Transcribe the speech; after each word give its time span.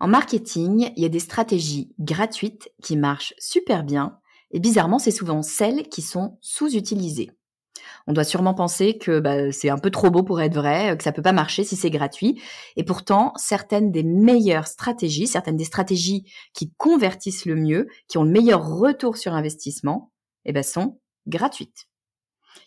En 0.00 0.08
marketing, 0.08 0.92
il 0.96 1.02
y 1.02 1.06
a 1.06 1.10
des 1.10 1.18
stratégies 1.18 1.92
gratuites 1.98 2.70
qui 2.82 2.96
marchent 2.96 3.34
super 3.38 3.82
bien 3.82 4.18
et 4.50 4.60
bizarrement, 4.60 4.98
c'est 4.98 5.10
souvent 5.10 5.42
celles 5.42 5.88
qui 5.88 6.02
sont 6.02 6.38
sous-utilisées. 6.40 7.30
On 8.06 8.12
doit 8.12 8.24
sûrement 8.24 8.54
penser 8.54 8.96
que 8.96 9.20
bah, 9.20 9.52
c'est 9.52 9.68
un 9.68 9.78
peu 9.78 9.90
trop 9.90 10.10
beau 10.10 10.22
pour 10.22 10.40
être 10.40 10.54
vrai, 10.54 10.96
que 10.96 11.04
ça 11.04 11.12
peut 11.12 11.22
pas 11.22 11.32
marcher 11.32 11.64
si 11.64 11.76
c'est 11.76 11.90
gratuit. 11.90 12.40
Et 12.76 12.84
pourtant, 12.84 13.32
certaines 13.36 13.92
des 13.92 14.02
meilleures 14.02 14.66
stratégies, 14.66 15.26
certaines 15.26 15.56
des 15.56 15.64
stratégies 15.64 16.24
qui 16.54 16.72
convertissent 16.78 17.44
le 17.44 17.56
mieux, 17.56 17.88
qui 18.08 18.18
ont 18.18 18.24
le 18.24 18.30
meilleur 18.30 18.66
retour 18.66 19.16
sur 19.16 19.34
investissement, 19.34 20.10
eh 20.44 20.52
ben, 20.52 20.62
sont 20.62 20.98
gratuites. 21.26 21.87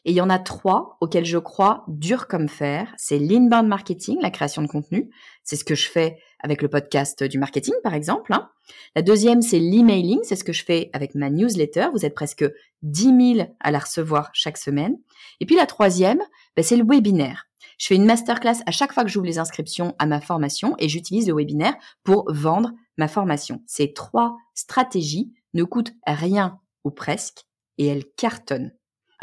Et 0.05 0.11
il 0.11 0.15
y 0.15 0.21
en 0.21 0.29
a 0.29 0.39
trois 0.39 0.97
auxquelles 0.99 1.25
je 1.25 1.37
crois 1.37 1.83
dur 1.87 2.27
comme 2.27 2.49
fer. 2.49 2.93
C'est 2.97 3.19
l'inbound 3.19 3.67
marketing, 3.67 4.19
la 4.21 4.31
création 4.31 4.61
de 4.61 4.67
contenu. 4.67 5.11
C'est 5.43 5.55
ce 5.55 5.63
que 5.63 5.75
je 5.75 5.87
fais 5.87 6.17
avec 6.39 6.61
le 6.61 6.69
podcast 6.69 7.23
du 7.23 7.37
marketing, 7.37 7.75
par 7.83 7.93
exemple. 7.93 8.33
Hein. 8.33 8.49
La 8.95 9.03
deuxième, 9.03 9.41
c'est 9.41 9.59
l'emailing. 9.59 10.19
C'est 10.23 10.35
ce 10.35 10.43
que 10.43 10.53
je 10.53 10.65
fais 10.65 10.89
avec 10.93 11.13
ma 11.13 11.29
newsletter. 11.29 11.87
Vous 11.93 12.05
êtes 12.05 12.15
presque 12.15 12.45
10 12.81 13.35
000 13.35 13.55
à 13.59 13.71
la 13.71 13.79
recevoir 13.79 14.31
chaque 14.33 14.57
semaine. 14.57 14.97
Et 15.39 15.45
puis 15.45 15.55
la 15.55 15.67
troisième, 15.67 16.21
ben, 16.55 16.63
c'est 16.63 16.77
le 16.77 16.85
webinaire. 16.85 17.45
Je 17.77 17.87
fais 17.87 17.95
une 17.95 18.05
masterclass 18.05 18.61
à 18.65 18.71
chaque 18.71 18.93
fois 18.93 19.03
que 19.03 19.09
j'ouvre 19.09 19.25
les 19.25 19.39
inscriptions 19.39 19.95
à 19.99 20.05
ma 20.05 20.21
formation 20.21 20.75
et 20.79 20.89
j'utilise 20.89 21.27
le 21.27 21.35
webinaire 21.35 21.75
pour 22.03 22.25
vendre 22.31 22.71
ma 22.97 23.07
formation. 23.07 23.61
Ces 23.65 23.93
trois 23.93 24.35
stratégies 24.53 25.33
ne 25.53 25.63
coûtent 25.63 25.93
rien 26.05 26.59
ou 26.83 26.91
presque 26.91 27.45
et 27.77 27.87
elles 27.87 28.05
cartonnent. 28.17 28.71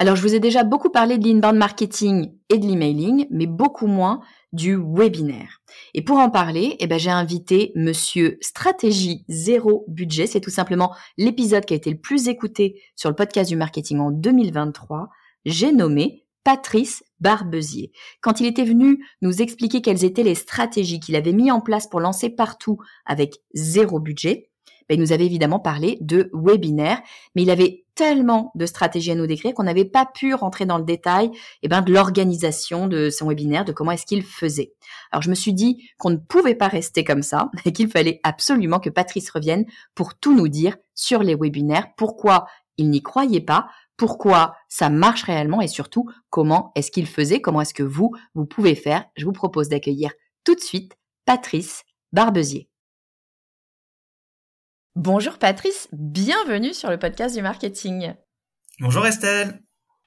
Alors, 0.01 0.15
je 0.15 0.23
vous 0.23 0.35
ai 0.37 0.39
déjà 0.39 0.63
beaucoup 0.63 0.91
parlé 0.91 1.19
de 1.19 1.27
l'inbound 1.27 1.57
marketing 1.57 2.33
et 2.49 2.59
de 2.59 2.67
l'emailing, 2.67 3.27
mais 3.31 3.47
beaucoup 3.47 3.89
moins 3.89 4.21
du 4.53 4.77
webinaire. 4.77 5.61
Et 5.93 6.03
pour 6.03 6.19
en 6.19 6.31
parler, 6.31 6.77
eh 6.79 6.87
ben, 6.87 7.01
j'ai 7.01 7.11
invité 7.11 7.73
monsieur 7.75 8.39
Stratégie 8.41 9.25
Zéro 9.29 9.85
Budget. 9.89 10.29
C'est 10.29 10.41
tout 10.41 10.51
simplement 10.51 10.95
l'épisode 11.17 11.65
qui 11.65 11.75
a 11.75 11.77
été 11.77 11.91
le 11.91 11.99
plus 11.99 12.29
écouté 12.29 12.81
sur 12.95 13.11
le 13.11 13.17
podcast 13.17 13.51
du 13.51 13.57
marketing 13.57 13.99
en 13.99 14.13
2023. 14.13 15.09
J'ai 15.45 15.73
nommé 15.73 16.25
Patrice 16.45 17.03
Barbezier. 17.19 17.91
Quand 18.21 18.41
il 18.41 18.47
était 18.47 18.65
venu 18.65 19.05
nous 19.21 19.43
expliquer 19.43 19.83
quelles 19.83 20.05
étaient 20.05 20.23
les 20.23 20.37
stratégies 20.37 21.01
qu'il 21.01 21.17
avait 21.17 21.33
mis 21.33 21.51
en 21.51 21.61
place 21.61 21.89
pour 21.89 21.99
lancer 21.99 22.31
partout 22.31 22.79
avec 23.05 23.41
zéro 23.53 23.99
budget, 23.99 24.48
ben, 24.89 24.97
il 24.97 25.01
nous 25.01 25.13
avait 25.13 25.27
évidemment 25.27 25.61
parlé 25.61 25.99
de 26.01 26.31
webinaire, 26.33 27.01
mais 27.35 27.43
il 27.43 27.51
avait 27.51 27.85
tellement 27.95 28.53
de 28.55 28.65
stratégies 28.65 29.11
à 29.11 29.17
nous 29.17 29.27
décrire 29.27 29.55
qu'on 29.55 29.65
n'avait 29.65 29.85
pas 29.85 30.07
pu 30.07 30.33
rentrer 30.33 30.67
dans 30.67 30.79
le 30.79 30.85
détail 30.85 31.33
eh 31.63 31.69
ben, 31.69 31.83
de 31.83 31.93
l'organisation 31.93 32.87
de 32.87 33.11
son 33.11 33.29
webinaire, 33.29 33.65
de 33.65 33.73
comment 33.73 33.91
est-ce 33.91 34.07
qu'il 34.07 34.23
faisait. 34.23 34.73
Alors 35.11 35.23
je 35.23 35.31
me 35.31 35.35
suis 35.35 35.53
dit 35.53 35.91
qu'on 35.99 36.11
ne 36.11 36.17
pouvait 36.17 36.55
pas 36.55 36.69
rester 36.69 37.03
comme 37.03 37.23
ça 37.23 37.51
et 37.65 37.73
qu'il 37.73 37.91
fallait 37.91 38.21
absolument 38.23 38.79
que 38.79 38.89
Patrice 38.91 39.31
revienne 39.31 39.67
pour 39.97 40.15
tout 40.15 40.35
nous 40.35 40.49
dire 40.49 40.77
sur 40.95 41.25
les 41.25 41.35
webinaires, 41.35 41.89
pourquoi 41.97 42.47
il 42.77 42.89
n'y 42.89 43.03
croyait 43.03 43.41
pas, 43.41 43.67
pourquoi 43.97 44.55
ça 44.69 44.91
marche 44.91 45.25
réellement 45.25 45.61
et 45.61 45.67
surtout 45.67 46.09
comment 46.31 46.71
est-ce 46.77 46.93
qu'il 46.93 47.09
faisait, 47.09 47.41
comment 47.41 47.63
est-ce 47.63 47.75
que 47.75 47.83
vous, 47.83 48.13
vous 48.35 48.47
pouvez 48.47 48.77
faire. 48.77 49.05
Je 49.17 49.25
vous 49.25 49.33
propose 49.33 49.69
d'accueillir 49.69 50.13
tout 50.45 50.55
de 50.55 50.61
suite 50.61 50.97
Patrice 51.27 51.83
Barbezier. 52.13 52.69
Bonjour 55.01 55.39
Patrice, 55.39 55.87
bienvenue 55.93 56.75
sur 56.75 56.91
le 56.91 56.99
podcast 56.99 57.33
du 57.37 57.41
marketing. 57.41 58.15
Bonjour 58.81 59.07
Estelle. 59.07 59.61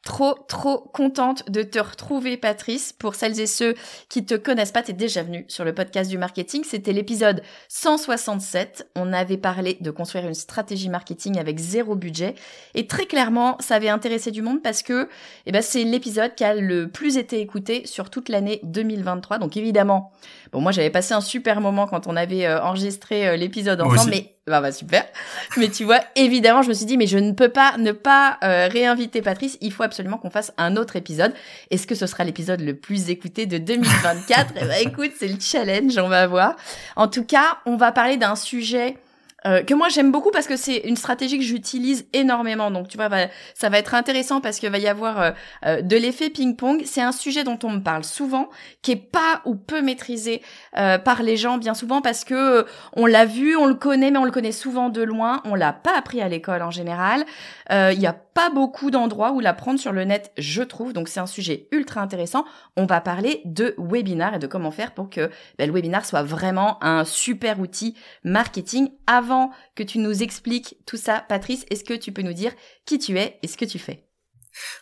Trop, 0.04 0.34
trop 0.50 0.80
contente 0.80 1.50
de 1.50 1.62
te 1.62 1.80
retrouver, 1.80 2.36
Patrice. 2.36 2.92
Pour 2.92 3.16
celles 3.16 3.40
et 3.40 3.46
ceux 3.46 3.76
qui 4.10 4.26
te 4.26 4.34
connaissent 4.34 4.74
pas, 4.74 4.82
t'es 4.82 4.92
déjà 4.92 5.24
venu 5.24 5.46
sur 5.48 5.64
le 5.64 5.74
podcast 5.74 6.10
du 6.10 6.18
marketing. 6.18 6.64
C'était 6.66 6.92
l'épisode 6.92 7.42
167. 7.70 8.92
On 8.98 9.14
avait 9.14 9.38
parlé 9.38 9.78
de 9.80 9.92
construire 9.92 10.28
une 10.28 10.34
stratégie 10.34 10.90
marketing 10.90 11.40
avec 11.40 11.60
zéro 11.60 11.96
budget. 11.96 12.36
Et 12.74 12.86
très 12.86 13.06
clairement, 13.06 13.56
ça 13.62 13.76
avait 13.76 13.90
intéressé 13.90 14.32
du 14.32 14.42
monde 14.42 14.62
parce 14.62 14.84
que, 14.84 15.08
eh 15.46 15.54
ben, 15.54 15.62
c'est 15.62 15.86
l'épisode 15.86 16.36
qui 16.36 16.44
a 16.44 16.54
le 16.54 16.90
plus 16.90 17.16
été 17.16 17.40
écouté 17.40 17.86
sur 17.86 18.10
toute 18.10 18.28
l'année 18.28 18.60
2023. 18.64 19.38
Donc 19.38 19.56
évidemment, 19.56 20.12
bon, 20.52 20.62
moi, 20.62 20.72
j'avais 20.72 20.90
passé 20.90 21.14
un 21.14 21.22
super 21.22 21.62
moment 21.62 21.88
quand 21.88 22.08
on 22.08 22.16
avait 22.16 22.46
euh, 22.46 22.62
enregistré 22.62 23.28
euh, 23.28 23.36
l'épisode 23.36 23.82
ensemble, 23.82 24.12
mais 24.12 24.36
bah, 24.48 24.60
bah 24.60 24.72
super. 24.72 25.06
Mais 25.58 25.70
tu 25.70 25.84
vois, 25.84 26.00
évidemment, 26.16 26.62
je 26.62 26.70
me 26.70 26.74
suis 26.74 26.86
dit, 26.86 26.98
mais 26.98 27.08
je 27.08 27.18
ne 27.18 27.32
peux 27.32 27.50
pas 27.50 27.78
ne 27.78 27.92
pas 27.92 28.38
euh, 28.44 28.68
réinviter 28.68 29.22
Patrice. 29.22 29.58
Il 29.62 29.72
faut 29.72 29.84
absolument 29.84 30.18
qu'on 30.18 30.30
fasse 30.30 30.52
un 30.58 30.76
autre 30.78 30.96
épisode. 30.96 31.34
Est-ce 31.70 31.86
que 31.86 31.96
ce 31.96 32.08
sera 32.08 32.24
l'épisode 32.24 32.62
le 32.62 32.76
plus 32.76 33.10
écouté 33.10 33.46
de 33.46 33.58
2024 33.58 34.54
Eh 34.56 34.66
ben, 34.66 34.78
écoute, 34.82 35.12
c'est 35.18 35.28
le 35.28 35.40
challenge, 35.40 35.98
on 35.98 36.10
va 36.10 36.28
voir. 36.28 36.56
En 36.96 37.08
tout 37.08 37.24
cas, 37.24 37.60
on 37.66 37.78
va 37.78 37.92
parler 37.92 38.18
d'un 38.18 38.36
sujet 38.36 38.98
euh, 39.46 39.64
que 39.64 39.74
moi 39.74 39.90
j'aime 39.90 40.12
beaucoup 40.12 40.30
parce 40.32 40.46
que 40.46 40.56
c'est 40.56 40.78
une 40.78 40.96
stratégie 40.96 41.38
que 41.38 41.44
j'utilise 41.44 42.06
énormément. 42.14 42.70
Donc 42.72 42.88
tu 42.88 42.98
vois, 42.98 43.10
ça 43.56 43.70
va 43.70 43.80
être 43.80 43.96
intéressant 43.96 44.42
parce 44.42 44.60
qu'il 44.60 44.70
va 44.70 44.78
y 44.78 44.88
avoir 44.88 45.22
euh, 45.22 45.32
euh, 45.66 45.82
de 45.82 45.98
l'effet 45.98 46.30
ping-pong. 46.30 46.84
C'est 46.86 47.02
un 47.02 47.12
sujet 47.12 47.44
dont 47.44 47.58
on 47.64 47.72
me 47.72 47.80
parle 47.80 48.04
souvent, 48.04 48.50
qui 48.82 48.92
est 48.92 48.96
pas 48.96 49.42
ou 49.46 49.56
peu 49.56 49.82
maîtrisé 49.82 50.42
par 50.74 51.24
les 51.24 51.38
gens 51.38 51.58
bien 51.58 51.74
souvent 51.74 52.02
parce 52.02 52.24
que 52.24 52.66
on 52.94 53.06
l'a 53.06 53.26
vu, 53.26 53.56
on 53.56 53.66
le 53.66 53.76
connaît, 53.76 54.12
mais 54.12 54.18
on 54.18 54.26
le 54.26 54.32
connaît 54.32 54.52
souvent 54.52 54.90
de 54.90 55.02
loin. 55.02 55.42
On 55.46 55.56
l'a 55.56 55.74
pas 55.74 55.98
appris 55.98 56.22
à 56.22 56.30
l'école 56.30 56.62
en 56.62 56.72
général. 56.72 57.26
Il 57.70 58.00
y 58.00 58.08
a 58.08 58.14
pas 58.14 58.50
beaucoup 58.50 58.92
d'endroits 58.92 59.32
où 59.32 59.40
l'apprendre 59.40 59.80
sur 59.80 59.92
le 59.92 60.06
net, 60.06 60.32
je 60.38 60.64
trouve. 60.64 60.94
Donc 60.94 61.10
c'est 61.10 61.20
un 61.20 61.28
sujet 61.28 61.68
ultra 61.72 62.02
intéressant. 62.02 62.46
On 62.78 62.86
va 62.86 63.02
parler 63.02 63.42
de 63.46 63.76
webinar 63.78 64.36
et 64.36 64.40
de 64.40 64.48
comment 64.48 64.72
faire 64.72 64.92
pour 64.92 65.10
que 65.10 65.30
ben, 65.58 65.68
le 65.68 65.74
webinar 65.74 66.06
soit 66.06 66.24
vraiment 66.24 66.82
un 66.84 67.04
super 67.04 67.60
outil 67.60 67.96
marketing 68.24 68.90
avant 69.08 69.31
que 69.76 69.84
tu 69.84 70.00
nous 70.00 70.24
expliques 70.24 70.76
tout 70.86 70.98
ça, 70.98 71.26
Patrice, 71.28 71.66
est-ce 71.70 71.84
que 71.84 71.94
tu 71.94 72.12
peux 72.12 72.22
nous 72.22 72.34
dire 72.34 72.54
qui 72.86 73.00
tu 73.00 73.18
es 73.18 73.40
et 73.42 73.48
ce 73.48 73.58
que 73.58 73.66
tu 73.66 73.80
fais? 73.80 74.08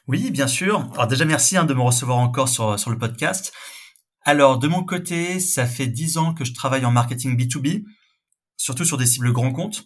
Oui, 0.07 0.31
bien 0.31 0.47
sûr. 0.47 0.89
Alors 0.93 1.07
déjà, 1.07 1.25
merci 1.25 1.57
hein, 1.57 1.65
de 1.65 1.73
me 1.73 1.81
recevoir 1.81 2.17
encore 2.17 2.49
sur, 2.49 2.79
sur 2.79 2.89
le 2.89 2.97
podcast. 2.97 3.53
Alors, 4.23 4.59
de 4.59 4.67
mon 4.67 4.83
côté, 4.83 5.39
ça 5.39 5.65
fait 5.65 5.87
dix 5.87 6.17
ans 6.17 6.33
que 6.33 6.43
je 6.43 6.53
travaille 6.53 6.85
en 6.85 6.91
marketing 6.91 7.37
B2B, 7.37 7.83
surtout 8.57 8.85
sur 8.85 8.97
des 8.97 9.05
cibles 9.05 9.31
grands 9.31 9.53
comptes. 9.53 9.85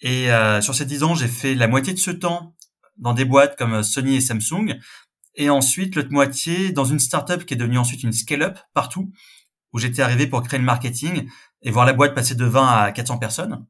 Et 0.00 0.30
euh, 0.30 0.60
sur 0.60 0.74
ces 0.74 0.84
dix 0.84 1.02
ans, 1.02 1.14
j'ai 1.14 1.28
fait 1.28 1.54
la 1.54 1.68
moitié 1.68 1.92
de 1.92 1.98
ce 1.98 2.10
temps 2.10 2.54
dans 2.96 3.14
des 3.14 3.24
boîtes 3.24 3.56
comme 3.56 3.82
Sony 3.82 4.16
et 4.16 4.20
Samsung, 4.20 4.78
et 5.34 5.50
ensuite 5.50 5.96
l'autre 5.96 6.12
moitié 6.12 6.70
dans 6.72 6.84
une 6.84 7.00
startup 7.00 7.44
qui 7.44 7.54
est 7.54 7.56
devenue 7.56 7.78
ensuite 7.78 8.02
une 8.02 8.12
scale-up 8.12 8.58
partout, 8.72 9.12
où 9.72 9.78
j'étais 9.78 10.02
arrivé 10.02 10.26
pour 10.26 10.42
créer 10.42 10.60
le 10.60 10.64
marketing 10.64 11.28
et 11.62 11.70
voir 11.70 11.86
la 11.86 11.92
boîte 11.92 12.14
passer 12.14 12.34
de 12.34 12.44
20 12.44 12.66
à 12.66 12.92
400 12.92 13.18
personnes. 13.18 13.66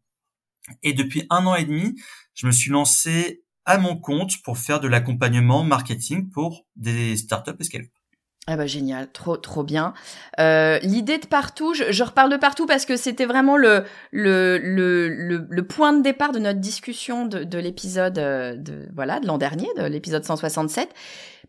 Et 0.82 0.92
depuis 0.92 1.26
un 1.30 1.46
an 1.46 1.54
et 1.54 1.64
demi, 1.64 1.94
je 2.34 2.46
me 2.46 2.52
suis 2.52 2.70
lancé 2.70 3.42
à 3.64 3.78
mon 3.78 3.96
compte 3.96 4.42
pour 4.42 4.58
faire 4.58 4.80
de 4.80 4.88
l'accompagnement 4.88 5.64
marketing 5.64 6.30
pour 6.30 6.66
des 6.76 7.16
startups 7.16 7.52
et 7.58 7.64
scale 7.64 7.88
ah 8.46 8.56
bah 8.56 8.66
génial, 8.66 9.08
trop 9.10 9.38
trop 9.38 9.62
bien. 9.62 9.94
Euh, 10.38 10.78
L'idée 10.82 11.16
de 11.16 11.26
partout, 11.26 11.72
je, 11.72 11.84
je, 11.92 12.02
reparle 12.04 12.30
de 12.30 12.36
partout 12.36 12.66
parce 12.66 12.84
que 12.84 12.96
c'était 12.96 13.24
vraiment 13.24 13.56
le 13.56 13.84
le, 14.10 14.58
le 14.58 15.08
le, 15.48 15.66
point 15.66 15.94
de 15.94 16.02
départ 16.02 16.32
de 16.32 16.38
notre 16.38 16.60
discussion 16.60 17.24
de, 17.24 17.42
de 17.44 17.58
l'épisode 17.58 18.18
euh, 18.18 18.54
de 18.54 18.86
voilà 18.94 19.18
de 19.18 19.26
l'an 19.26 19.38
dernier, 19.38 19.68
de 19.78 19.84
l'épisode 19.84 20.24
167. 20.24 20.90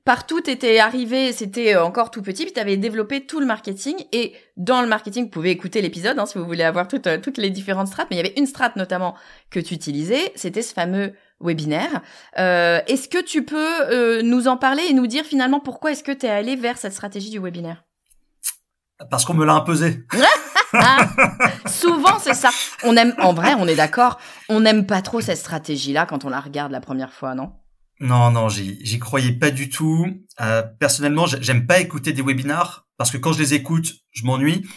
Partout 0.06 0.40
était 0.50 0.80
arrivé, 0.80 1.34
c'était 1.34 1.76
encore 1.76 2.12
tout 2.12 2.22
petit, 2.22 2.44
puis 2.44 2.54
tu 2.54 2.60
avais 2.60 2.78
développé 2.78 3.26
tout 3.26 3.40
le 3.42 3.46
marketing 3.46 3.96
et 4.14 4.34
dans 4.56 4.82
le 4.82 4.88
marketing, 4.88 5.26
vous 5.26 5.32
pouvez 5.32 5.50
écouter 5.50 5.82
l'épisode 5.82 6.18
hein, 6.20 6.28
si 6.28 6.38
vous 6.38 6.46
voulez 6.46 6.64
avoir 6.64 6.88
toutes 6.88 7.10
toutes 7.22 7.38
les 7.38 7.50
différentes 7.50 7.88
strates, 7.88 8.08
mais 8.10 8.18
il 8.18 8.20
y 8.20 8.26
avait 8.26 8.36
une 8.38 8.46
strate 8.46 8.76
notamment 8.78 9.16
que 9.50 9.60
tu 9.60 9.74
utilisais, 9.74 10.32
c'était 10.36 10.62
ce 10.62 10.74
fameux 10.74 11.14
webinaire. 11.40 12.02
Euh, 12.38 12.82
est-ce 12.88 13.08
que 13.08 13.24
tu 13.24 13.44
peux 13.44 13.92
euh, 13.92 14.22
nous 14.22 14.48
en 14.48 14.58
parler 14.58 14.84
et 14.90 14.94
nous 14.94 15.08
dire 15.08 15.26
finalement 15.26 15.60
pourquoi 15.60 15.92
est-ce 15.92 16.04
que 16.04 16.12
tu 16.12 16.26
es 16.26 16.30
allé 16.30 16.56
vers 16.56 16.78
cette 16.78 16.94
stratégie 16.94 17.30
du 17.30 17.40
webinaire? 17.40 17.84
Parce 19.10 19.26
qu'on 19.26 19.34
me 19.34 19.46
l'a 19.46 19.54
imposé. 19.54 20.06
Souvent 21.68 22.18
c'est 22.20 22.34
ça. 22.34 22.50
On 22.84 22.96
aime, 22.96 23.14
en 23.20 23.34
vrai, 23.34 23.54
on 23.58 23.68
est 23.68 23.76
d'accord, 23.76 24.20
on 24.50 24.62
n'aime 24.62 24.86
pas 24.86 25.02
trop 25.02 25.22
cette 25.22 25.38
stratégie-là 25.38 26.06
quand 26.06 26.26
on 26.26 26.30
la 26.30 26.40
regarde 26.40 26.72
la 26.72 26.82
première 26.82 27.14
fois, 27.14 27.36
non? 27.36 27.54
Non, 28.00 28.30
non, 28.32 28.50
j'y 28.50 29.00
croyais 29.00 29.32
pas 29.32 29.52
du 29.52 29.70
tout. 29.70 30.06
Euh, 30.42 30.64
personnellement, 30.80 31.28
j'aime 31.28 31.66
pas 31.66 31.80
écouter 31.80 32.12
des 32.12 32.22
webinars 32.22 32.86
parce 32.98 33.10
que 33.10 33.18
quand 33.18 33.32
je 33.32 33.40
les 33.40 33.54
écoute, 33.54 33.94
je 34.12 34.26
m'ennuie. 34.26 34.68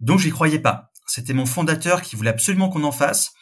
Donc 0.00 0.18
j'y 0.18 0.30
croyais 0.30 0.58
pas. 0.58 0.90
C'était 1.06 1.32
mon 1.32 1.46
fondateur 1.46 2.02
qui 2.02 2.16
voulait 2.16 2.30
absolument 2.30 2.68
qu'on 2.68 2.84
en 2.84 2.92
fasse. 2.92 3.32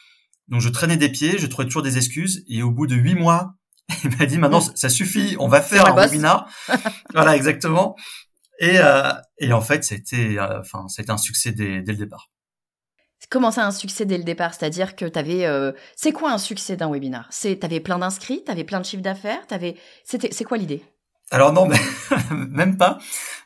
Donc 0.49 0.61
je 0.61 0.69
traînais 0.69 0.97
des 0.97 1.09
pieds, 1.11 1.39
je 1.39 1.47
trouvais 1.47 1.67
toujours 1.67 1.83
des 1.83 1.97
excuses. 1.97 2.45
Et 2.49 2.63
au 2.63 2.71
bout 2.71 2.87
de 2.87 2.95
huit 2.95 3.15
mois, 3.15 3.55
il 4.05 4.17
m'a 4.19 4.27
dit 4.27 4.39
maintenant 4.39 4.61
ça 4.61 4.89
suffit, 4.89 5.37
on 5.39 5.49
va 5.49 5.63
faire 5.63 5.87
un 5.87 5.95
webinar. 5.95 6.49
voilà 7.13 7.37
exactement. 7.37 7.97
Et, 8.59 8.79
euh, 8.79 9.13
et 9.39 9.53
en 9.53 9.61
fait, 9.61 9.85
c'était, 9.85 10.37
euh, 10.39 10.61
enfin, 10.61 10.89
c'était 10.89 11.11
un 11.11 11.19
succès 11.19 11.53
dès, 11.53 11.81
dès 11.81 11.93
le 11.93 11.99
départ. 11.99 12.31
Comment 13.31 13.51
ça 13.51 13.67
un 13.67 13.73
succès 13.73 14.07
dès 14.07 14.17
le 14.17 14.25
départ? 14.25 14.55
C'est-à-dire 14.55 14.97
que 14.97 15.05
tu 15.05 15.19
avais... 15.19 15.45
Euh, 15.45 15.73
c'est 15.97 16.13
quoi 16.13 16.33
un 16.33 16.39
succès 16.39 16.77
d'un 16.77 16.91
webinar? 16.91 17.27
C'est 17.31 17.63
avais 17.63 17.81
plein 17.81 17.99
d'inscrits, 17.99 18.43
tu 18.45 18.51
avais 18.51 18.65
plein 18.65 18.81
de 18.81 18.87
chiffres 18.87 19.03
d'affaires, 19.03 19.47
t'avais 19.47 19.77
c'était 20.05 20.31
c'est 20.33 20.45
quoi 20.45 20.57
l'idée? 20.57 20.83
Alors 21.31 21.53
non, 21.53 21.67
mais 21.67 21.79
même 22.35 22.79
pas, 22.79 22.99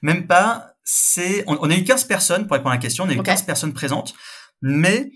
même 0.02 0.26
pas. 0.26 0.74
C'est 0.84 1.44
on, 1.46 1.70
a 1.70 1.74
eu 1.74 1.84
15 1.84 2.04
personnes 2.04 2.46
pour 2.46 2.54
répondre 2.54 2.72
à 2.72 2.74
la 2.74 2.80
question, 2.80 3.04
on 3.04 3.08
a 3.08 3.14
eu 3.14 3.22
15 3.22 3.42
personnes 3.42 3.72
présentes, 3.72 4.14
mais 4.60 5.10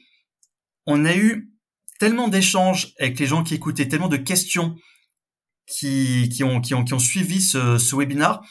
on 0.86 1.04
a 1.04 1.14
eu 1.14 1.50
tellement 1.98 2.28
d'échanges 2.28 2.94
avec 2.98 3.18
les 3.18 3.26
gens 3.26 3.42
qui 3.42 3.54
écoutaient, 3.54 3.88
tellement 3.88 4.08
de 4.08 4.16
questions 4.16 4.76
qui, 5.66 6.28
qui, 6.28 6.44
ont, 6.44 6.60
qui, 6.60 6.74
ont, 6.74 6.84
qui 6.84 6.94
ont 6.94 6.98
suivi 6.98 7.40
ce, 7.40 7.78
ce 7.78 7.96
webinar 7.96 8.42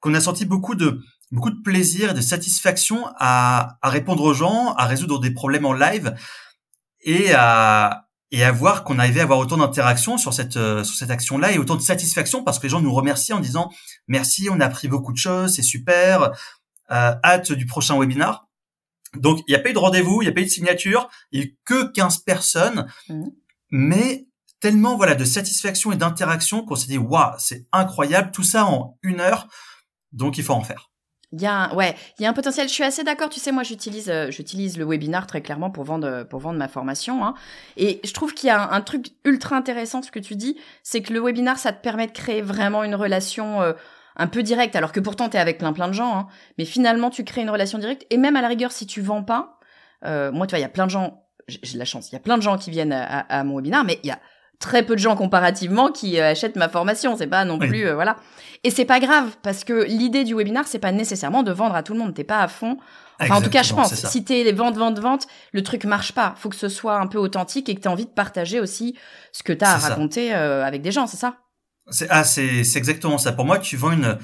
qu'on 0.00 0.14
a 0.14 0.20
senti 0.20 0.44
beaucoup 0.44 0.74
de 0.74 1.00
beaucoup 1.30 1.50
de 1.50 1.60
plaisir 1.62 2.10
et 2.10 2.14
de 2.14 2.20
satisfaction 2.20 3.06
à, 3.16 3.78
à 3.82 3.88
répondre 3.88 4.24
aux 4.24 4.34
gens, 4.34 4.74
à 4.74 4.86
résoudre 4.86 5.20
des 5.20 5.30
problèmes 5.30 5.64
en 5.64 5.72
live 5.72 6.14
et 7.02 7.32
à 7.32 8.06
et 8.32 8.44
à 8.44 8.52
voir 8.52 8.84
qu'on 8.84 8.98
arrivait 8.98 9.20
à 9.20 9.24
avoir 9.24 9.40
autant 9.40 9.56
d'interactions 9.56 10.16
sur 10.16 10.32
cette 10.32 10.56
euh, 10.56 10.84
sur 10.84 10.96
cette 10.96 11.10
action-là 11.10 11.52
et 11.52 11.58
autant 11.58 11.76
de 11.76 11.82
satisfaction 11.82 12.44
parce 12.44 12.58
que 12.58 12.64
les 12.64 12.70
gens 12.70 12.80
nous 12.80 12.92
remercient 12.92 13.32
en 13.32 13.40
disant 13.40 13.70
merci, 14.06 14.48
on 14.50 14.60
a 14.60 14.66
appris 14.66 14.88
beaucoup 14.88 15.12
de 15.12 15.18
choses, 15.18 15.54
c'est 15.54 15.62
super, 15.62 16.32
euh, 16.90 17.14
hâte 17.24 17.52
du 17.52 17.66
prochain 17.66 17.98
webinar. 17.98 18.49
Donc 19.16 19.40
il 19.46 19.52
n'y 19.52 19.56
a 19.56 19.58
pas 19.60 19.70
eu 19.70 19.72
de 19.72 19.78
rendez-vous, 19.78 20.22
il 20.22 20.26
n'y 20.26 20.30
a 20.30 20.34
pas 20.34 20.40
eu 20.40 20.44
de 20.44 20.50
signature, 20.50 21.08
il 21.32 21.40
n'y 21.40 21.46
a 21.46 21.48
eu 21.48 21.56
que 21.64 21.92
15 21.92 22.18
personnes, 22.18 22.86
mmh. 23.08 23.24
mais 23.70 24.26
tellement 24.60 24.96
voilà 24.96 25.14
de 25.14 25.24
satisfaction 25.24 25.90
et 25.92 25.96
d'interaction 25.96 26.64
qu'on 26.64 26.76
s'est 26.76 26.86
dit 26.86 26.98
waouh 26.98 27.32
c'est 27.38 27.66
incroyable 27.72 28.30
tout 28.30 28.42
ça 28.42 28.66
en 28.66 28.98
une 29.02 29.20
heure 29.20 29.48
donc 30.12 30.38
il 30.38 30.44
faut 30.44 30.52
en 30.52 30.62
faire. 30.62 30.90
Il 31.32 31.40
y 31.40 31.46
a 31.46 31.54
un, 31.54 31.74
ouais, 31.76 31.94
il 32.18 32.22
y 32.22 32.26
a 32.26 32.28
un 32.28 32.32
potentiel. 32.32 32.66
Je 32.66 32.72
suis 32.72 32.82
assez 32.82 33.04
d'accord. 33.04 33.28
Tu 33.28 33.38
sais, 33.38 33.52
moi, 33.52 33.62
j'utilise, 33.62 34.10
euh, 34.10 34.32
j'utilise 34.32 34.76
le 34.76 34.84
webinar 34.84 35.28
très 35.28 35.42
clairement 35.42 35.70
pour 35.70 35.84
vendre, 35.84 36.24
pour 36.24 36.40
vendre 36.40 36.58
ma 36.58 36.66
formation. 36.66 37.24
Hein. 37.24 37.34
Et 37.76 38.00
je 38.02 38.12
trouve 38.12 38.34
qu'il 38.34 38.48
y 38.48 38.50
a 38.50 38.72
un, 38.72 38.80
truc 38.80 39.12
ultra 39.24 39.56
intéressant 39.56 40.02
ce 40.02 40.10
que 40.10 40.18
tu 40.18 40.34
dis, 40.34 40.58
c'est 40.82 41.02
que 41.02 41.12
le 41.12 41.20
webinar, 41.20 41.56
ça 41.56 41.72
te 41.72 41.80
permet 41.80 42.08
de 42.08 42.12
créer 42.12 42.42
vraiment 42.42 42.82
une 42.82 42.96
relation 42.96 43.62
euh, 43.62 43.74
un 44.16 44.26
peu 44.26 44.42
directe. 44.42 44.76
Alors 44.76 44.92
que 44.92 45.00
pourtant, 45.00 45.28
tu 45.28 45.36
es 45.36 45.40
avec 45.40 45.58
plein 45.58 45.72
plein 45.72 45.88
de 45.88 45.92
gens, 45.92 46.16
hein. 46.16 46.28
mais 46.58 46.64
finalement, 46.64 47.10
tu 47.10 47.24
crées 47.24 47.42
une 47.42 47.50
relation 47.50 47.78
directe. 47.78 48.06
Et 48.10 48.16
même 48.16 48.36
à 48.36 48.42
la 48.42 48.48
rigueur, 48.48 48.72
si 48.72 48.86
tu 48.86 49.00
vends 49.00 49.22
pas, 49.22 49.58
euh, 50.04 50.32
moi, 50.32 50.46
tu 50.46 50.52
vois, 50.52 50.58
il 50.58 50.62
y 50.62 50.66
a 50.66 50.70
plein 50.70 50.86
de 50.86 50.90
gens. 50.90 51.24
J'ai 51.48 51.74
de 51.74 51.78
la 51.78 51.84
chance. 51.84 52.10
Il 52.10 52.14
y 52.14 52.16
a 52.16 52.20
plein 52.20 52.36
de 52.36 52.42
gens 52.42 52.58
qui 52.58 52.70
viennent 52.70 52.92
à, 52.92 53.20
à 53.20 53.42
mon 53.42 53.56
webinar, 53.56 53.84
mais 53.84 53.98
il 54.04 54.08
y 54.08 54.12
a 54.12 54.20
très 54.60 54.84
peu 54.84 54.94
de 54.94 55.00
gens 55.00 55.16
comparativement 55.16 55.90
qui 55.90 56.20
euh, 56.20 56.30
achètent 56.30 56.56
ma 56.56 56.68
formation. 56.68 57.16
C'est 57.16 57.26
pas 57.26 57.44
non 57.44 57.58
plus 57.58 57.86
euh, 57.86 57.94
voilà. 57.94 58.16
Et 58.62 58.70
c'est 58.70 58.84
pas 58.84 59.00
grave 59.00 59.36
parce 59.42 59.64
que 59.64 59.84
l'idée 59.84 60.22
du 60.22 60.34
webinar 60.34 60.68
c'est 60.68 60.78
pas 60.78 60.92
nécessairement 60.92 61.42
de 61.42 61.50
vendre 61.50 61.74
à 61.74 61.82
tout 61.82 61.94
le 61.94 61.98
monde. 61.98 62.14
T'es 62.14 62.24
pas 62.24 62.40
à 62.40 62.48
fond. 62.48 62.76
Enfin, 63.20 63.36
en 63.36 63.42
tout 63.42 63.50
cas, 63.50 63.62
je 63.62 63.74
pense. 63.74 63.94
Si 63.94 64.24
t'es 64.24 64.44
les 64.44 64.52
ventes, 64.52 64.76
ventes, 64.76 64.98
ventes, 64.98 65.26
le 65.52 65.62
truc 65.62 65.84
marche 65.84 66.12
pas. 66.12 66.34
Faut 66.36 66.48
que 66.48 66.56
ce 66.56 66.68
soit 66.68 66.98
un 66.98 67.06
peu 67.06 67.18
authentique 67.18 67.68
et 67.68 67.74
que 67.74 67.80
t'aies 67.80 67.88
envie 67.88 68.06
de 68.06 68.10
partager 68.10 68.60
aussi 68.60 68.96
ce 69.32 69.42
que 69.42 69.52
t'as 69.52 69.72
à 69.72 69.76
raconter 69.76 70.34
euh, 70.34 70.64
avec 70.64 70.80
des 70.82 70.92
gens. 70.92 71.06
C'est 71.06 71.18
ça 71.18 71.36
C'est 71.90 72.06
ah 72.10 72.24
c'est 72.24 72.62
exactement 72.76 73.18
ça. 73.18 73.32
Pour 73.32 73.44
moi, 73.44 73.58
tu 73.58 73.76
vends 73.76 73.92
une 73.92 74.18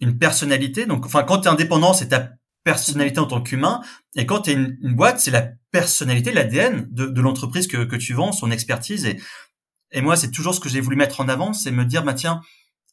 une 0.00 0.18
personnalité. 0.18 0.86
Donc, 0.86 1.06
enfin, 1.06 1.22
quand 1.22 1.38
t'es 1.38 1.48
indépendant, 1.48 1.94
c'est 1.94 2.08
ta 2.08 2.30
personnalité 2.64 3.20
en 3.20 3.26
tant 3.26 3.42
qu'humain. 3.42 3.80
Et 4.16 4.26
quand 4.26 4.42
tu 4.42 4.50
es 4.50 4.52
une, 4.54 4.76
une, 4.82 4.94
boîte, 4.94 5.20
c'est 5.20 5.30
la 5.30 5.50
personnalité, 5.70 6.32
l'ADN 6.32 6.88
de, 6.90 7.06
de 7.06 7.20
l'entreprise 7.20 7.66
que, 7.66 7.84
que 7.84 7.96
tu 7.96 8.14
vends, 8.14 8.32
son 8.32 8.50
expertise. 8.50 9.04
Et, 9.04 9.20
et 9.92 10.00
moi, 10.00 10.16
c'est 10.16 10.30
toujours 10.30 10.54
ce 10.54 10.60
que 10.60 10.68
j'ai 10.68 10.80
voulu 10.80 10.96
mettre 10.96 11.20
en 11.20 11.28
avant, 11.28 11.52
c'est 11.52 11.70
me 11.70 11.84
dire, 11.84 12.02
bah 12.02 12.14
tiens, 12.14 12.40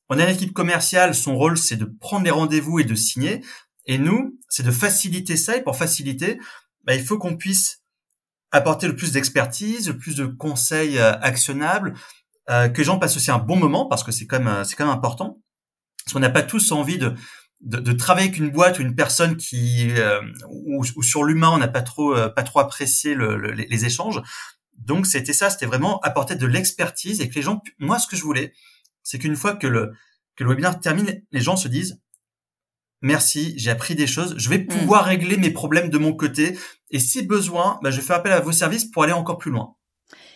on 0.09 0.19
a 0.19 0.23
une 0.23 0.35
équipe 0.35 0.53
commerciale, 0.53 1.15
son 1.15 1.35
rôle, 1.35 1.57
c'est 1.57 1.77
de 1.77 1.85
prendre 1.85 2.25
les 2.25 2.31
rendez-vous 2.31 2.79
et 2.79 2.83
de 2.83 2.95
signer. 2.95 3.41
Et 3.85 3.97
nous, 3.97 4.37
c'est 4.49 4.63
de 4.63 4.71
faciliter 4.71 5.37
ça. 5.37 5.57
Et 5.57 5.63
pour 5.63 5.77
faciliter, 5.77 6.37
bah, 6.83 6.95
il 6.95 7.03
faut 7.03 7.17
qu'on 7.17 7.37
puisse 7.37 7.81
apporter 8.51 8.87
le 8.87 8.95
plus 8.95 9.13
d'expertise, 9.13 9.87
le 9.87 9.97
plus 9.97 10.15
de 10.15 10.25
conseils 10.25 10.99
euh, 10.99 11.13
actionnables, 11.21 11.93
euh, 12.49 12.69
que 12.69 12.77
les 12.79 12.83
gens 12.83 12.99
passent 12.99 13.17
aussi 13.17 13.31
un 13.31 13.37
bon 13.37 13.55
moment, 13.55 13.85
parce 13.87 14.03
que 14.03 14.11
c'est 14.11 14.25
quand 14.25 14.39
même, 14.39 14.47
euh, 14.47 14.63
c'est 14.63 14.75
quand 14.75 14.85
même 14.85 14.95
important. 14.95 15.41
Parce 16.03 16.13
qu'on 16.13 16.19
n'a 16.19 16.29
pas 16.29 16.41
tous 16.41 16.71
envie 16.71 16.97
de, 16.97 17.13
de, 17.61 17.77
de, 17.77 17.91
travailler 17.91 18.27
avec 18.27 18.39
une 18.39 18.49
boîte 18.49 18.79
ou 18.79 18.81
une 18.81 18.95
personne 18.95 19.37
qui, 19.37 19.91
euh, 19.91 20.19
ou, 20.49 20.83
sur 21.03 21.23
l'humain, 21.23 21.49
on 21.49 21.59
n'a 21.59 21.67
pas 21.67 21.83
trop, 21.83 22.15
pas 22.35 22.43
trop 22.43 22.59
apprécié 22.59 23.13
le, 23.13 23.37
les 23.37 23.85
échanges. 23.85 24.21
Donc 24.77 25.05
c'était 25.05 25.33
ça, 25.33 25.51
c'était 25.51 25.67
vraiment 25.67 25.99
apporter 25.99 26.35
de 26.35 26.47
l'expertise 26.47 27.21
et 27.21 27.29
que 27.29 27.35
les 27.35 27.43
gens, 27.43 27.61
moi 27.77 27.99
ce 27.99 28.07
que 28.07 28.15
je 28.15 28.23
voulais, 28.23 28.53
c'est 29.03 29.19
qu'une 29.19 29.35
fois 29.35 29.55
que 29.55 29.67
le 29.67 29.93
que 30.35 30.43
le 30.43 30.49
webinaire 30.49 30.79
termine, 30.79 31.21
les 31.31 31.41
gens 31.41 31.55
se 31.55 31.67
disent 31.67 32.01
merci, 33.01 33.53
j'ai 33.57 33.69
appris 33.69 33.95
des 33.95 34.07
choses, 34.07 34.35
je 34.37 34.49
vais 34.49 34.59
mm. 34.59 34.67
pouvoir 34.67 35.05
régler 35.05 35.37
mes 35.37 35.51
problèmes 35.51 35.89
de 35.89 35.97
mon 35.97 36.13
côté 36.13 36.57
et 36.89 36.99
si 36.99 37.23
besoin, 37.23 37.79
bah, 37.83 37.91
je 37.91 38.01
fais 38.01 38.13
appel 38.13 38.31
à 38.31 38.39
vos 38.39 38.51
services 38.51 38.85
pour 38.85 39.03
aller 39.03 39.13
encore 39.13 39.37
plus 39.37 39.51
loin. 39.51 39.75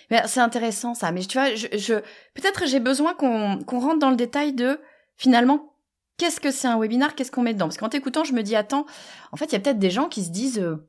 C'est 0.10 0.40
intéressant 0.40 0.94
ça, 0.94 1.12
mais 1.12 1.22
tu 1.22 1.38
vois, 1.38 1.56
je, 1.56 1.68
je 1.74 1.96
peut-être 2.34 2.68
j'ai 2.68 2.80
besoin 2.80 3.14
qu'on 3.14 3.60
qu'on 3.64 3.80
rentre 3.80 4.00
dans 4.00 4.12
le 4.12 4.16
détail 4.16 4.54
de 4.54 4.80
finalement 5.18 5.74
qu'est-ce 6.18 6.40
que 6.40 6.52
c'est 6.52 6.68
un 6.68 6.80
webinaire, 6.80 7.16
qu'est-ce 7.16 7.32
qu'on 7.32 7.42
met 7.42 7.54
dedans? 7.54 7.66
Parce 7.66 7.78
qu'en 7.78 7.90
t'écoutant, 7.90 8.24
je 8.24 8.34
me 8.34 8.44
dis 8.44 8.56
attends, 8.56 8.86
en 9.32 9.38
fait, 9.38 9.46
il 9.46 9.54
y 9.54 9.56
a 9.56 9.60
peut-être 9.60 9.80
des 9.80 9.90
gens 9.90 10.08
qui 10.08 10.24
se 10.24 10.30
disent 10.30 10.60
euh, 10.60 10.88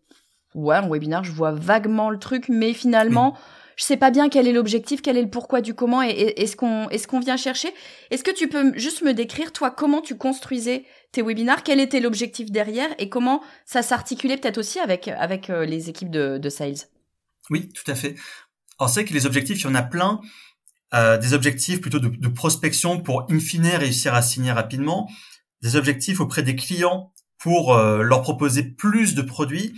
ouais, 0.54 0.76
un 0.76 0.88
webinaire, 0.88 1.24
je 1.24 1.32
vois 1.32 1.52
vaguement 1.52 2.10
le 2.10 2.18
truc, 2.18 2.48
mais 2.48 2.72
finalement, 2.72 3.36
je 3.76 3.84
sais 3.84 3.96
pas 3.96 4.10
bien 4.10 4.28
quel 4.28 4.48
est 4.48 4.52
l'objectif, 4.52 5.02
quel 5.02 5.16
est 5.16 5.22
le 5.22 5.30
pourquoi 5.30 5.60
du 5.60 5.74
comment 5.74 6.02
et, 6.02 6.34
est-ce 6.36 6.56
qu'on 6.56 6.88
est-ce 6.88 7.06
qu'on 7.06 7.20
vient 7.20 7.36
chercher. 7.36 7.72
Est-ce 8.10 8.24
que 8.24 8.30
tu 8.30 8.48
peux 8.48 8.76
juste 8.76 9.02
me 9.02 9.12
décrire 9.12 9.52
toi 9.52 9.70
comment 9.70 10.00
tu 10.00 10.16
construisais 10.16 10.84
tes 11.12 11.22
webinars, 11.22 11.62
quel 11.62 11.80
était 11.80 12.00
l'objectif 12.00 12.50
derrière 12.50 12.88
et 12.98 13.08
comment 13.08 13.42
ça 13.64 13.82
s'articulait 13.82 14.36
peut-être 14.36 14.58
aussi 14.58 14.78
avec 14.78 15.08
avec 15.08 15.50
euh, 15.50 15.64
les 15.64 15.90
équipes 15.90 16.10
de, 16.10 16.38
de 16.38 16.48
sales? 16.48 16.88
Oui, 17.50 17.68
tout 17.68 17.88
à 17.90 17.94
fait. 17.94 18.16
Alors 18.78 18.90
c'est 18.90 19.04
que 19.04 19.14
les 19.14 19.26
objectifs, 19.26 19.60
il 19.60 19.64
y 19.64 19.66
en 19.66 19.74
a 19.74 19.82
plein. 19.82 20.20
Euh, 20.94 21.18
des 21.18 21.34
objectifs 21.34 21.80
plutôt 21.80 21.98
de, 21.98 22.08
de, 22.08 22.28
prospection 22.28 23.00
pour 23.00 23.26
in 23.28 23.40
fine 23.40 23.66
réussir 23.66 24.14
à 24.14 24.22
signer 24.22 24.52
rapidement, 24.52 25.10
des 25.60 25.74
objectifs 25.74 26.20
auprès 26.20 26.44
des 26.44 26.54
clients 26.54 27.12
pour 27.38 27.74
euh, 27.74 28.02
leur 28.02 28.22
proposer 28.22 28.62
plus 28.62 29.14
de 29.14 29.22
produits, 29.22 29.74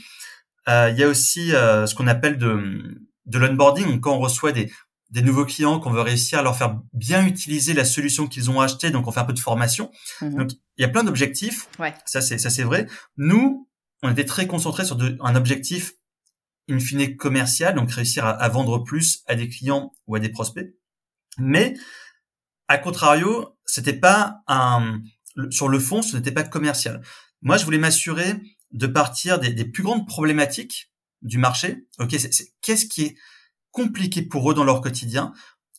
euh, 0.69 0.91
il 0.91 0.99
y 0.99 1.03
a 1.03 1.09
aussi 1.09 1.55
euh, 1.55 1.87
ce 1.87 1.95
qu'on 1.95 2.07
appelle 2.07 2.37
de, 2.39 3.01
de 3.27 3.39
l'onboarding, 3.39 4.01
quand 4.01 4.15
on 4.15 4.19
reçoit 4.19 4.53
des, 4.53 4.71
des 5.11 5.23
nouveaux 5.23 5.47
clients, 5.47 5.81
qu'on 5.81 5.91
veut 5.91 6.03
réussir 6.03 6.39
à 6.39 6.43
leur 6.43 6.57
faire 6.57 6.79
bien 6.93 7.27
utiliser 7.27 7.73
la 7.73 7.85
solution 7.85 8.27
qu'ils 8.27 8.51
ont 8.51 8.61
achetée, 8.61 8.91
donc 8.91 9.07
on 9.07 9.13
fait 9.13 9.21
un 9.21 9.25
peu 9.25 9.33
de 9.33 9.39
formation. 9.39 9.91
Mhm. 10.21 10.35
Donc 10.35 10.53
il 10.77 10.83
y 10.83 10.85
a 10.85 10.89
plein 10.89 11.05
d'objectifs. 11.05 11.69
Ouais. 11.79 11.95
Ça 12.05 12.21
c'est 12.21 12.39
ça 12.39 12.51
c'est 12.51 12.65
vrai. 12.65 12.87
Nous, 13.17 13.69
on 14.03 14.11
était 14.11 14.27
très 14.27 14.47
concentrés 14.47 14.85
sur 14.85 14.99
un 15.21 15.35
objectif 15.35 15.95
in 16.69 16.79
fine 16.79 17.17
commercial, 17.17 17.75
donc 17.75 17.91
réussir 17.91 18.25
à, 18.27 18.49
vendre 18.49 18.79
plus 18.79 19.23
à 19.27 19.35
des 19.35 19.49
clients 19.49 19.93
ou 20.07 20.17
à 20.17 20.21
des 20.21 20.29
prospects. 20.29 20.75
Mais 21.39 21.75
à 22.69 22.79
contrario, 22.79 23.57
c'était 23.65 23.93
pas 23.93 24.43
un 24.47 25.01
sur 25.51 25.69
le 25.69 25.79
fond, 25.79 26.03
ce 26.03 26.17
n'était 26.17 26.33
pas 26.33 26.43
commercial. 26.43 27.01
Moi, 27.43 27.57
je 27.57 27.65
voulais 27.65 27.79
m'assurer 27.79 28.35
de 28.73 28.87
partir 28.87 29.39
des, 29.39 29.53
des 29.53 29.65
plus 29.65 29.83
grandes 29.83 30.07
problématiques 30.07 30.91
du 31.23 31.39
marché. 31.39 31.87
Ok, 31.99 32.15
c'est 32.19 32.53
qu'est-ce 32.61 32.87
qui 32.87 33.05
est 33.05 33.17
compliqué 33.71 34.23
pour 34.23 34.51
eux 34.51 34.55
dans 34.55 34.65
leur 34.65 34.81
quotidien 34.81 35.33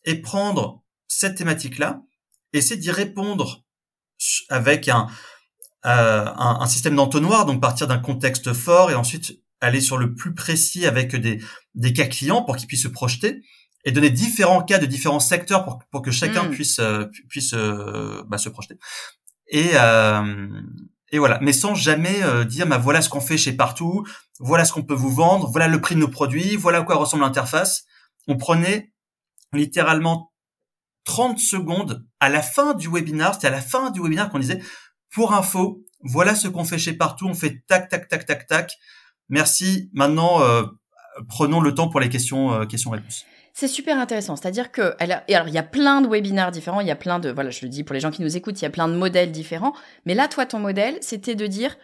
et 0.05 0.21
prendre 0.21 0.83
cette 1.07 1.35
thématique-là, 1.35 2.01
essayer 2.53 2.79
d'y 2.79 2.91
répondre 2.91 3.65
avec 4.49 4.87
un, 4.87 5.07
euh, 5.85 6.25
un, 6.25 6.57
un, 6.61 6.67
système 6.67 6.95
d'entonnoir, 6.95 7.45
donc 7.45 7.61
partir 7.61 7.87
d'un 7.87 7.99
contexte 7.99 8.53
fort 8.53 8.91
et 8.91 8.95
ensuite 8.95 9.41
aller 9.61 9.81
sur 9.81 9.97
le 9.97 10.13
plus 10.13 10.33
précis 10.33 10.85
avec 10.85 11.15
des, 11.15 11.39
des 11.75 11.93
cas 11.93 12.05
clients 12.05 12.43
pour 12.43 12.55
qu'ils 12.55 12.67
puissent 12.67 12.83
se 12.83 12.87
projeter 12.87 13.41
et 13.85 13.91
donner 13.91 14.09
différents 14.09 14.63
cas 14.63 14.77
de 14.77 14.85
différents 14.85 15.19
secteurs 15.19 15.63
pour, 15.63 15.79
pour 15.91 16.01
que 16.01 16.11
chacun 16.11 16.43
mmh. 16.43 16.51
puisse 16.51 16.79
euh, 16.79 17.05
puisse 17.29 17.53
euh, 17.53 18.23
bah, 18.27 18.37
se 18.37 18.49
projeter. 18.49 18.77
Et, 19.47 19.71
euh, 19.73 20.47
et 21.11 21.17
voilà, 21.17 21.39
mais 21.41 21.53
sans 21.53 21.73
jamais 21.73 22.21
euh, 22.23 22.43
dire 22.43 22.67
bah 22.67 22.77
voilà 22.77 23.01
ce 23.01 23.09
qu'on 23.09 23.21
fait 23.21 23.37
chez 23.37 23.53
partout, 23.53 24.05
voilà 24.39 24.65
ce 24.65 24.73
qu'on 24.73 24.83
peut 24.83 24.93
vous 24.93 25.09
vendre, 25.09 25.49
voilà 25.49 25.67
le 25.67 25.81
prix 25.81 25.95
de 25.95 25.99
nos 25.99 26.07
produits, 26.07 26.55
voilà 26.55 26.79
à 26.79 26.83
quoi 26.83 26.95
ressemble 26.95 27.23
l'interface. 27.23 27.85
On 28.27 28.37
prenait 28.37 28.93
littéralement 29.53 30.31
30 31.05 31.39
secondes 31.39 32.05
à 32.19 32.29
la 32.29 32.43
fin 32.43 32.75
du 32.75 32.89
webinaire, 32.89 33.33
c'était 33.33 33.47
à 33.47 33.51
la 33.51 33.61
fin 33.61 33.89
du 33.89 34.01
webinaire 34.01 34.29
qu'on 34.29 34.39
disait 34.39 34.61
pour 35.11 35.33
info, 35.33 35.83
voilà 36.03 36.35
ce 36.35 36.47
qu'on 36.47 36.63
fait 36.63 36.77
chez 36.77 36.93
partout, 36.93 37.25
on 37.25 37.33
fait 37.33 37.63
tac 37.67 37.89
tac 37.89 38.07
tac 38.07 38.25
tac 38.27 38.45
tac. 38.45 38.71
Merci. 39.29 39.89
Maintenant 39.93 40.41
euh, 40.41 40.63
prenons 41.27 41.61
le 41.61 41.73
temps 41.73 41.89
pour 41.89 41.99
les 41.99 42.09
questions 42.09 42.53
euh, 42.53 42.65
questions 42.65 42.91
réponses. 42.91 43.25
C'est 43.53 43.67
super 43.67 43.97
intéressant. 43.97 44.35
C'est-à-dire 44.35 44.71
que, 44.71 44.93
alors, 44.99 45.47
il 45.47 45.53
y 45.53 45.57
a 45.57 45.63
plein 45.63 46.01
de 46.01 46.07
webinaires 46.07 46.51
différents, 46.51 46.79
il 46.81 46.87
y 46.87 46.91
a 46.91 46.95
plein 46.95 47.19
de, 47.19 47.29
voilà, 47.29 47.49
je 47.49 47.65
le 47.65 47.69
dis 47.69 47.83
pour 47.83 47.93
les 47.93 47.99
gens 47.99 48.11
qui 48.11 48.21
nous 48.21 48.37
écoutent, 48.37 48.61
il 48.61 48.63
y 48.63 48.67
a 48.67 48.69
plein 48.69 48.87
de 48.87 48.93
modèles 48.93 49.31
différents. 49.31 49.73
Mais 50.05 50.13
là, 50.13 50.27
toi, 50.29 50.45
ton 50.45 50.59
modèle, 50.59 50.97
c'était 51.01 51.35
de 51.35 51.45
dire, 51.45 51.75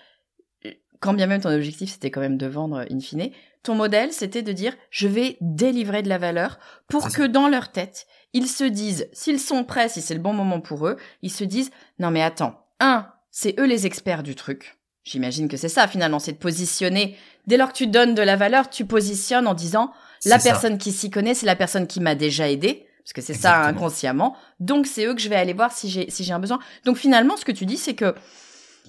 quand 0.99 1.13
bien 1.13 1.27
même 1.27 1.41
ton 1.41 1.53
objectif 1.53 1.91
c'était 1.91 2.11
quand 2.11 2.21
même 2.21 2.37
de 2.37 2.47
vendre 2.47 2.85
in 2.89 2.99
fine, 2.99 3.29
ton 3.63 3.75
modèle 3.75 4.11
c'était 4.11 4.41
de 4.41 4.51
dire 4.51 4.73
je 4.89 5.07
vais 5.07 5.37
délivrer 5.41 6.01
de 6.01 6.09
la 6.09 6.17
valeur 6.17 6.59
pour 6.87 7.09
que 7.09 7.23
dans 7.23 7.47
leur 7.47 7.71
tête, 7.71 8.07
ils 8.33 8.47
se 8.47 8.63
disent, 8.63 9.09
s'ils 9.13 9.39
sont 9.39 9.63
prêts, 9.63 9.89
si 9.89 10.01
c'est 10.01 10.13
le 10.13 10.19
bon 10.19 10.33
moment 10.33 10.61
pour 10.61 10.87
eux, 10.87 10.97
ils 11.21 11.31
se 11.31 11.43
disent 11.43 11.71
non 11.99 12.11
mais 12.11 12.21
attends, 12.21 12.67
un, 12.79 13.07
c'est 13.31 13.59
eux 13.59 13.65
les 13.65 13.85
experts 13.85 14.23
du 14.23 14.35
truc. 14.35 14.75
J'imagine 15.05 15.47
que 15.47 15.55
c'est 15.55 15.69
ça 15.69 15.88
finalement, 15.88 16.17
c'est 16.17 16.33
de 16.33 16.38
positionner. 16.38 17.15
Dès 17.45 17.57
lors 17.57 17.71
que 17.71 17.77
tu 17.77 17.85
donnes 17.85 18.15
de 18.15 18.24
la 18.24 18.35
valeur, 18.35 18.71
tu 18.71 18.85
positionnes 18.85 19.45
en 19.45 19.53
disant 19.53 19.93
la 20.25 20.39
personne 20.39 20.79
qui 20.79 20.91
s'y 20.91 21.12
connaît, 21.12 21.35
c'est 21.35 21.45
la 21.45 21.55
personne 21.55 21.85
qui 21.85 22.00
m'a 22.00 22.15
déjà 22.15 22.50
aidé, 22.50 22.88
parce 23.03 23.13
que 23.13 23.21
c'est 23.21 23.35
ça 23.35 23.65
inconsciemment. 23.65 24.35
Donc 24.59 24.88
c'est 24.88 25.05
eux 25.05 25.13
que 25.13 25.21
je 25.21 25.29
vais 25.29 25.35
aller 25.35 25.53
voir 25.53 25.71
si 25.71 25.89
j'ai 25.89 26.09
si 26.09 26.24
j'ai 26.24 26.33
un 26.33 26.39
besoin. 26.39 26.59
Donc 26.85 26.97
finalement, 26.97 27.38
ce 27.38 27.45
que 27.45 27.51
tu 27.51 27.67
dis, 27.67 27.77
c'est 27.77 27.93
que 27.93 28.15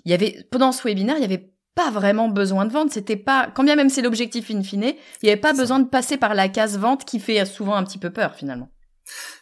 il 0.07 0.11
y 0.11 0.15
avait 0.15 0.47
pendant 0.51 0.73
ce 0.73 0.89
webinaire, 0.89 1.17
il 1.19 1.21
y 1.21 1.27
avait 1.27 1.53
pas 1.75 1.91
vraiment 1.91 2.31
besoin 2.31 2.65
de 2.65 2.73
vendre. 2.73 2.91
C'était 2.91 3.17
pas, 3.17 3.53
quand 3.55 3.65
bien 3.65 3.77
même 3.77 3.91
c'est 3.91 4.01
l'objectif 4.01 4.51
in 4.51 4.63
fine, 4.63 4.85
il 4.85 4.97
n'y 5.25 5.29
avait 5.29 5.41
pas 5.41 5.53
besoin 5.53 5.81
de 5.81 5.87
passer 5.87 6.17
par 6.17 6.35
la 6.35 6.49
case 6.49 6.79
vente 6.79 7.05
qui 7.05 7.21
fait 7.21 7.45
souvent 7.45 7.75
un 7.75 7.85
petit 7.85 7.99
peu 7.99 8.11
peur 8.11 8.35
finalement. 8.35 8.71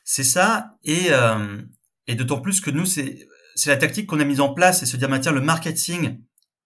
C'est 0.02 0.25
ça, 0.25 0.75
et 0.83 1.12
euh, 1.12 1.62
et 2.09 2.16
d'autant 2.16 2.40
plus 2.40 2.61
que 2.61 2.71
nous 2.71 2.85
c'est 2.85 3.28
c'est 3.54 3.71
la 3.71 3.76
tactique 3.76 4.09
qu'on 4.09 4.19
a 4.19 4.25
mise 4.25 4.40
en 4.40 4.52
place, 4.52 4.81
c'est 4.81 4.87
se 4.87 4.97
dire, 4.97 5.09
tiens, 5.21 5.31
le 5.31 5.40
marketing 5.40 6.19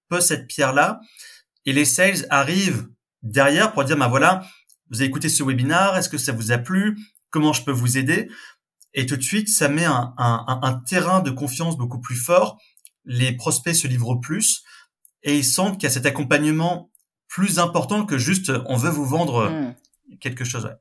pose 0.09 0.25
cette 0.25 0.47
pierre-là, 0.47 1.01
et 1.67 1.73
les 1.73 1.85
sales 1.85 2.27
arrivent 2.31 2.89
derrière 3.23 3.73
pour 3.73 3.85
dire, 3.85 3.97
bah 3.97 4.09
voilà, 4.09 4.45
vous 4.91 5.01
avez 5.01 5.09
écouté 5.09 5.29
ce 5.29 5.43
webinaire, 5.43 5.97
est-ce 5.97 6.09
que 6.09 6.19
ça 6.19 6.33
vous 6.33 6.53
a 6.53 6.59
plu, 6.59 6.99
comment 7.31 7.53
je 7.53 7.63
peux 7.63 7.73
vous 7.73 7.99
aider, 7.99 8.31
et 8.95 9.07
tout 9.07 9.17
de 9.17 9.23
suite, 9.23 9.49
ça 9.49 9.69
met 9.69 9.85
un, 9.85 10.15
un, 10.17 10.61
un 10.63 10.75
terrain 10.75 11.21
de 11.21 11.31
confiance 11.31 11.77
beaucoup 11.77 12.01
plus 12.01 12.17
fort, 12.17 12.59
les 13.05 13.33
prospects 13.33 13.75
se 13.75 13.87
livrent 13.87 14.17
plus, 14.17 14.63
et 15.23 15.37
ils 15.37 15.45
sentent 15.45 15.75
qu'il 15.75 15.85
y 15.85 15.87
a 15.87 15.91
cet 15.91 16.07
accompagnement 16.07 16.91
plus 17.29 17.59
important 17.59 18.07
que 18.07 18.19
juste 18.19 18.53
on 18.67 18.77
veut 18.77 18.91
vous 18.91 19.05
vendre 19.05 19.51
mmh. 19.51 19.75
quelque 20.21 20.45
chose. 20.45 20.65
Ouais. 20.65 20.77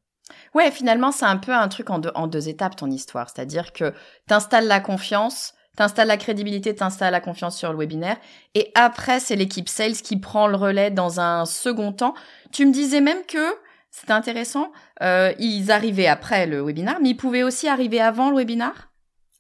ouais 0.64 0.72
finalement, 0.72 1.12
c'est 1.12 1.26
un 1.26 1.38
peu 1.38 1.54
un 1.54 1.68
truc 1.68 1.90
en 1.90 2.00
deux, 2.00 2.12
en 2.16 2.28
deux 2.28 2.48
étapes, 2.48 2.76
ton 2.76 2.90
histoire. 2.90 3.30
C'est-à-dire 3.30 3.74
que 3.74 3.94
tu 4.28 4.34
installes 4.34 4.68
la 4.68 4.80
confiance, 4.80 5.54
T'installes 5.78 6.08
la 6.08 6.18
crédibilité, 6.18 6.76
t'installes 6.76 7.12
la 7.12 7.22
confiance 7.22 7.56
sur 7.56 7.72
le 7.72 7.78
webinaire. 7.78 8.18
Et 8.56 8.72
après, 8.74 9.20
c'est 9.20 9.36
l'équipe 9.36 9.70
sales 9.70 9.94
qui 9.94 10.18
prend 10.18 10.48
le 10.48 10.58
relais 10.58 10.90
dans 10.90 11.20
un 11.20 11.46
second 11.46 11.94
temps. 11.94 12.16
Tu 12.52 12.66
me 12.66 12.74
disais 12.74 13.00
même 13.00 13.24
que, 13.28 13.54
c'était 13.92 14.12
intéressant, 14.12 14.72
euh, 15.04 15.34
ils 15.38 15.72
arrivaient 15.72 16.08
après 16.08 16.48
le 16.48 16.62
webinaire, 16.62 16.98
mais 17.02 17.10
ils 17.10 17.16
pouvaient 17.16 17.44
aussi 17.44 17.68
arriver 17.68 18.02
avant 18.02 18.32
le 18.32 18.38
webinaire 18.38 18.92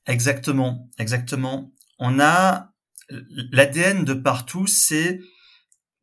Exactement, 0.05 0.87
exactement. 0.99 1.71
On 1.97 2.19
a 2.19 2.71
l'ADN 3.51 4.05
de 4.05 4.13
partout, 4.13 4.67
c'est 4.67 5.19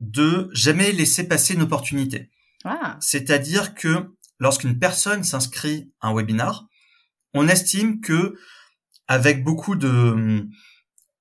de 0.00 0.50
jamais 0.52 0.90
laisser 0.90 1.28
passer 1.28 1.54
une 1.54 1.62
opportunité. 1.62 2.30
Ah. 2.64 2.96
C'est-à-dire 3.00 3.74
que 3.74 4.10
lorsqu'une 4.40 4.80
personne 4.80 5.22
s'inscrit 5.22 5.92
à 6.00 6.08
un 6.08 6.14
webinar, 6.14 6.66
on 7.34 7.46
estime 7.46 8.00
que 8.00 8.34
avec 9.08 9.44
beaucoup 9.44 9.76
de, 9.76 10.46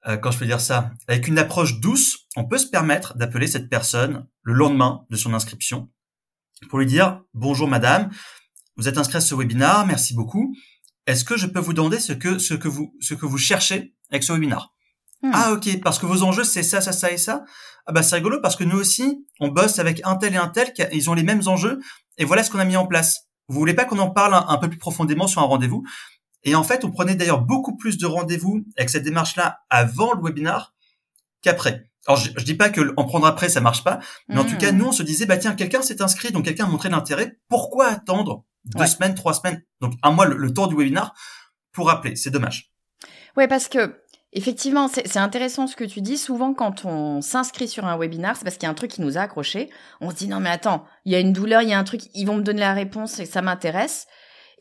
euh, 0.07 0.17
quand 0.17 0.31
je 0.31 0.39
peux 0.39 0.45
dire 0.45 0.61
ça, 0.61 0.91
avec 1.07 1.27
une 1.27 1.37
approche 1.37 1.79
douce, 1.79 2.27
on 2.35 2.45
peut 2.45 2.57
se 2.57 2.67
permettre 2.67 3.17
d'appeler 3.17 3.47
cette 3.47 3.69
personne 3.69 4.27
le 4.41 4.53
lendemain 4.53 5.05
de 5.09 5.15
son 5.15 5.33
inscription 5.33 5.89
pour 6.69 6.79
lui 6.79 6.85
dire 6.85 7.21
bonjour 7.33 7.67
madame, 7.67 8.09
vous 8.77 8.87
êtes 8.87 8.97
inscrit 8.97 9.17
à 9.17 9.21
ce 9.21 9.35
webinaire, 9.35 9.85
merci 9.85 10.13
beaucoup. 10.13 10.55
Est-ce 11.05 11.23
que 11.23 11.37
je 11.37 11.47
peux 11.47 11.59
vous 11.59 11.73
demander 11.73 11.99
ce 11.99 12.13
que 12.13 12.39
ce 12.39 12.53
que 12.53 12.67
vous 12.67 12.95
ce 13.01 13.13
que 13.13 13.25
vous 13.25 13.37
cherchez 13.37 13.93
avec 14.11 14.23
ce 14.23 14.33
webinaire 14.33 14.73
hmm. 15.21 15.31
Ah 15.33 15.51
ok, 15.53 15.81
parce 15.81 15.99
que 15.99 16.05
vos 16.05 16.23
enjeux 16.23 16.43
c'est 16.43 16.63
ça, 16.63 16.81
ça, 16.81 16.91
ça 16.91 17.11
et 17.11 17.17
ça. 17.17 17.43
Ah 17.85 17.91
bah 17.91 18.03
c'est 18.03 18.15
rigolo 18.15 18.39
parce 18.41 18.55
que 18.55 18.63
nous 18.63 18.77
aussi 18.77 19.25
on 19.39 19.49
bosse 19.49 19.79
avec 19.79 20.01
un 20.05 20.15
tel 20.15 20.33
et 20.33 20.37
un 20.37 20.47
tel, 20.47 20.73
ils 20.91 21.09
ont 21.09 21.13
les 21.13 21.23
mêmes 21.23 21.47
enjeux 21.47 21.79
et 22.17 22.25
voilà 22.25 22.43
ce 22.43 22.51
qu'on 22.51 22.59
a 22.59 22.65
mis 22.65 22.77
en 22.77 22.87
place. 22.87 23.27
Vous 23.49 23.59
voulez 23.59 23.73
pas 23.73 23.85
qu'on 23.85 23.99
en 23.99 24.09
parle 24.09 24.33
un 24.33 24.57
peu 24.57 24.69
plus 24.69 24.79
profondément 24.79 25.27
sur 25.27 25.41
un 25.41 25.45
rendez-vous? 25.45 25.83
Et 26.43 26.55
en 26.55 26.63
fait, 26.63 26.83
on 26.83 26.91
prenait 26.91 27.15
d'ailleurs 27.15 27.41
beaucoup 27.41 27.75
plus 27.75 27.97
de 27.97 28.05
rendez-vous 28.05 28.65
avec 28.77 28.89
cette 28.89 29.03
démarche-là 29.03 29.61
avant 29.69 30.13
le 30.13 30.21
webinar 30.21 30.73
qu'après. 31.41 31.89
Alors, 32.05 32.19
je, 32.19 32.31
je 32.35 32.43
dis 32.43 32.55
pas 32.55 32.69
que 32.69 32.93
en 32.97 33.05
prendre 33.05 33.25
après, 33.25 33.49
ça 33.49 33.61
marche 33.61 33.83
pas, 33.83 33.99
mais 34.27 34.39
en 34.39 34.45
tout 34.45 34.57
cas, 34.57 34.71
hmm. 34.71 34.77
nous, 34.77 34.87
on 34.87 34.91
se 34.91 35.03
disait, 35.03 35.25
bah 35.25 35.37
tiens, 35.37 35.55
quelqu'un 35.55 35.81
s'est 35.81 36.01
inscrit, 36.01 36.31
donc 36.31 36.45
quelqu'un 36.45 36.65
a 36.65 36.67
montré 36.67 36.89
l'intérêt. 36.89 37.37
Pourquoi 37.47 37.87
attendre 37.87 38.43
deux 38.65 38.85
semaines, 38.85 39.15
trois 39.15 39.33
semaines, 39.33 39.61
donc 39.81 39.93
un 40.03 40.11
mois 40.11 40.25
le, 40.25 40.53
temps 40.53 40.67
du 40.67 40.75
webinar 40.75 41.13
pour 41.71 41.89
appeler 41.89 42.15
C'est 42.15 42.29
dommage. 42.29 42.71
Ouais, 43.37 43.47
parce 43.47 43.67
que 43.67 43.99
Effectivement, 44.35 44.87
c'est 44.87 45.17
intéressant 45.17 45.67
ce 45.67 45.75
que 45.75 45.83
tu 45.83 46.01
dis. 46.01 46.17
Souvent, 46.17 46.55
quand 46.55 46.85
on 46.85 47.21
s'inscrit 47.21 47.67
sur 47.67 47.85
un 47.85 47.99
webinar, 47.99 48.35
c'est 48.35 48.43
parce 48.43 48.55
qu'il 48.55 48.63
y 48.63 48.65
a 48.65 48.71
un 48.71 48.73
truc 48.73 48.89
qui 48.89 49.01
nous 49.01 49.19
a 49.19 49.21
accroché. 49.21 49.69
On 50.01 50.09
se 50.09 50.15
dit 50.15 50.27
non 50.27 50.39
mais 50.39 50.49
attends, 50.49 50.85
il 51.05 51.11
y 51.11 51.15
a 51.15 51.19
une 51.19 51.33
douleur, 51.33 51.61
il 51.61 51.69
y 51.69 51.73
a 51.73 51.77
un 51.77 51.83
truc, 51.83 52.01
ils 52.15 52.25
vont 52.25 52.37
me 52.37 52.41
donner 52.41 52.61
la 52.61 52.73
réponse 52.73 53.19
et 53.19 53.27
ça 53.27 53.43
m'intéresse. 53.43 54.07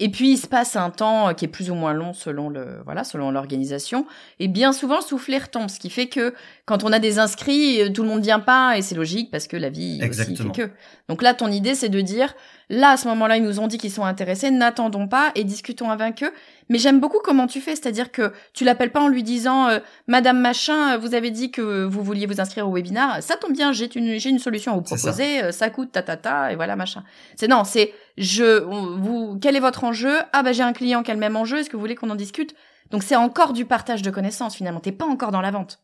Et 0.02 0.08
puis 0.08 0.32
il 0.32 0.36
se 0.36 0.48
passe 0.48 0.74
un 0.74 0.90
temps 0.90 1.28
euh, 1.28 1.32
qui 1.32 1.44
est 1.44 1.48
plus 1.48 1.70
ou 1.70 1.76
moins 1.76 1.92
long 1.92 2.12
selon 2.12 2.48
le 2.48 2.82
voilà 2.84 3.04
selon 3.04 3.30
l'organisation. 3.30 4.04
Et 4.40 4.48
bien 4.48 4.72
souvent 4.72 4.96
le 4.96 5.02
soufflet 5.02 5.38
retombe, 5.38 5.70
ce 5.70 5.78
qui 5.78 5.90
fait 5.90 6.08
que 6.08 6.34
quand 6.64 6.82
on 6.82 6.92
a 6.92 6.98
des 6.98 7.20
inscrits, 7.20 7.80
euh, 7.80 7.88
tout 7.88 8.02
le 8.02 8.08
monde 8.08 8.20
vient 8.20 8.40
pas 8.40 8.76
et 8.76 8.82
c'est 8.82 8.96
logique 8.96 9.30
parce 9.30 9.46
que 9.46 9.56
la 9.56 9.70
vie 9.70 10.00
aussi 10.02 10.34
fait 10.34 10.50
que. 10.50 10.70
Donc 11.08 11.22
là 11.22 11.34
ton 11.34 11.52
idée 11.52 11.76
c'est 11.76 11.88
de 11.88 12.00
dire 12.00 12.34
là 12.68 12.90
à 12.90 12.96
ce 12.96 13.06
moment-là 13.06 13.36
ils 13.36 13.44
nous 13.44 13.60
ont 13.60 13.68
dit 13.68 13.78
qu'ils 13.78 13.92
sont 13.92 14.04
intéressés, 14.04 14.50
n'attendons 14.50 15.06
pas 15.06 15.30
et 15.36 15.44
discutons 15.44 15.88
avec 15.88 16.24
eux. 16.24 16.32
Mais 16.68 16.78
j'aime 16.78 16.98
beaucoup 16.98 17.18
comment 17.22 17.46
tu 17.46 17.60
fais, 17.60 17.76
c'est-à-dire 17.76 18.10
que 18.10 18.32
tu 18.54 18.64
l'appelles 18.64 18.90
pas 18.90 19.02
en 19.02 19.08
lui 19.08 19.22
disant 19.22 19.68
euh, 19.68 19.78
Madame 20.08 20.40
machin, 20.40 20.96
vous 20.96 21.14
avez 21.14 21.30
dit 21.30 21.52
que 21.52 21.84
vous 21.84 22.02
vouliez 22.02 22.26
vous 22.26 22.40
inscrire 22.40 22.68
au 22.68 22.74
webinaire, 22.74 23.18
ça 23.20 23.36
tombe 23.36 23.52
bien, 23.52 23.70
j'ai 23.70 23.88
une 23.96 24.18
j'ai 24.18 24.30
une 24.30 24.40
solution 24.40 24.72
à 24.72 24.74
vous 24.74 24.82
proposer, 24.82 25.52
ça. 25.52 25.70
coûte 25.70 25.92
ta 25.92 26.02
ta 26.02 26.16
ta 26.16 26.50
et 26.50 26.56
voilà 26.56 26.74
machin. 26.74 27.04
C'est 27.36 27.46
non, 27.46 27.62
c'est 27.62 27.92
je 28.18 28.62
vous 28.62 29.38
quel 29.40 29.56
est 29.56 29.60
votre 29.60 29.84
enjeu? 29.84 30.18
Ah 30.32 30.42
bah 30.42 30.52
j'ai 30.52 30.62
un 30.62 30.72
client 30.72 31.02
qui 31.02 31.10
a 31.10 31.14
le 31.14 31.20
même 31.20 31.36
enjeu, 31.36 31.58
est-ce 31.58 31.70
que 31.70 31.76
vous 31.76 31.80
voulez 31.80 31.94
qu'on 31.94 32.10
en 32.10 32.16
discute? 32.16 32.54
Donc 32.90 33.02
c'est 33.02 33.16
encore 33.16 33.52
du 33.52 33.64
partage 33.64 34.02
de 34.02 34.10
connaissances 34.10 34.56
finalement, 34.56 34.80
t'es 34.80 34.92
pas 34.92 35.06
encore 35.06 35.30
dans 35.30 35.40
la 35.40 35.50
vente. 35.50 35.80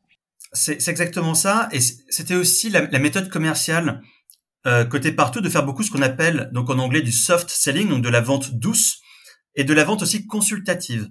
C'est 0.52 0.88
exactement 0.88 1.35
ça 1.35 1.68
et 1.73 1.80
c'était 1.80 2.35
aussi 2.35 2.70
la, 2.70 2.99
méthode 2.99 3.28
commerciale 3.28 4.02
euh, 4.66 4.85
côté 4.85 5.12
partout 5.12 5.40
de 5.40 5.49
faire 5.49 5.64
beaucoup 5.64 5.82
ce 5.82 5.90
qu'on 5.90 6.02
appelle 6.02 6.50
donc 6.52 6.70
en 6.70 6.78
anglais 6.78 7.02
du 7.02 7.12
soft 7.12 7.50
selling, 7.50 7.88
donc 7.88 8.02
de 8.02 8.08
la 8.08 8.20
vente 8.20 8.54
douce 8.54 9.00
et 9.54 9.64
de 9.64 9.75
la 9.75 9.85
vente 9.85 10.02
aussi 10.02 10.26
consultative. 10.26 11.08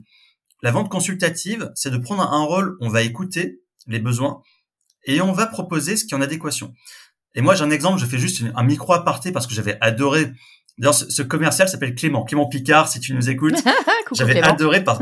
La 0.64 0.72
vente 0.72 0.90
consultative, 0.90 1.72
c'est 1.76 1.92
de 1.92 1.98
prendre 1.98 2.24
un 2.24 2.44
rôle, 2.44 2.78
on 2.82 2.90
va 2.90 3.04
écouter 3.04 3.62
les 3.86 4.00
besoins 4.00 4.42
et 5.06 5.22
on 5.22 5.32
va 5.32 5.46
proposer 5.46 5.96
ce 5.96 6.06
qui 6.06 6.14
est 6.14 6.18
en 6.18 6.22
adéquation. 6.22 6.74
Et 7.36 7.42
moi, 7.42 7.54
j'ai 7.54 7.64
un 7.64 7.70
exemple, 7.70 8.00
je 8.00 8.06
fais 8.06 8.18
juste 8.18 8.44
un 8.56 8.64
micro 8.64 8.94
aparté 8.94 9.32
parce 9.32 9.46
que 9.46 9.54
j'avais 9.54 9.78
adoré 9.82 10.32
D'ailleurs, 10.78 10.94
ce, 10.94 11.22
commercial 11.24 11.68
s'appelle 11.68 11.96
Clément. 11.96 12.24
Clément 12.24 12.48
Picard, 12.48 12.88
si 12.88 13.00
tu 13.00 13.14
nous 13.14 13.30
écoutes. 13.30 13.56
J'avais 14.14 14.42
adoré 14.42 14.84
parce, 14.84 15.02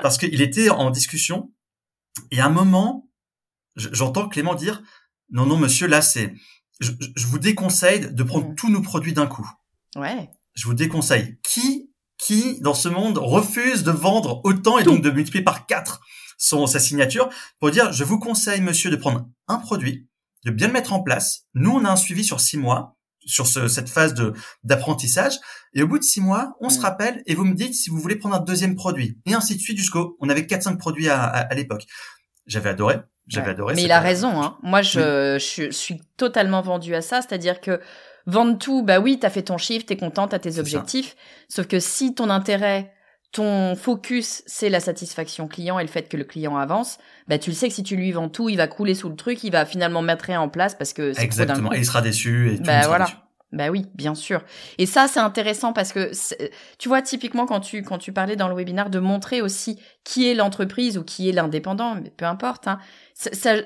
parce 0.00 0.18
qu'il 0.18 0.40
était 0.40 0.70
en 0.70 0.90
discussion. 0.90 1.52
Et 2.30 2.40
à 2.40 2.46
un 2.46 2.50
moment, 2.50 3.08
j'entends 3.76 4.28
Clément 4.28 4.54
dire, 4.54 4.82
non, 5.30 5.46
non, 5.46 5.56
monsieur, 5.56 5.86
là, 5.86 6.00
c'est, 6.00 6.32
je, 6.80 6.92
vous 7.26 7.38
déconseille 7.38 8.12
de 8.12 8.22
prendre 8.22 8.50
mm. 8.50 8.54
tous 8.54 8.70
nos 8.70 8.82
produits 8.82 9.12
d'un 9.12 9.26
coup. 9.26 9.48
Ouais. 9.96 10.30
Je 10.54 10.66
vous 10.66 10.74
déconseille. 10.74 11.38
Qui, 11.42 11.90
qui, 12.18 12.60
dans 12.60 12.74
ce 12.74 12.88
monde, 12.88 13.18
refuse 13.18 13.82
de 13.82 13.90
vendre 13.90 14.40
autant 14.44 14.78
et 14.78 14.84
donc 14.84 15.02
de 15.02 15.10
multiplier 15.10 15.44
par 15.44 15.66
quatre 15.66 16.00
son, 16.38 16.66
sa 16.66 16.78
signature 16.78 17.28
pour 17.58 17.70
dire, 17.70 17.92
je 17.92 18.04
vous 18.04 18.18
conseille, 18.18 18.60
monsieur, 18.60 18.90
de 18.90 18.96
prendre 18.96 19.28
un 19.48 19.58
produit, 19.58 20.08
de 20.44 20.50
bien 20.50 20.68
le 20.68 20.72
mettre 20.72 20.92
en 20.92 21.02
place. 21.02 21.46
Nous, 21.54 21.70
on 21.70 21.84
a 21.84 21.90
un 21.90 21.96
suivi 21.96 22.24
sur 22.24 22.40
six 22.40 22.58
mois 22.58 22.95
sur 23.26 23.46
cette 23.46 23.88
phase 23.88 24.14
de 24.14 24.32
d'apprentissage. 24.64 25.34
Et 25.74 25.82
au 25.82 25.88
bout 25.88 25.98
de 25.98 26.04
six 26.04 26.20
mois, 26.20 26.56
on 26.60 26.70
se 26.70 26.78
mm. 26.78 26.82
rappelle 26.82 27.22
et 27.26 27.34
vous 27.34 27.44
me 27.44 27.54
dites 27.54 27.74
si 27.74 27.90
vous 27.90 27.98
voulez 27.98 28.16
prendre 28.16 28.34
un 28.34 28.40
deuxième 28.40 28.74
produit. 28.74 29.18
Et 29.26 29.34
ainsi 29.34 29.56
de 29.56 29.60
suite 29.60 29.76
jusqu'au. 29.76 30.16
On 30.20 30.28
avait 30.28 30.46
quatre 30.46 30.62
cinq 30.62 30.78
produits 30.78 31.08
à, 31.08 31.22
à, 31.22 31.54
l'époque. 31.54 31.84
J'avais 32.46 32.70
adoré. 32.70 33.00
J'avais 33.26 33.50
adoré. 33.50 33.74
Mais 33.74 33.82
il 33.82 33.92
a 33.92 34.00
raison. 34.00 34.40
Hein. 34.40 34.56
Moi, 34.62 34.82
je, 34.82 35.36
je, 35.38 35.70
suis 35.70 36.00
totalement 36.16 36.62
vendu 36.62 36.94
à 36.94 37.02
ça. 37.02 37.20
C'est-à-dire 37.20 37.60
que 37.60 37.80
vendre 38.26 38.56
tout, 38.56 38.82
bah 38.82 39.00
oui, 39.00 39.18
t'as 39.18 39.30
fait 39.30 39.42
ton 39.42 39.58
chiffre, 39.58 39.84
t'es 39.84 39.96
content, 39.96 40.28
t'as 40.28 40.38
tes 40.38 40.58
objectifs. 40.58 41.16
Sauf 41.48 41.66
que 41.66 41.80
si 41.80 42.14
ton 42.14 42.30
intérêt 42.30 42.92
ton 43.32 43.74
focus, 43.76 44.42
c'est 44.46 44.70
la 44.70 44.80
satisfaction 44.80 45.48
client 45.48 45.78
et 45.78 45.82
le 45.82 45.88
fait 45.88 46.08
que 46.08 46.16
le 46.16 46.24
client 46.24 46.56
avance, 46.56 46.98
bah 47.28 47.38
tu 47.38 47.50
le 47.50 47.56
sais 47.56 47.68
que 47.68 47.74
si 47.74 47.82
tu 47.82 47.96
lui 47.96 48.12
vends 48.12 48.28
tout, 48.28 48.48
il 48.48 48.56
va 48.56 48.66
couler 48.66 48.94
sous 48.94 49.08
le 49.08 49.16
truc, 49.16 49.44
il 49.44 49.52
va 49.52 49.66
finalement 49.66 50.02
mettre 50.02 50.26
rien 50.26 50.40
en 50.40 50.48
place 50.48 50.74
parce 50.74 50.92
que 50.92 51.12
c'est 51.12 51.22
Exactement, 51.22 51.72
et 51.72 51.78
il 51.78 51.86
sera 51.86 52.02
déçu 52.02 52.52
et 52.52 52.56
tout. 52.56 52.62
Bah 52.64 52.86
voilà. 52.86 53.06
Bah 53.52 53.70
oui, 53.70 53.86
bien 53.94 54.14
sûr. 54.16 54.42
Et 54.76 54.86
ça, 54.86 55.06
c'est 55.06 55.20
intéressant 55.20 55.72
parce 55.72 55.92
que 55.92 56.10
tu 56.78 56.88
vois 56.88 57.00
typiquement 57.00 57.46
quand 57.46 57.60
tu 57.60 57.82
quand 57.82 57.96
tu 57.96 58.12
parlais 58.12 58.34
dans 58.34 58.48
le 58.48 58.56
webinaire 58.56 58.90
de 58.90 58.98
montrer 58.98 59.40
aussi 59.40 59.78
qui 60.02 60.28
est 60.28 60.34
l'entreprise 60.34 60.98
ou 60.98 61.04
qui 61.04 61.28
est 61.28 61.32
l'indépendant, 61.32 61.94
mais 61.94 62.10
peu 62.10 62.24
importe. 62.24 62.66
Hein, 62.66 62.78
ça, 63.18 63.56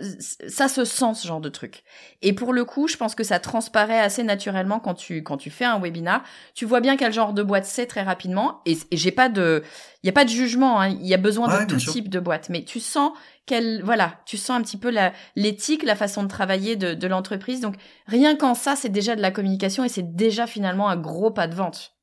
ça, 0.47 0.69
se 0.69 0.85
sent 0.85 1.15
ce 1.15 1.27
genre 1.27 1.41
de 1.41 1.49
truc. 1.49 1.83
Et 2.23 2.33
pour 2.33 2.53
le 2.53 2.65
coup, 2.65 2.87
je 2.87 2.97
pense 2.97 3.17
que 3.17 3.25
ça 3.25 3.41
transparaît 3.41 3.99
assez 3.99 4.23
naturellement 4.23 4.79
quand 4.79 4.95
tu 4.95 5.25
quand 5.25 5.37
tu 5.39 5.51
fais 5.51 5.65
un 5.65 5.81
webinar. 5.81 6.23
Tu 6.55 6.67
vois 6.67 6.81
bien 6.81 6.97
quel 6.97 7.13
genre 7.13 7.33
de 7.33 7.43
boîte 7.43 7.65
c'est 7.65 7.87
très 7.87 8.03
rapidement. 8.03 8.61
Et, 8.65 8.79
j'ai 8.93 9.11
pas 9.11 9.29
de, 9.29 9.65
il 10.05 10.07
y 10.07 10.09
a 10.09 10.13
pas 10.13 10.25
de 10.25 10.31
jugement. 10.31 10.81
Hein. 10.81 10.91
Il 10.91 11.07
y 11.07 11.15
a 11.15 11.17
besoin 11.17 11.65
de 11.65 11.67
tout 11.67 11.79
type 11.79 12.09
de 12.09 12.21
boîte, 12.21 12.49
mais 12.49 12.65
tu 12.65 12.79
sens 12.79 13.11
quelle, 13.45 13.83
voilà, 13.83 14.21
tu 14.25 14.37
sens 14.37 14.57
un 14.57 14.63
petit 14.63 14.77
peu 14.77 14.95
l'éthique, 15.35 15.83
la 15.83 15.97
façon 15.97 16.23
de 16.23 16.29
travailler 16.29 16.77
de, 16.77 16.95
de 16.95 17.07
l'entreprise. 17.09 17.61
Donc, 17.61 17.75
rien 18.07 18.37
qu'en 18.37 18.55
ça, 18.55 18.77
c'est 18.77 18.89
déjà 18.89 19.17
de 19.17 19.21
la 19.21 19.33
communication 19.33 19.83
et 19.83 19.89
c'est 19.89 20.15
déjà 20.15 20.47
finalement 20.47 20.89
un 20.89 20.97
gros 20.97 21.33
pas 21.33 21.49
de 21.49 21.57
vente. 21.57 21.97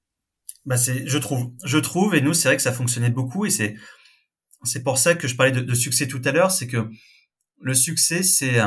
Bah 0.66 0.75
c'est, 0.75 1.08
je 1.08 1.18
trouve, 1.18 1.54
je 1.63 1.77
trouve, 1.77 2.13
et 2.13 2.20
nous, 2.20 2.34
c'est 2.34 2.50
vrai 2.50 2.58
que 2.58 2.62
ça 2.62 2.74
fonctionnait 2.74 3.10
beaucoup, 3.10 3.46
et 3.46 3.50
c'est, 3.50 3.75
c'est 4.63 4.84
pour 4.84 4.98
ça 4.98 5.16
que 5.16 5.30
je 5.30 5.38
parlais 5.38 5.54
de, 5.54 5.62
de 5.62 5.74
succès 5.74 6.10
tout 6.10 6.22
à 6.25 6.34
l'heure, 6.34 6.51
c'est 6.51 6.68
que 6.68 6.89
le 7.62 7.74
succès, 7.74 8.24
c'est, 8.24 8.60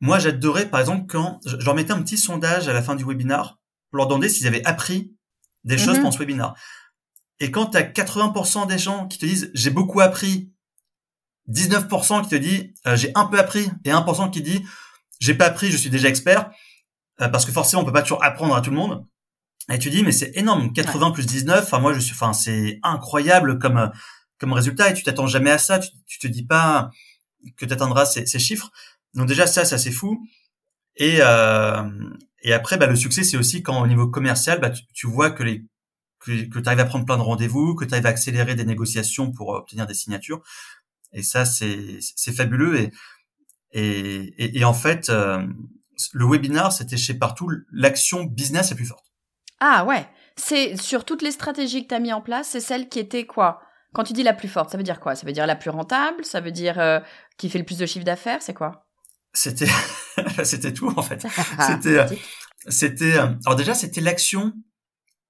moi, 0.00 0.18
j'adorais, 0.18 0.68
par 0.68 0.80
exemple, 0.80 1.06
quand 1.06 1.40
je 1.46 1.56
leur 1.56 1.74
mettais 1.74 1.92
un 1.92 2.02
petit 2.02 2.18
sondage 2.18 2.68
à 2.68 2.72
la 2.72 2.82
fin 2.82 2.96
du 2.96 3.04
webinar 3.04 3.60
pour 3.90 3.98
leur 3.98 4.08
demander 4.08 4.28
s'ils 4.28 4.46
avaient 4.46 4.64
appris 4.64 5.14
des 5.64 5.78
choses 5.78 5.96
mhm. 5.96 6.02
pendant 6.02 6.12
ce 6.12 6.18
webinar. 6.18 6.56
Et 7.38 7.50
quand 7.50 7.66
tu 7.66 7.76
as 7.76 7.82
80% 7.82 8.66
des 8.66 8.78
gens 8.78 9.06
qui 9.06 9.18
te 9.18 9.26
disent 9.26 9.50
j'ai 9.54 9.70
beaucoup 9.70 10.00
appris, 10.00 10.50
19% 11.50 12.22
qui 12.22 12.28
te 12.28 12.34
dit 12.34 12.74
euh, 12.86 12.96
j'ai 12.96 13.12
un 13.14 13.26
peu 13.26 13.38
appris 13.38 13.68
et 13.84 13.90
1% 13.90 14.30
qui 14.30 14.42
dit 14.42 14.64
j'ai 15.20 15.34
pas 15.34 15.46
appris, 15.46 15.70
je 15.70 15.76
suis 15.76 15.90
déjà 15.90 16.08
expert, 16.08 16.50
euh, 17.20 17.28
parce 17.28 17.44
que 17.44 17.52
forcément 17.52 17.82
on 17.82 17.84
peut 17.84 17.92
pas 17.92 18.02
toujours 18.02 18.24
apprendre 18.24 18.54
à 18.54 18.60
tout 18.60 18.70
le 18.70 18.76
monde. 18.76 19.04
Et 19.70 19.78
tu 19.78 19.90
dis 19.90 20.02
mais 20.02 20.12
c'est 20.12 20.36
énorme, 20.36 20.72
80 20.72 21.12
plus 21.12 21.26
19, 21.26 21.64
enfin 21.64 21.78
moi 21.78 21.92
je 21.92 22.00
suis, 22.00 22.12
enfin 22.12 22.32
c'est 22.32 22.78
incroyable 22.82 23.58
comme 23.58 23.76
euh, 23.76 23.88
comme 24.38 24.52
résultat 24.52 24.90
et 24.90 24.94
tu 24.94 25.04
t'attends 25.04 25.28
jamais 25.28 25.50
à 25.50 25.58
ça, 25.58 25.78
tu, 25.78 25.90
tu 26.06 26.18
te 26.18 26.26
dis 26.26 26.44
pas 26.44 26.90
que 27.56 27.66
tu 27.66 27.72
atteindras 27.72 28.06
ces, 28.06 28.38
chiffres. 28.38 28.70
Donc 29.14 29.28
déjà 29.28 29.46
ça, 29.46 29.64
ça 29.64 29.78
c'est 29.78 29.90
fou. 29.90 30.26
Et 30.96 31.18
euh, 31.20 31.82
et 32.42 32.52
après 32.52 32.76
bah, 32.76 32.86
le 32.86 32.96
succès 32.96 33.22
c'est 33.22 33.36
aussi 33.36 33.62
quand 33.62 33.82
au 33.82 33.86
niveau 33.86 34.08
commercial 34.08 34.60
bah, 34.60 34.70
tu, 34.70 35.06
vois 35.06 35.30
que 35.30 35.42
les 35.42 35.64
que, 36.20 36.58
tu 36.58 36.62
arrives 36.66 36.80
à 36.80 36.84
prendre 36.84 37.04
plein 37.04 37.16
de 37.16 37.22
rendez-vous, 37.22 37.74
que 37.74 37.84
tu 37.84 37.94
arrives 37.94 38.06
à 38.06 38.10
accélérer 38.10 38.54
des 38.54 38.64
négociations 38.64 39.32
pour 39.32 39.48
obtenir 39.48 39.86
des 39.86 39.94
signatures. 39.94 40.42
Et 41.12 41.22
ça, 41.22 41.44
c'est, 41.44 41.98
c'est 42.00 42.32
fabuleux. 42.32 42.78
Et, 42.78 42.92
et, 43.72 44.58
et, 44.58 44.64
en 44.64 44.72
fait, 44.72 45.10
euh, 45.10 45.46
le 46.12 46.26
webinar, 46.26 46.72
c'était 46.72 46.96
chez 46.96 47.14
Partout 47.14 47.50
l'action 47.72 48.24
business 48.24 48.70
la 48.70 48.76
plus 48.76 48.86
forte. 48.86 49.04
Ah 49.60 49.84
ouais, 49.84 50.06
c'est 50.36 50.76
sur 50.76 51.04
toutes 51.04 51.22
les 51.22 51.30
stratégies 51.30 51.84
que 51.84 51.88
tu 51.88 51.94
as 51.94 52.00
mis 52.00 52.12
en 52.12 52.20
place, 52.20 52.48
c'est 52.48 52.60
celle 52.60 52.88
qui 52.88 52.98
était 52.98 53.26
quoi? 53.26 53.62
Quand 53.92 54.04
tu 54.04 54.12
dis 54.12 54.22
la 54.22 54.32
plus 54.32 54.48
forte, 54.48 54.70
ça 54.70 54.76
veut 54.76 54.82
dire 54.82 55.00
quoi? 55.00 55.14
Ça 55.14 55.26
veut 55.26 55.32
dire 55.32 55.46
la 55.46 55.56
plus 55.56 55.70
rentable? 55.70 56.24
Ça 56.24 56.40
veut 56.40 56.52
dire 56.52 56.78
euh, 56.78 57.00
qui 57.36 57.50
fait 57.50 57.58
le 57.58 57.64
plus 57.64 57.78
de 57.78 57.86
chiffre 57.86 58.04
d'affaires? 58.04 58.40
C'est 58.40 58.54
quoi? 58.54 58.86
C'était 59.34 59.68
c'était 60.44 60.72
tout 60.72 60.92
en 60.96 61.02
fait. 61.02 61.26
c'était 61.66 61.98
euh, 61.98 62.06
c'était 62.68 63.18
alors 63.18 63.56
déjà 63.56 63.74
c'était 63.74 64.00
l'action 64.00 64.52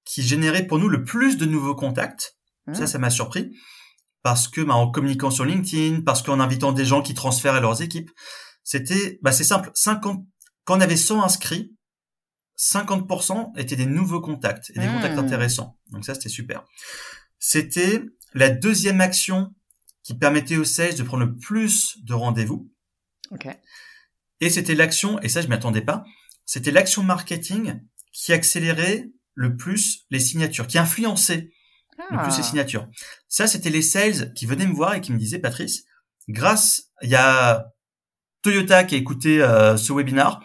qui 0.05 0.21
générait 0.21 0.67
pour 0.67 0.79
nous 0.79 0.89
le 0.89 1.03
plus 1.03 1.37
de 1.37 1.45
nouveaux 1.45 1.75
contacts. 1.75 2.37
Ça, 2.73 2.83
mmh. 2.83 2.87
ça 2.87 2.97
m'a 2.97 3.09
surpris 3.09 3.51
parce 4.23 4.47
que 4.47 4.61
bah, 4.61 4.73
en 4.73 4.89
communiquant 4.89 5.29
sur 5.29 5.45
LinkedIn, 5.45 6.01
parce 6.01 6.23
qu'en 6.23 6.39
invitant 6.39 6.71
des 6.71 6.85
gens 6.85 7.01
qui 7.01 7.13
transfèrent 7.13 7.55
à 7.55 7.59
leurs 7.59 7.81
équipes, 7.81 8.09
c'était, 8.63 9.19
bah, 9.21 9.33
c'est 9.33 9.43
simple, 9.43 9.69
50, 9.73 10.25
quand 10.63 10.77
on 10.77 10.81
avait 10.81 10.95
100 10.95 11.21
inscrits, 11.21 11.75
50% 12.57 13.51
étaient 13.57 13.75
des 13.75 13.85
nouveaux 13.85 14.21
contacts 14.21 14.71
et 14.75 14.79
des 14.79 14.87
contacts 14.87 15.15
mmh. 15.15 15.19
intéressants. 15.19 15.77
Donc 15.91 16.05
ça, 16.05 16.13
c'était 16.13 16.29
super. 16.29 16.63
C'était 17.37 18.01
la 18.33 18.49
deuxième 18.49 19.01
action 19.01 19.53
qui 20.03 20.13
permettait 20.13 20.57
aux 20.57 20.65
sales 20.65 20.95
de 20.95 21.03
prendre 21.03 21.25
le 21.25 21.35
plus 21.35 21.97
de 22.03 22.13
rendez-vous. 22.13 22.69
Okay. 23.31 23.53
Et 24.41 24.49
c'était 24.49 24.75
l'action, 24.75 25.19
et 25.21 25.29
ça 25.29 25.41
je 25.41 25.47
m'y 25.47 25.53
attendais 25.53 25.81
pas, 25.81 26.03
c'était 26.45 26.71
l'action 26.71 27.03
marketing 27.03 27.79
qui 28.11 28.33
accélérait 28.33 29.09
le 29.33 29.55
plus 29.55 30.05
les 30.11 30.19
signatures, 30.19 30.67
qui 30.67 30.77
influençait 30.77 31.51
le 31.97 32.17
plus 32.17 32.37
les 32.37 32.39
ah. 32.39 32.43
signatures. 32.43 32.87
Ça, 33.27 33.47
c'était 33.47 33.69
les 33.69 33.81
sales 33.81 34.33
qui 34.33 34.45
venaient 34.45 34.67
me 34.67 34.73
voir 34.73 34.95
et 34.95 35.01
qui 35.01 35.11
me 35.11 35.17
disaient, 35.17 35.39
Patrice, 35.39 35.85
grâce, 36.27 36.89
il 37.01 37.09
y 37.09 37.15
a 37.15 37.67
Toyota 38.41 38.83
qui 38.83 38.95
a 38.95 38.97
écouté 38.97 39.41
euh, 39.41 39.77
ce 39.77 39.93
webinar. 39.93 40.43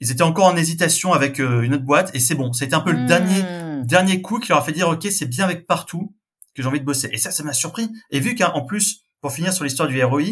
Ils 0.00 0.10
étaient 0.10 0.22
encore 0.22 0.46
en 0.46 0.56
hésitation 0.56 1.12
avec 1.12 1.40
euh, 1.40 1.62
une 1.62 1.74
autre 1.74 1.84
boîte 1.84 2.14
et 2.14 2.20
c'est 2.20 2.34
bon. 2.34 2.52
C'était 2.52 2.74
un 2.74 2.80
peu 2.80 2.92
le 2.92 3.06
dernier 3.06 3.42
hmm. 3.42 3.84
dernier 3.84 4.22
coup 4.22 4.38
qui 4.38 4.48
leur 4.48 4.58
a 4.58 4.62
fait 4.62 4.72
dire, 4.72 4.88
ok, 4.88 5.06
c'est 5.10 5.26
bien 5.26 5.44
avec 5.44 5.66
partout 5.66 6.14
que 6.58 6.62
j'ai 6.64 6.68
envie 6.68 6.80
de 6.80 6.84
bosser. 6.84 7.08
Et 7.12 7.18
ça, 7.18 7.30
ça 7.30 7.44
m'a 7.44 7.52
surpris. 7.52 7.88
Et 8.10 8.18
vu 8.18 8.34
qu'en 8.34 8.64
plus, 8.64 9.04
pour 9.20 9.32
finir 9.32 9.52
sur 9.52 9.62
l'histoire 9.62 9.88
du 9.88 10.02
ROI, 10.02 10.24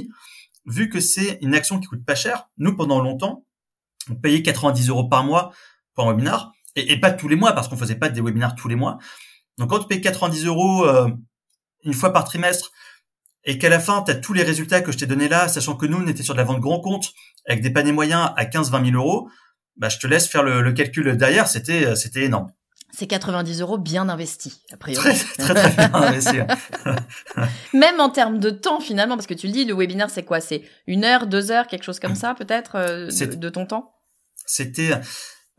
vu 0.67 0.89
que 0.89 0.99
c'est 0.99 1.39
une 1.41 1.55
action 1.55 1.79
qui 1.79 1.87
coûte 1.87 2.05
pas 2.05 2.17
cher, 2.17 2.49
nous 2.59 2.77
pendant 2.77 3.01
longtemps, 3.01 3.47
on 4.11 4.17
payait 4.17 4.43
90 4.43 4.89
euros 4.89 5.09
par 5.09 5.23
mois 5.23 5.53
pour 5.95 6.09
un 6.09 6.13
webinar 6.13 6.53
et, 6.75 6.99
pas 7.01 7.13
tous 7.13 7.29
les 7.29 7.37
mois 7.37 7.53
parce 7.53 7.69
qu'on 7.69 7.77
faisait 7.77 7.95
pas 7.95 8.09
des 8.09 8.21
webinars 8.21 8.57
tous 8.57 8.67
les 8.67 8.75
mois. 8.75 8.99
Donc 9.57 9.71
quand 9.71 9.79
tu 9.79 9.87
payes 9.87 10.01
90 10.01 10.47
euros 10.47 10.85
euh, 10.85 11.09
une 11.85 11.95
fois 11.95 12.13
par 12.13 12.25
trimestre 12.25 12.73
et 13.45 13.57
qu'à 13.59 13.69
la 13.69 13.79
fin, 13.79 14.03
tu 14.03 14.11
as 14.11 14.17
tous 14.17 14.33
les 14.33 14.43
résultats 14.43 14.81
que 14.81 14.91
je 14.91 14.99
t'ai 14.99 15.07
donnés 15.07 15.29
là, 15.29 15.47
sachant 15.47 15.77
que 15.77 15.87
nous, 15.87 15.99
on 15.99 16.09
était 16.09 16.25
sur 16.25 16.35
de 16.35 16.39
la 16.39 16.45
vente 16.45 16.61
grand 16.61 16.81
compte 16.81 17.13
avec 17.47 17.63
des 17.63 17.71
paniers 17.71 17.93
moyens 17.93 18.33
à 18.37 18.45
15-20 18.45 18.91
000 18.91 18.97
euros, 18.97 19.31
bah, 19.77 19.89
je 19.89 19.99
te 19.99 20.09
laisse 20.09 20.27
faire 20.27 20.43
le, 20.43 20.73
calcul 20.73 21.17
derrière, 21.17 21.47
c'était, 21.47 21.87
euh, 21.87 21.95
c'était 21.95 22.25
énorme. 22.25 22.51
C'est 22.99 23.07
90 23.07 23.61
euros 23.61 23.77
bien 23.77 24.09
investis, 24.09 24.63
a 24.73 24.79
priori. 24.79 25.11
Très, 25.39 25.53
très, 25.53 25.71
bien 25.71 25.95
investis. 25.95 26.41
Même 27.75 28.01
en 28.01 28.09
termes 28.09 28.39
de 28.39 28.49
temps, 28.49 28.81
finalement, 28.81 29.17
parce 29.17 29.27
que 29.27 29.35
tu 29.35 29.49
le 29.49 29.53
dis, 29.53 29.67
le 29.67 29.75
webinaire, 29.75 30.09
c'est 30.09 30.23
quoi? 30.23 30.41
C'est 30.41 30.63
une 30.87 31.05
heure, 31.05 31.27
deux 31.27 31.51
heures, 31.51 31.67
quelque 31.67 31.83
chose 31.83 32.01
comme 32.01 32.15
ça, 32.15 32.33
peut-être, 32.39 32.77
euh, 32.77 33.09
de, 33.09 33.35
de, 33.35 33.49
ton 33.51 33.67
temps? 33.67 33.93
C'était... 34.47 34.93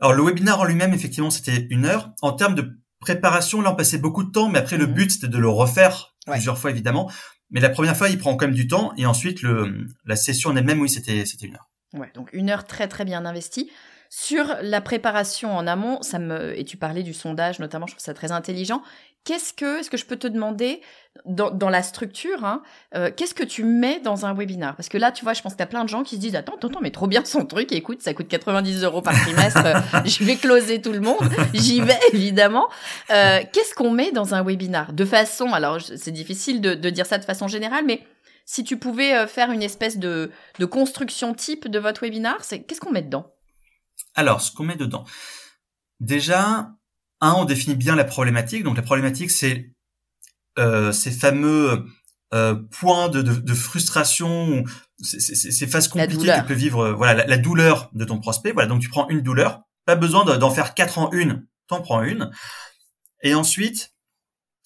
Alors, 0.00 0.14
le 0.14 0.24
webinaire 0.24 0.58
en 0.58 0.64
lui-même, 0.64 0.92
effectivement, 0.92 1.30
c'était 1.30 1.68
une 1.70 1.84
heure. 1.84 2.10
En 2.22 2.32
termes 2.32 2.56
de 2.56 2.76
préparation, 2.98 3.60
là, 3.60 3.70
on 3.70 3.76
passait 3.76 3.98
beaucoup 3.98 4.24
de 4.24 4.32
temps, 4.32 4.48
mais 4.48 4.58
après, 4.58 4.76
le 4.76 4.88
mhm. 4.88 4.94
but, 4.94 5.12
c'était 5.12 5.28
de 5.28 5.38
le 5.38 5.48
refaire 5.48 6.16
plusieurs 6.26 6.58
fois, 6.58 6.72
évidemment. 6.72 7.08
Mais 7.50 7.60
la 7.60 7.70
première 7.70 7.96
fois, 7.96 8.08
il 8.08 8.18
prend 8.18 8.34
quand 8.34 8.46
même 8.46 8.54
du 8.56 8.66
temps, 8.66 8.92
et 8.96 9.06
ensuite, 9.06 9.42
le, 9.42 9.86
la 10.06 10.16
session 10.16 10.50
en 10.50 10.56
elle-même, 10.56 10.80
oui, 10.80 10.88
c'était, 10.88 11.24
c'était 11.24 11.46
une 11.46 11.54
heure. 11.54 11.68
Ouais, 11.94 12.10
donc 12.14 12.30
une 12.32 12.50
heure 12.50 12.66
très, 12.66 12.88
très 12.88 13.04
bien 13.04 13.24
investie. 13.24 13.70
Sur 14.10 14.56
la 14.62 14.80
préparation 14.80 15.54
en 15.54 15.66
amont, 15.66 16.00
ça 16.02 16.18
me, 16.18 16.58
et 16.58 16.64
tu 16.64 16.76
parlais 16.76 17.02
du 17.02 17.12
sondage 17.12 17.58
notamment, 17.58 17.86
je 17.86 17.92
trouve 17.92 18.04
ça 18.04 18.14
très 18.14 18.32
intelligent. 18.32 18.82
Qu'est-ce 19.24 19.52
que, 19.52 19.80
est-ce 19.80 19.90
que 19.90 19.98
je 19.98 20.06
peux 20.06 20.16
te 20.16 20.26
demander 20.26 20.80
dans, 21.26 21.50
dans 21.50 21.68
la 21.68 21.82
structure, 21.82 22.44
hein, 22.46 22.62
euh, 22.94 23.10
qu'est-ce 23.14 23.34
que 23.34 23.42
tu 23.44 23.64
mets 23.64 24.00
dans 24.00 24.24
un 24.24 24.32
webinar? 24.32 24.74
Parce 24.76 24.88
que 24.88 24.96
là, 24.96 25.12
tu 25.12 25.24
vois, 25.24 25.34
je 25.34 25.42
pense 25.42 25.52
qu'il 25.52 25.60
y 25.60 25.64
a 25.64 25.66
plein 25.66 25.84
de 25.84 25.90
gens 25.90 26.02
qui 26.02 26.16
se 26.16 26.20
disent 26.20 26.36
attends, 26.36 26.54
attends, 26.54 26.68
attends, 26.68 26.80
mais 26.80 26.90
trop 26.90 27.06
bien 27.06 27.22
son 27.24 27.44
truc. 27.44 27.70
Écoute, 27.72 28.00
ça 28.00 28.14
coûte 28.14 28.28
90 28.28 28.84
euros 28.84 29.02
par 29.02 29.12
trimestre. 29.20 29.60
je 30.06 30.24
vais 30.24 30.36
closer 30.36 30.80
tout 30.80 30.92
le 30.92 31.00
monde. 31.00 31.28
J'y 31.52 31.82
vais 31.82 31.98
évidemment. 32.14 32.68
Euh, 33.10 33.40
qu'est-ce 33.52 33.74
qu'on 33.74 33.90
met 33.90 34.12
dans 34.12 34.34
un 34.34 34.42
webinar? 34.42 34.94
De 34.94 35.04
façon, 35.04 35.52
alors 35.52 35.78
c'est 35.80 36.12
difficile 36.12 36.62
de, 36.62 36.72
de 36.74 36.88
dire 36.88 37.04
ça 37.04 37.18
de 37.18 37.24
façon 37.24 37.48
générale, 37.48 37.84
mais 37.84 38.02
si 38.46 38.64
tu 38.64 38.78
pouvais 38.78 39.14
euh, 39.14 39.26
faire 39.26 39.50
une 39.50 39.62
espèce 39.62 39.98
de, 39.98 40.30
de 40.58 40.64
construction 40.64 41.34
type 41.34 41.68
de 41.68 41.78
votre 41.78 42.00
webinar, 42.00 42.38
c'est 42.40 42.60
qu'est-ce 42.60 42.80
qu'on 42.80 42.92
met 42.92 43.02
dedans? 43.02 43.26
Alors, 44.18 44.40
ce 44.40 44.50
qu'on 44.50 44.64
met 44.64 44.74
dedans. 44.74 45.04
Déjà, 46.00 46.72
un, 47.20 47.32
on 47.34 47.44
définit 47.44 47.76
bien 47.76 47.94
la 47.94 48.02
problématique. 48.02 48.64
Donc 48.64 48.76
la 48.76 48.82
problématique, 48.82 49.30
c'est 49.30 49.70
euh, 50.58 50.90
ces 50.90 51.12
fameux 51.12 51.86
euh, 52.34 52.56
points 52.72 53.08
de, 53.08 53.22
de, 53.22 53.34
de 53.34 53.54
frustration, 53.54 54.64
ces, 55.00 55.20
ces, 55.20 55.66
phases 55.68 55.86
compliquées 55.86 56.34
que 56.42 56.48
peut 56.48 56.54
vivre, 56.54 56.90
voilà, 56.90 57.24
la, 57.28 57.38
douleur 57.38 57.90
de 57.92 58.04
ton 58.04 58.18
prospect. 58.18 58.50
Voilà, 58.50 58.68
donc 58.68 58.80
tu 58.80 58.88
prends 58.88 59.08
une 59.08 59.20
douleur. 59.20 59.60
Pas 59.86 59.94
besoin 59.94 60.24
d'en 60.24 60.50
faire 60.50 60.74
quatre 60.74 60.98
en 60.98 61.12
une. 61.12 61.46
T'en 61.68 61.80
prends 61.80 62.02
une. 62.02 62.32
Et 63.22 63.36
ensuite, 63.36 63.94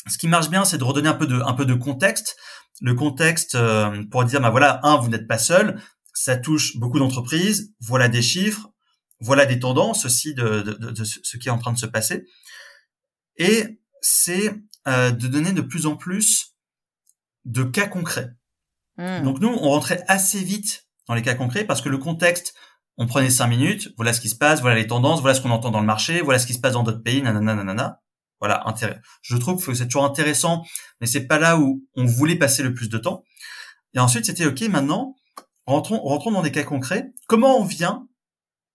ce 0.09 0.17
qui 0.17 0.29
marche 0.29 0.49
bien, 0.49 0.65
c'est 0.65 0.79
de 0.79 0.85
redonner 0.85 1.11
un 1.11 1.15
peu 1.15 1.27
de, 1.27 1.43
un 1.43 1.53
peu 1.53 1.67
de 1.67 1.75
contexte. 1.75 2.39
Le 2.81 2.95
contexte 2.95 3.55
euh, 3.55 4.03
pour 4.11 4.25
dire, 4.25 4.41
bah 4.41 4.49
voilà, 4.49 4.81
un, 4.83 4.97
vous 4.97 5.11
n'êtes 5.11 5.29
pas 5.29 5.37
seul. 5.37 5.79
Ça 6.15 6.39
touche 6.39 6.79
beaucoup 6.79 6.99
d'entreprises. 6.99 7.75
Voilà 7.81 8.09
des 8.09 8.23
chiffres. 8.23 8.72
Voilà 9.23 9.47
des 9.47 9.59
tendances 9.59 10.05
aussi 10.05 10.35
de, 10.35 10.63
de, 10.63 10.91
de, 10.91 11.05
ce 11.05 11.37
qui 11.37 11.49
est 11.49 11.53
en 11.53 11.59
train 11.59 11.73
de 11.73 11.79
se 11.79 11.87
passer 11.87 12.25
et 13.37 13.81
c'est 14.01 14.55
euh, 14.89 15.11
de 15.11 15.29
donner 15.29 15.53
de 15.53 15.63
plus 15.63 15.87
en 15.87 15.97
plus 15.97 16.57
de 17.45 17.63
cas 17.63 17.87
concrets. 17.87 18.31
Hmm. 18.97 19.23
Donc 19.23 19.41
nous, 19.41 19.49
on 19.49 19.71
rentrait 19.71 20.05
assez 20.09 20.41
vite 20.41 20.87
dans 21.09 21.15
les 21.15 21.23
cas 21.23 21.35
concrets 21.35 21.65
parce 21.65 21.81
que 21.81 21.89
le 21.89 21.99
contexte, 21.99 22.55
on 22.99 23.07
prenait 23.07 23.31
cinq 23.31 23.47
minutes, 23.47 23.91
voilà 23.97 24.13
ce 24.13 24.21
qui 24.21 24.29
se 24.29 24.37
passe, 24.37 24.61
voilà 24.61 24.77
les 24.77 24.87
tendances, 24.87 25.21
voilà 25.21 25.35
ce 25.35 25.41
qu'on 25.41 25.51
entend 25.51 25.71
dans 25.71 25.81
le 25.81 25.87
marché, 25.87 26.21
voilà 26.21 26.39
ce 26.39 26.47
qui 26.47 26.55
se 26.55 26.61
passe 26.61 26.75
dans 26.75 26.83
d'autres 26.83 27.03
pays, 27.03 27.23
nanana, 27.23 27.55
nanana. 27.55 28.01
Voilà, 28.41 28.67
intérêt. 28.67 29.01
Je 29.23 29.37
trouve 29.37 29.65
que 29.65 29.73
c'est 29.73 29.85
toujours 29.85 30.05
intéressant, 30.05 30.65
mais 31.01 31.07
c'est 31.07 31.29
pas 31.29 31.39
là 31.39 31.59
où 31.59 31.87
on 31.95 32.05
voulait 32.05 32.35
passer 32.35 32.65
le 32.65 32.75
plus 32.75 32.89
de 32.89 32.99
temps. 32.99 33.23
Et 33.95 34.01
ensuite, 34.01 34.27
c'était 34.27 34.47
OK, 34.47 34.63
maintenant, 34.63 35.15
rentrons, 35.65 36.01
rentrons 36.01 36.33
dans 36.33 36.43
des 36.43 36.51
cas 36.51 36.65
concrets. 36.65 37.13
Comment 37.29 37.57
on 37.61 37.65
vient 37.65 38.09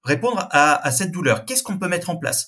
répondre 0.07 0.47
à, 0.51 0.85
à 0.85 0.91
cette 0.91 1.11
douleur 1.11 1.45
Qu'est-ce 1.45 1.63
qu'on 1.63 1.77
peut 1.77 1.87
mettre 1.87 2.09
en 2.09 2.17
place? 2.17 2.47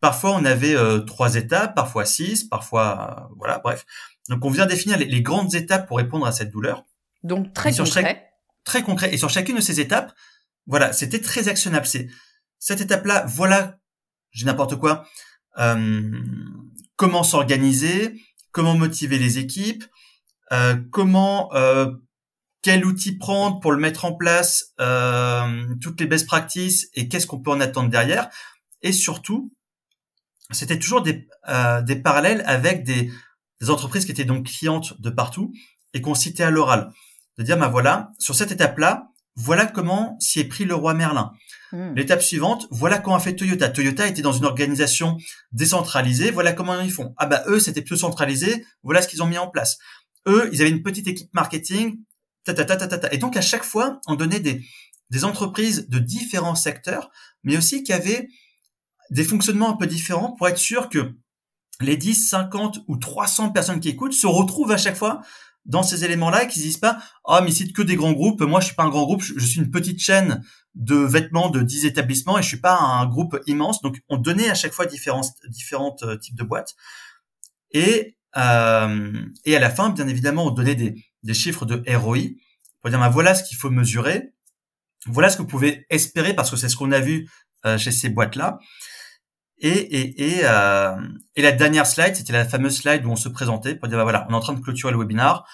Parfois, 0.00 0.32
on 0.32 0.44
avait 0.44 0.74
euh, 0.74 1.00
trois 1.00 1.36
étapes, 1.36 1.74
parfois 1.74 2.04
six, 2.04 2.44
parfois 2.44 3.28
euh, 3.30 3.34
voilà, 3.38 3.58
bref. 3.58 3.86
Donc, 4.28 4.44
on 4.44 4.50
vient 4.50 4.66
définir 4.66 4.98
les, 4.98 5.22
grandes 5.22 5.54
étapes 5.54 5.86
pour 5.86 5.96
répondre 5.96 6.26
à 6.26 6.32
cette 6.32 6.50
douleur. 6.50 6.84
Donc 7.22 7.52
très 7.54 7.74
concret. 7.74 8.30
très 8.64 8.82
concret. 8.82 9.12
Et 9.14 9.16
sur 9.16 9.30
chacune 9.30 9.56
de 9.56 9.60
ces 9.60 9.80
étapes, 9.80 10.12
voilà, 10.66 10.92
c'était 10.92 11.20
très 11.20 11.48
actionnable. 11.48 11.86
C'est 11.86 12.08
cette 12.58 12.80
étape-là, 12.80 13.24
voilà, 13.26 13.78
j'ai 14.32 14.46
n'importe 14.46 14.76
quoi. 14.76 15.06
Euh, 15.58 16.10
comment 16.96 17.22
s'organiser, 17.22 18.20
comment 18.52 18.74
motiver 18.74 19.18
les 19.18 19.38
équipes, 19.38 19.84
comment 20.90 21.50
quel 22.66 22.84
outil 22.84 23.16
prendre 23.16 23.60
pour 23.60 23.70
le 23.70 23.78
mettre 23.78 24.04
en 24.06 24.12
place, 24.12 24.72
euh, 24.80 25.66
toutes 25.80 26.00
les 26.00 26.08
best 26.08 26.26
practices 26.26 26.88
et 26.94 27.06
qu'est-ce 27.06 27.28
qu'on 27.28 27.38
peut 27.38 27.52
en 27.52 27.60
attendre 27.60 27.90
derrière. 27.90 28.28
Et 28.82 28.90
surtout, 28.90 29.52
c'était 30.50 30.76
toujours 30.76 31.00
des, 31.00 31.28
euh, 31.48 31.80
des 31.82 31.94
parallèles 31.94 32.42
avec 32.44 32.82
des, 32.82 33.12
des, 33.60 33.70
entreprises 33.70 34.04
qui 34.04 34.10
étaient 34.10 34.24
donc 34.24 34.46
clientes 34.46 35.00
de 35.00 35.10
partout 35.10 35.52
et 35.94 36.00
qu'on 36.00 36.16
citait 36.16 36.42
à 36.42 36.50
l'oral. 36.50 36.90
De 37.38 37.44
dire, 37.44 37.56
ben 37.56 37.68
voilà, 37.68 38.10
sur 38.18 38.34
cette 38.34 38.50
étape-là, 38.50 39.10
voilà 39.36 39.66
comment 39.66 40.16
s'y 40.18 40.40
est 40.40 40.44
pris 40.44 40.64
le 40.64 40.74
roi 40.74 40.92
Merlin. 40.92 41.30
Hmm. 41.70 41.94
L'étape 41.94 42.20
suivante, 42.20 42.66
voilà 42.72 42.98
comment 42.98 43.14
a 43.14 43.20
fait 43.20 43.36
Toyota. 43.36 43.68
Toyota 43.68 44.08
était 44.08 44.22
dans 44.22 44.32
une 44.32 44.44
organisation 44.44 45.18
décentralisée, 45.52 46.32
voilà 46.32 46.52
comment 46.52 46.80
ils 46.80 46.90
font. 46.90 47.14
Ah 47.16 47.26
bah 47.26 47.44
eux, 47.46 47.60
c'était 47.60 47.82
plus 47.82 47.98
centralisé, 47.98 48.66
voilà 48.82 49.02
ce 49.02 49.06
qu'ils 49.06 49.22
ont 49.22 49.26
mis 49.26 49.38
en 49.38 49.46
place. 49.46 49.78
Eux, 50.26 50.50
ils 50.52 50.60
avaient 50.62 50.70
une 50.70 50.82
petite 50.82 51.06
équipe 51.06 51.32
marketing, 51.32 52.00
Et 53.12 53.18
donc 53.18 53.36
à 53.36 53.40
chaque 53.40 53.64
fois, 53.64 54.00
on 54.06 54.14
donnait 54.14 54.40
des, 54.40 54.64
des 55.10 55.24
entreprises 55.24 55.88
de 55.88 55.98
différents 55.98 56.54
secteurs, 56.54 57.10
mais 57.42 57.56
aussi 57.56 57.82
qui 57.82 57.92
avaient 57.92 58.28
des 59.10 59.24
fonctionnements 59.24 59.70
un 59.70 59.76
peu 59.76 59.86
différents 59.86 60.32
pour 60.32 60.48
être 60.48 60.58
sûr 60.58 60.88
que 60.88 61.14
les 61.80 61.96
10, 61.96 62.28
50 62.30 62.80
ou 62.88 62.96
300 62.96 63.50
personnes 63.50 63.80
qui 63.80 63.88
écoutent 63.88 64.14
se 64.14 64.26
retrouvent 64.26 64.72
à 64.72 64.78
chaque 64.78 64.96
fois 64.96 65.20
dans 65.64 65.82
ces 65.82 66.04
éléments-là 66.04 66.44
et 66.44 66.48
qu'ils 66.48 66.62
disent 66.62 66.78
pas 66.78 66.98
"Ah, 67.24 67.38
oh, 67.40 67.44
mais 67.44 67.50
c'est 67.50 67.70
que 67.72 67.82
des 67.82 67.96
grands 67.96 68.12
groupes, 68.12 68.40
moi 68.42 68.60
je 68.60 68.66
suis 68.66 68.74
pas 68.74 68.84
un 68.84 68.88
grand 68.88 69.04
groupe, 69.04 69.22
je, 69.22 69.38
suis 69.44 69.60
une 69.60 69.70
petite 69.70 70.00
chaîne 70.00 70.42
de 70.74 70.94
vêtements 70.96 71.50
de 71.50 71.60
10 71.60 71.86
établissements 71.86 72.38
et 72.38 72.42
je 72.42 72.48
suis 72.48 72.60
pas 72.60 72.78
un 72.78 73.06
groupe 73.06 73.38
immense." 73.46 73.82
Donc 73.82 74.00
on 74.08 74.16
donnait 74.16 74.48
à 74.48 74.54
chaque 74.54 74.72
fois 74.72 74.86
différents 74.86 75.22
différents 75.48 75.96
euh, 76.02 76.16
types 76.16 76.36
de 76.36 76.44
boîtes. 76.44 76.74
Et 77.72 78.16
euh, 78.36 79.12
et 79.44 79.56
à 79.56 79.60
la 79.60 79.70
fin, 79.70 79.90
bien 79.90 80.08
évidemment, 80.08 80.46
on 80.46 80.50
donnait 80.50 80.74
des 80.74 80.94
des 81.26 81.34
chiffres 81.34 81.66
de 81.66 81.82
ROI 81.94 82.18
pour 82.80 82.90
dire 82.90 82.98
ben, 82.98 83.08
voilà 83.08 83.34
ce 83.34 83.44
qu'il 83.44 83.56
faut 83.56 83.70
mesurer. 83.70 84.32
Voilà 85.06 85.28
ce 85.28 85.36
que 85.36 85.42
vous 85.42 85.48
pouvez 85.48 85.86
espérer 85.90 86.34
parce 86.34 86.50
que 86.50 86.56
c'est 86.56 86.68
ce 86.68 86.76
qu'on 86.76 86.92
a 86.92 87.00
vu 87.00 87.28
euh, 87.64 87.78
chez 87.78 87.92
ces 87.92 88.08
boîtes-là. 88.08 88.58
Et, 89.58 89.68
et, 89.68 90.38
et, 90.38 90.40
euh, 90.44 90.96
et 91.34 91.42
la 91.42 91.52
dernière 91.52 91.86
slide, 91.86 92.14
c'était 92.14 92.32
la 92.32 92.44
fameuse 92.44 92.78
slide 92.78 93.04
où 93.06 93.10
on 93.10 93.16
se 93.16 93.28
présentait 93.28 93.74
pour 93.74 93.88
dire, 93.88 93.96
bah 93.96 94.04
voilà, 94.04 94.26
on 94.28 94.32
est 94.32 94.36
en 94.36 94.40
train 94.40 94.52
de 94.52 94.60
clôturer 94.60 94.92
le 94.92 94.98
webinar. 94.98 95.48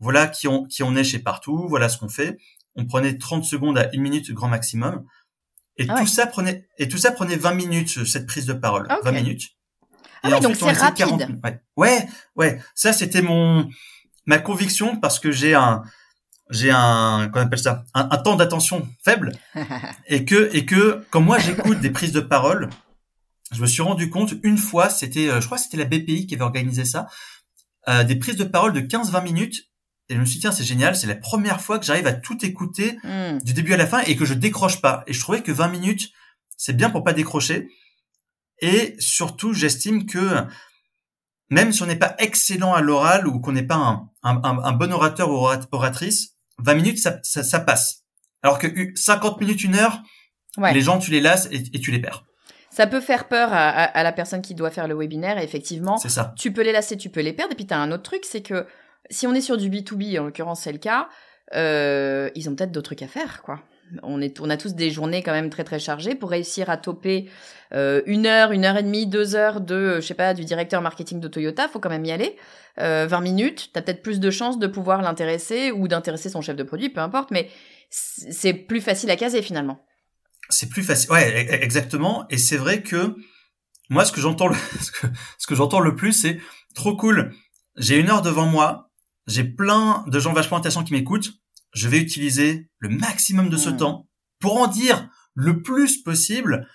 Voilà 0.00 0.26
qui 0.26 0.48
on, 0.48 0.64
qui 0.64 0.82
on 0.82 0.94
est 0.96 1.04
chez 1.04 1.18
partout. 1.18 1.66
Voilà 1.68 1.88
ce 1.88 1.98
qu'on 1.98 2.08
fait. 2.08 2.38
On 2.76 2.86
prenait 2.86 3.16
30 3.16 3.44
secondes 3.44 3.78
à 3.78 3.88
une 3.92 4.02
minute 4.02 4.30
grand 4.32 4.48
maximum. 4.48 5.04
Et 5.76 5.86
ah 5.88 6.00
tout 6.00 6.06
ça 6.06 6.26
prenait, 6.26 6.68
et 6.78 6.88
tout 6.88 6.98
ça 6.98 7.12
prenait 7.12 7.36
20 7.36 7.54
minutes, 7.54 8.04
cette 8.04 8.26
prise 8.26 8.46
de 8.46 8.52
parole. 8.52 8.86
20 8.88 8.98
ah, 9.04 9.12
minutes. 9.12 9.50
Ah 10.22 10.30
oui, 10.32 10.40
donc 10.40 10.56
c'est 10.56 10.72
rapide. 10.72 11.40
Ouais. 11.44 11.60
ouais, 11.76 12.08
ouais. 12.36 12.60
Ça, 12.74 12.92
c'était 12.92 13.22
mon, 13.22 13.68
ma 14.28 14.38
conviction 14.38 14.96
parce 14.96 15.18
que 15.18 15.32
j'ai 15.32 15.54
un, 15.54 15.82
j'ai 16.50 16.70
un, 16.70 17.30
qu'on 17.32 17.40
appelle 17.40 17.58
ça, 17.58 17.84
un, 17.94 18.08
un 18.10 18.16
temps 18.18 18.36
d'attention 18.36 18.86
faible. 19.02 19.32
et 20.06 20.24
que, 20.24 20.54
et 20.54 20.66
que, 20.66 21.04
quand 21.10 21.22
moi 21.22 21.38
j'écoute 21.38 21.80
des 21.80 21.90
prises 21.90 22.12
de 22.12 22.20
parole, 22.20 22.68
je 23.52 23.62
me 23.62 23.66
suis 23.66 23.80
rendu 23.80 24.10
compte 24.10 24.34
une 24.42 24.58
fois, 24.58 24.90
c'était, 24.90 25.30
euh, 25.30 25.40
je 25.40 25.46
crois, 25.46 25.56
que 25.56 25.64
c'était 25.64 25.78
la 25.78 25.86
BPI 25.86 26.26
qui 26.26 26.34
avait 26.34 26.44
organisé 26.44 26.84
ça, 26.84 27.08
euh, 27.88 28.04
des 28.04 28.16
prises 28.16 28.36
de 28.36 28.44
parole 28.44 28.74
de 28.74 28.80
15-20 28.80 29.24
minutes. 29.24 29.64
Et 30.10 30.14
je 30.14 30.20
me 30.20 30.26
suis 30.26 30.36
dit, 30.36 30.40
tiens, 30.40 30.52
c'est 30.52 30.64
génial, 30.64 30.94
c'est 30.94 31.06
la 31.06 31.16
première 31.16 31.62
fois 31.62 31.78
que 31.78 31.86
j'arrive 31.86 32.06
à 32.06 32.12
tout 32.12 32.44
écouter 32.44 32.98
hmm. 33.04 33.38
du 33.42 33.54
début 33.54 33.72
à 33.72 33.78
la 33.78 33.86
fin 33.86 34.00
et 34.00 34.16
que 34.16 34.26
je 34.26 34.34
décroche 34.34 34.82
pas. 34.82 35.04
Et 35.06 35.14
je 35.14 35.20
trouvais 35.20 35.42
que 35.42 35.52
20 35.52 35.68
minutes, 35.68 36.10
c'est 36.58 36.76
bien 36.76 36.90
pour 36.90 37.02
pas 37.02 37.14
décrocher. 37.14 37.68
Et 38.60 38.94
surtout, 38.98 39.54
j'estime 39.54 40.04
que 40.04 40.44
même 41.50 41.72
si 41.72 41.82
on 41.82 41.86
n'est 41.86 41.96
pas 41.96 42.14
excellent 42.18 42.74
à 42.74 42.80
l'oral 42.80 43.26
ou 43.26 43.40
qu'on 43.40 43.52
n'est 43.52 43.62
pas 43.62 43.76
un, 43.76 44.10
un, 44.22 44.40
un, 44.42 44.72
bon 44.72 44.92
orateur 44.92 45.30
ou 45.30 45.48
oratrice, 45.72 46.36
20 46.58 46.74
minutes, 46.74 46.98
ça, 46.98 47.18
ça, 47.22 47.42
ça, 47.42 47.60
passe. 47.60 48.04
Alors 48.42 48.58
que 48.58 48.68
50 48.94 49.40
minutes, 49.40 49.64
une 49.64 49.74
heure, 49.74 50.02
les 50.72 50.80
gens, 50.80 50.98
tu 50.98 51.10
les 51.10 51.20
lasses 51.20 51.48
et, 51.50 51.62
et 51.72 51.80
tu 51.80 51.90
les 51.90 52.00
perds. 52.00 52.24
Ça 52.70 52.86
peut 52.86 53.00
faire 53.00 53.28
peur 53.28 53.48
à, 53.52 54.02
la 54.02 54.12
personne 54.12 54.42
qui 54.42 54.54
doit 54.54 54.70
faire 54.70 54.86
le 54.86 54.94
webinaire, 54.94 55.38
effectivement. 55.38 55.96
C'est 55.96 56.10
ça. 56.10 56.34
Tu 56.38 56.52
peux 56.52 56.62
les 56.62 56.72
lasser, 56.72 56.96
tu 56.96 57.10
peux 57.10 57.20
les 57.20 57.32
perdre. 57.32 57.52
Et 57.52 57.56
puis, 57.56 57.66
tu 57.66 57.74
as 57.74 57.78
un 57.78 57.90
autre 57.90 58.04
truc, 58.04 58.24
c'est 58.24 58.42
que 58.42 58.66
si 59.10 59.26
on 59.26 59.34
est 59.34 59.40
sur 59.40 59.56
du 59.56 59.70
B2B, 59.70 60.20
en 60.20 60.24
l'occurrence, 60.24 60.60
c'est 60.60 60.72
le 60.72 60.78
cas, 60.78 61.08
euh, 61.54 62.30
ils 62.34 62.48
ont 62.48 62.54
peut-être 62.54 62.70
d'autres 62.72 62.90
trucs 62.90 63.02
à 63.02 63.08
faire, 63.08 63.42
quoi. 63.42 63.60
On, 64.02 64.20
est, 64.20 64.40
on 64.40 64.50
a 64.50 64.56
tous 64.56 64.74
des 64.74 64.90
journées 64.90 65.22
quand 65.22 65.32
même 65.32 65.50
très 65.50 65.64
très 65.64 65.78
chargées 65.78 66.14
pour 66.14 66.30
réussir 66.30 66.70
à 66.70 66.76
toper 66.76 67.28
euh, 67.72 68.02
une 68.06 68.26
heure, 68.26 68.52
une 68.52 68.64
heure 68.64 68.76
et 68.76 68.82
demie, 68.82 69.06
deux 69.06 69.34
heures 69.34 69.60
de, 69.60 69.96
je 69.96 70.06
sais 70.06 70.14
pas, 70.14 70.34
du 70.34 70.44
directeur 70.44 70.80
marketing 70.82 71.20
de 71.20 71.28
Toyota, 71.28 71.68
faut 71.68 71.80
quand 71.80 71.90
même 71.90 72.04
y 72.04 72.12
aller. 72.12 72.36
Euh, 72.80 73.06
20 73.08 73.20
minutes, 73.20 73.70
t'as 73.72 73.82
peut-être 73.82 74.02
plus 74.02 74.20
de 74.20 74.30
chances 74.30 74.58
de 74.58 74.66
pouvoir 74.66 75.02
l'intéresser 75.02 75.72
ou 75.72 75.88
d'intéresser 75.88 76.28
son 76.28 76.40
chef 76.40 76.56
de 76.56 76.62
produit, 76.62 76.88
peu 76.88 77.00
importe, 77.00 77.30
mais 77.30 77.48
c'est 77.90 78.52
plus 78.52 78.80
facile 78.80 79.10
à 79.10 79.16
caser 79.16 79.42
finalement 79.42 79.80
c'est 80.48 80.68
plus 80.68 80.82
facile. 80.82 81.10
Ouais, 81.10 81.44
e-, 81.44 81.52
e-, 81.52 81.62
exactement. 81.62 82.26
Et 82.30 82.38
c'est 82.38 82.56
vrai 82.56 82.82
que 82.82 83.16
moi, 83.90 84.04
ce 84.04 84.12
que 84.12 84.20
j'entends, 84.20 84.48
le, 84.48 84.56
ce 85.38 85.46
que, 85.46 85.54
j'entends 85.54 85.80
le 85.80 85.94
plus, 85.94 86.12
c'est 86.12 86.40
trop 86.74 86.96
cool. 86.96 87.34
J'ai 87.76 87.98
une 87.98 88.10
heure 88.10 88.22
devant 88.22 88.46
moi. 88.46 88.90
J'ai 89.26 89.44
plein 89.44 90.04
de 90.06 90.18
gens 90.18 90.32
vachement 90.32 90.56
intéressants 90.56 90.84
qui 90.84 90.92
m'écoutent. 90.92 91.32
Je 91.72 91.88
vais 91.88 91.98
utiliser 91.98 92.70
le 92.78 92.88
maximum 92.88 93.48
de 93.48 93.56
ce 93.56 93.70
mmh. 93.70 93.76
temps 93.76 94.08
pour 94.40 94.56
en 94.56 94.66
dire 94.66 95.08
le 95.34 95.62
plus 95.62 96.02
possible. 96.02 96.68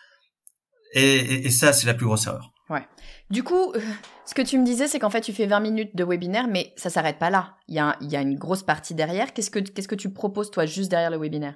Et, 0.93 1.45
et, 1.45 1.49
ça, 1.49 1.73
c'est 1.73 1.87
la 1.87 1.95
plus 1.95 2.05
grosse 2.05 2.27
erreur. 2.27 2.53
Ouais. 2.69 2.87
Du 3.29 3.43
coup, 3.43 3.73
euh, 3.73 3.81
ce 4.25 4.33
que 4.35 4.41
tu 4.43 4.59
me 4.59 4.65
disais, 4.65 4.87
c'est 4.87 4.99
qu'en 4.99 5.09
fait, 5.09 5.21
tu 5.21 5.33
fais 5.33 5.47
20 5.47 5.59
minutes 5.59 5.95
de 5.95 6.03
webinaire, 6.03 6.47
mais 6.47 6.71
ça 6.77 6.89
s'arrête 6.91 7.17
pas 7.17 7.31
là. 7.31 7.55
Il 7.67 7.75
y 7.75 7.79
a, 7.79 7.97
il 7.99 8.11
y 8.11 8.15
a 8.15 8.21
une 8.21 8.37
grosse 8.37 8.61
partie 8.63 8.93
derrière. 8.93 9.33
Qu'est-ce 9.33 9.49
que, 9.49 9.59
qu'est-ce 9.59 9.87
que 9.87 9.95
tu 9.95 10.13
proposes, 10.13 10.51
toi, 10.51 10.67
juste 10.67 10.91
derrière 10.91 11.09
le 11.09 11.17
webinaire? 11.17 11.55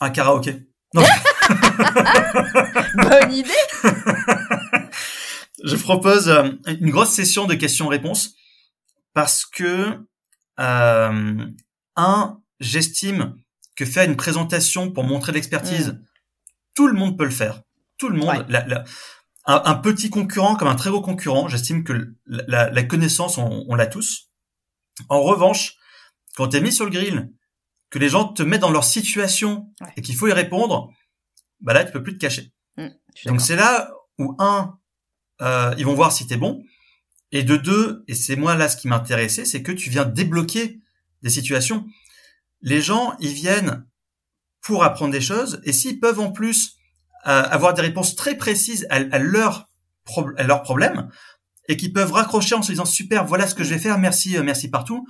Un 0.00 0.10
karaoké. 0.10 0.66
Bonne 0.94 1.02
idée. 3.32 3.50
je 5.64 5.76
propose 5.76 6.28
euh, 6.28 6.50
une 6.66 6.90
grosse 6.90 7.10
session 7.10 7.46
de 7.46 7.54
questions-réponses 7.54 8.34
parce 9.14 9.44
que 9.46 9.98
euh, 10.58 11.46
un, 11.96 12.40
j'estime 12.60 13.34
que 13.74 13.84
faire 13.84 14.08
une 14.08 14.16
présentation 14.16 14.90
pour 14.90 15.04
montrer 15.04 15.32
l'expertise, 15.32 15.88
mm. 15.88 16.04
tout 16.74 16.86
le 16.86 16.92
monde 16.92 17.18
peut 17.18 17.24
le 17.24 17.30
faire. 17.30 17.62
Tout 17.98 18.08
le 18.08 18.18
monde. 18.18 18.46
un, 19.46 19.74
petit 19.76 20.10
concurrent 20.10 20.56
comme 20.56 20.68
un 20.68 20.74
très 20.74 20.90
gros 20.90 21.00
concurrent, 21.00 21.48
j'estime 21.48 21.84
que 21.84 22.14
la, 22.26 22.82
connaissance, 22.84 23.38
on, 23.38 23.74
l'a 23.74 23.86
tous. 23.86 24.30
En 25.08 25.22
revanche, 25.22 25.76
quand 26.36 26.48
tu 26.48 26.56
es 26.56 26.60
mis 26.60 26.72
sur 26.72 26.84
le 26.84 26.90
grill 26.90 27.32
que 27.90 27.98
les 27.98 28.08
gens 28.08 28.24
te 28.28 28.42
mettent 28.42 28.60
dans 28.60 28.70
leur 28.70 28.84
situation 28.84 29.72
et 29.96 30.02
qu'il 30.02 30.14
faut 30.14 30.28
y 30.28 30.32
répondre, 30.32 30.92
bah 31.60 31.74
là 31.74 31.84
tu 31.84 31.92
peux 31.92 32.02
plus 32.02 32.14
te 32.14 32.20
cacher. 32.20 32.52
Mmh, 32.76 32.88
Donc 33.26 33.40
c'est 33.40 33.56
là 33.56 33.90
où 34.18 34.36
un, 34.38 34.78
euh, 35.42 35.74
ils 35.76 35.84
vont 35.84 35.94
voir 35.94 36.12
si 36.12 36.26
t'es 36.26 36.36
bon, 36.36 36.62
et 37.32 37.42
de 37.42 37.56
deux, 37.56 38.04
et 38.08 38.14
c'est 38.14 38.36
moi 38.36 38.54
là 38.56 38.68
ce 38.68 38.76
qui 38.76 38.88
m'intéressait, 38.88 39.44
c'est 39.44 39.62
que 39.62 39.72
tu 39.72 39.90
viens 39.90 40.04
débloquer 40.04 40.80
des 41.22 41.30
situations. 41.30 41.86
Les 42.62 42.80
gens, 42.80 43.14
ils 43.20 43.32
viennent 43.32 43.86
pour 44.62 44.84
apprendre 44.84 45.12
des 45.12 45.20
choses, 45.20 45.60
et 45.64 45.72
s'ils 45.72 46.00
peuvent 46.00 46.20
en 46.20 46.32
plus 46.32 46.76
euh, 47.26 47.42
avoir 47.42 47.74
des 47.74 47.82
réponses 47.82 48.16
très 48.16 48.36
précises 48.36 48.86
à, 48.90 48.96
à 48.96 49.18
leur 49.18 49.68
leurs 50.38 50.62
problèmes, 50.62 51.08
et 51.68 51.76
qu'ils 51.76 51.92
peuvent 51.92 52.12
raccrocher 52.12 52.56
en 52.56 52.62
se 52.62 52.72
disant 52.72 52.84
super, 52.84 53.24
voilà 53.24 53.46
ce 53.46 53.54
que 53.54 53.62
je 53.62 53.70
vais 53.70 53.78
faire, 53.78 53.98
merci, 53.98 54.36
euh, 54.36 54.42
merci 54.42 54.68
partout, 54.68 55.06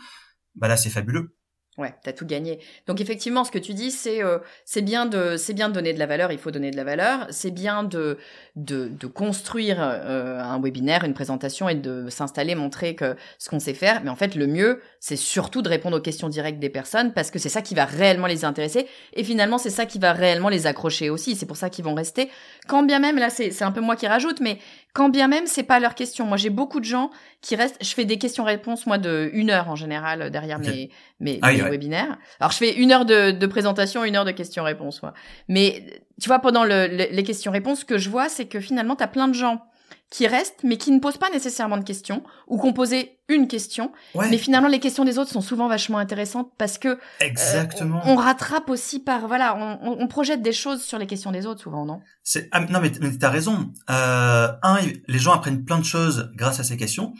bah 0.56 0.68
là 0.68 0.76
c'est 0.76 0.90
fabuleux. 0.90 1.34
Ouais, 1.80 1.94
t'as 2.02 2.12
tout 2.12 2.26
gagné. 2.26 2.58
Donc 2.86 3.00
effectivement, 3.00 3.42
ce 3.42 3.50
que 3.50 3.58
tu 3.58 3.72
dis, 3.72 3.90
c'est 3.90 4.22
euh, 4.22 4.36
c'est 4.66 4.82
bien 4.82 5.06
de 5.06 5.38
c'est 5.38 5.54
bien 5.54 5.70
de 5.70 5.72
donner 5.72 5.94
de 5.94 5.98
la 5.98 6.04
valeur. 6.04 6.30
Il 6.30 6.36
faut 6.36 6.50
donner 6.50 6.70
de 6.70 6.76
la 6.76 6.84
valeur. 6.84 7.26
C'est 7.30 7.52
bien 7.52 7.84
de 7.84 8.18
de, 8.54 9.06
construire 9.06 9.78
euh, 9.80 10.38
un 10.42 10.60
webinaire, 10.60 11.04
une 11.04 11.14
présentation 11.14 11.70
et 11.70 11.74
de 11.74 12.10
s'installer, 12.10 12.54
montrer 12.54 12.94
que 12.94 13.16
ce 13.38 13.48
qu'on 13.48 13.60
sait 13.60 13.72
faire. 13.72 14.02
Mais 14.04 14.10
en 14.10 14.16
fait, 14.16 14.34
le 14.34 14.46
mieux, 14.46 14.82
c'est 14.98 15.16
surtout 15.16 15.62
de 15.62 15.70
répondre 15.70 15.96
aux 15.96 16.02
questions 16.02 16.28
directes 16.28 16.58
des 16.58 16.68
personnes 16.68 17.14
parce 17.14 17.30
que 17.30 17.38
c'est 17.38 17.48
ça 17.48 17.62
qui 17.62 17.74
va 17.74 17.86
réellement 17.86 18.26
les 18.26 18.44
intéresser. 18.44 18.86
Et 19.14 19.24
finalement, 19.24 19.56
c'est 19.56 19.70
ça 19.70 19.86
qui 19.86 19.98
va 19.98 20.12
réellement 20.12 20.50
les 20.50 20.66
accrocher 20.66 21.08
aussi. 21.08 21.34
C'est 21.34 21.46
pour 21.46 21.56
ça 21.56 21.70
qu'ils 21.70 21.86
vont 21.86 21.94
rester. 21.94 22.28
Quand 22.68 22.82
bien 22.82 22.98
même, 22.98 23.16
là, 23.16 23.30
c'est 23.30 23.52
c'est 23.52 23.64
un 23.64 23.72
peu 23.72 23.80
moi 23.80 23.96
qui 23.96 24.06
rajoute, 24.06 24.40
mais 24.40 24.58
quand 24.92 25.08
bien 25.08 25.28
même 25.28 25.46
c'est 25.46 25.62
pas 25.62 25.80
leur 25.80 25.94
question. 25.94 26.26
Moi, 26.26 26.36
j'ai 26.36 26.50
beaucoup 26.50 26.80
de 26.80 26.84
gens 26.84 27.10
qui 27.40 27.56
restent. 27.56 27.82
Je 27.82 27.92
fais 27.94 28.04
des 28.04 28.18
questions-réponses 28.18 28.86
moi 28.86 28.98
de 28.98 29.30
une 29.32 29.50
heure 29.50 29.68
en 29.68 29.76
général 29.76 30.30
derrière 30.30 30.58
mes 30.58 30.90
mes, 31.20 31.38
ah 31.42 31.52
webinaires. 31.52 32.18
Alors, 32.40 32.52
je 32.52 32.56
fais 32.56 32.74
une 32.74 32.92
heure 32.92 33.04
de, 33.04 33.30
de 33.30 33.46
présentation, 33.46 34.04
une 34.04 34.16
heure 34.16 34.24
de 34.24 34.30
questions-réponses. 34.30 35.02
Moi. 35.02 35.12
Mais 35.48 36.02
tu 36.20 36.28
vois, 36.28 36.38
pendant 36.38 36.64
le, 36.64 36.86
les 36.86 37.22
questions-réponses, 37.22 37.80
ce 37.80 37.84
que 37.84 37.98
je 37.98 38.10
vois, 38.10 38.28
c'est 38.28 38.46
que 38.46 38.60
finalement, 38.60 38.96
tu 38.96 39.04
as 39.04 39.08
plein 39.08 39.28
de 39.28 39.34
gens 39.34 39.62
qui 40.10 40.26
restent, 40.26 40.64
mais 40.64 40.76
qui 40.76 40.90
ne 40.90 40.98
posent 40.98 41.18
pas 41.18 41.30
nécessairement 41.30 41.78
de 41.78 41.84
questions, 41.84 42.22
ou 42.48 42.60
qui 42.60 42.66
ont 42.66 42.72
posé 42.72 43.18
une 43.28 43.46
question. 43.46 43.92
Mais 44.14 44.38
finalement, 44.38 44.68
les 44.68 44.80
questions 44.80 45.04
des 45.04 45.18
autres 45.18 45.30
sont 45.30 45.40
souvent 45.40 45.68
vachement 45.68 45.98
intéressantes 45.98 46.52
parce 46.58 46.78
que 46.78 46.98
Exactement. 47.20 48.02
on, 48.04 48.16
rattrape 48.16 48.68
aussi 48.68 49.00
par 49.00 49.28
voilà, 49.28 49.56
on, 49.56 50.00
on, 50.00 50.08
projette 50.08 50.42
des 50.42 50.52
choses 50.52 50.82
sur 50.82 50.98
les 50.98 51.06
questions 51.06 51.30
des 51.30 51.46
autres 51.46 51.62
souvent, 51.62 51.84
non? 51.86 52.00
C'est 52.24 52.48
ah, 52.50 52.60
non 52.60 52.80
mais, 52.80 52.90
mais 53.00 53.16
t'as 53.16 53.30
raison. 53.30 53.72
Euh, 53.88 54.48
un, 54.62 54.78
les 55.06 55.18
gens 55.18 55.32
apprennent 55.32 55.64
plein 55.64 55.78
de 55.78 55.84
choses 55.84 56.30
grâce 56.34 56.58
à 56.58 56.64
ces 56.64 56.76
questions, 56.76 57.14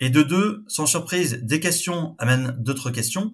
et 0.00 0.08
de 0.08 0.22
deux, 0.22 0.64
sans 0.66 0.86
surprise, 0.86 1.40
des 1.42 1.60
questions 1.60 2.14
amènent 2.18 2.56
d'autres 2.58 2.90
questions. 2.90 3.32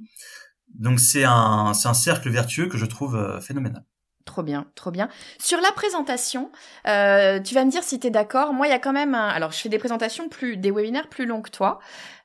Donc 0.74 0.98
c'est 0.98 1.24
un, 1.24 1.74
c'est 1.74 1.88
un 1.88 1.94
cercle 1.94 2.28
vertueux 2.28 2.66
que 2.66 2.76
je 2.76 2.86
trouve 2.86 3.40
phénoménal. 3.40 3.84
Trop 4.30 4.44
bien, 4.44 4.66
trop 4.76 4.92
bien. 4.92 5.08
Sur 5.40 5.60
la 5.60 5.72
présentation, 5.72 6.52
euh, 6.86 7.40
tu 7.40 7.52
vas 7.52 7.64
me 7.64 7.70
dire 7.72 7.82
si 7.82 7.98
tu 7.98 8.06
es 8.06 8.10
d'accord. 8.10 8.52
Moi, 8.52 8.68
il 8.68 8.70
y 8.70 8.72
a 8.72 8.78
quand 8.78 8.92
même 8.92 9.16
un... 9.16 9.26
Alors, 9.26 9.50
je 9.50 9.58
fais 9.58 9.68
des 9.68 9.80
présentations 9.80 10.28
plus, 10.28 10.56
des 10.56 10.70
webinaires 10.70 11.08
plus 11.08 11.26
longs 11.26 11.42
que 11.42 11.50
toi, 11.50 11.80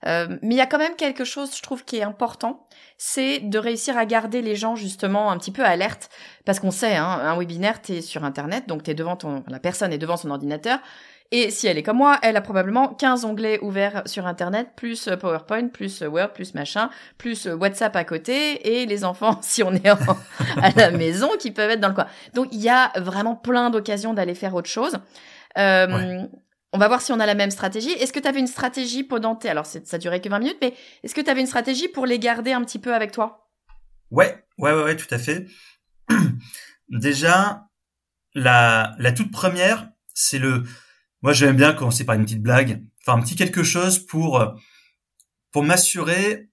euh, 0.05 0.27
mais 0.43 0.53
il 0.53 0.57
y 0.59 0.61
a 0.61 0.67
quand 0.67 0.77
même 0.77 0.95
quelque 0.95 1.23
chose, 1.23 1.57
je 1.57 1.63
trouve, 1.63 1.83
qui 1.83 1.97
est 1.97 2.03
important, 2.03 2.67
c'est 2.99 3.39
de 3.39 3.57
réussir 3.57 3.97
à 3.97 4.05
garder 4.05 4.43
les 4.43 4.55
gens 4.55 4.75
justement 4.75 5.31
un 5.31 5.37
petit 5.39 5.51
peu 5.51 5.65
alertes, 5.65 6.11
parce 6.45 6.59
qu'on 6.59 6.69
sait, 6.69 6.95
hein, 6.95 7.07
un 7.07 7.35
webinaire, 7.39 7.81
tu 7.81 7.93
es 7.93 8.01
sur 8.01 8.23
Internet, 8.23 8.67
donc 8.67 8.83
t'es 8.83 8.93
devant 8.93 9.15
ton, 9.15 9.43
la 9.47 9.59
personne 9.59 9.91
est 9.91 9.97
devant 9.97 10.15
son 10.15 10.29
ordinateur, 10.29 10.77
et 11.31 11.49
si 11.49 11.67
elle 11.67 11.77
est 11.77 11.83
comme 11.83 11.97
moi, 11.97 12.19
elle 12.21 12.37
a 12.37 12.41
probablement 12.41 12.87
15 12.87 13.25
onglets 13.25 13.59
ouverts 13.61 14.03
sur 14.05 14.27
Internet, 14.27 14.69
plus 14.75 15.07
euh, 15.07 15.17
PowerPoint, 15.17 15.69
plus 15.69 16.03
euh, 16.03 16.07
Word, 16.07 16.33
plus 16.33 16.53
machin, 16.53 16.89
plus 17.17 17.47
euh, 17.47 17.55
WhatsApp 17.55 17.95
à 17.95 18.03
côté, 18.03 18.77
et 18.77 18.85
les 18.85 19.03
enfants, 19.03 19.39
si 19.41 19.63
on 19.63 19.73
est 19.73 19.87
à 19.87 20.71
la 20.75 20.91
maison, 20.91 21.29
qui 21.39 21.51
peuvent 21.51 21.71
être 21.71 21.79
dans 21.79 21.89
le 21.89 21.95
coin. 21.95 22.07
Donc 22.33 22.49
il 22.51 22.61
y 22.61 22.69
a 22.69 22.91
vraiment 22.97 23.35
plein 23.35 23.71
d'occasions 23.71 24.13
d'aller 24.13 24.35
faire 24.35 24.53
autre 24.53 24.69
chose. 24.69 24.99
On 25.57 26.77
va 26.77 26.89
voir 26.89 27.01
si 27.01 27.13
on 27.13 27.19
a 27.21 27.25
la 27.25 27.35
même 27.35 27.51
stratégie. 27.51 27.91
Est-ce 27.91 28.11
que 28.11 28.19
tu 28.19 28.27
avais 28.27 28.41
une 28.41 28.47
stratégie 28.47 29.03
pendant 29.03 29.33
tes... 29.35 29.49
Alors 29.49 29.65
ça 29.65 29.97
durait 29.97 30.19
que 30.19 30.27
20 30.27 30.39
minutes, 30.39 30.57
mais 30.61 30.73
est-ce 31.03 31.15
que 31.15 31.21
tu 31.21 31.29
avais 31.29 31.39
une 31.39 31.47
stratégie 31.47 31.87
pour 31.87 32.05
les 32.05 32.19
garder 32.19 32.51
un 32.51 32.61
petit 32.65 32.79
peu 32.79 32.93
avec 32.93 33.11
toi? 33.11 33.49
Ouais, 34.11 34.43
ouais, 34.57 34.73
ouais, 34.73 34.83
ouais, 34.83 34.95
tout 34.97 35.07
à 35.09 35.17
fait. 35.17 35.47
Déjà, 36.89 37.67
la, 38.33 38.93
la 38.99 39.11
toute 39.13 39.31
première, 39.31 39.87
c'est 40.13 40.37
le 40.37 40.63
moi, 41.21 41.33
j'aime 41.33 41.55
bien 41.55 41.73
commencer 41.73 42.03
par 42.03 42.15
une 42.15 42.25
petite 42.25 42.41
blague, 42.41 42.83
enfin 43.01 43.17
un 43.17 43.21
petit 43.21 43.35
quelque 43.35 43.63
chose 43.63 43.99
pour 43.99 44.39
euh, 44.39 44.49
pour 45.51 45.63
m'assurer 45.63 46.49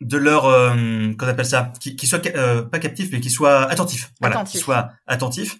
de 0.00 0.16
leur 0.16 0.46
euh, 0.46 0.74
qu'on 1.18 1.26
appelle 1.26 1.46
ça, 1.46 1.72
qui, 1.80 1.96
qui 1.96 2.06
soit 2.06 2.24
euh, 2.34 2.62
pas 2.62 2.78
captif, 2.78 3.10
mais 3.12 3.20
qui 3.20 3.30
soit 3.30 3.64
attentif. 3.70 4.12
Voilà, 4.20 4.44
qui 4.44 4.58
soit 4.58 4.90
attentif. 5.06 5.58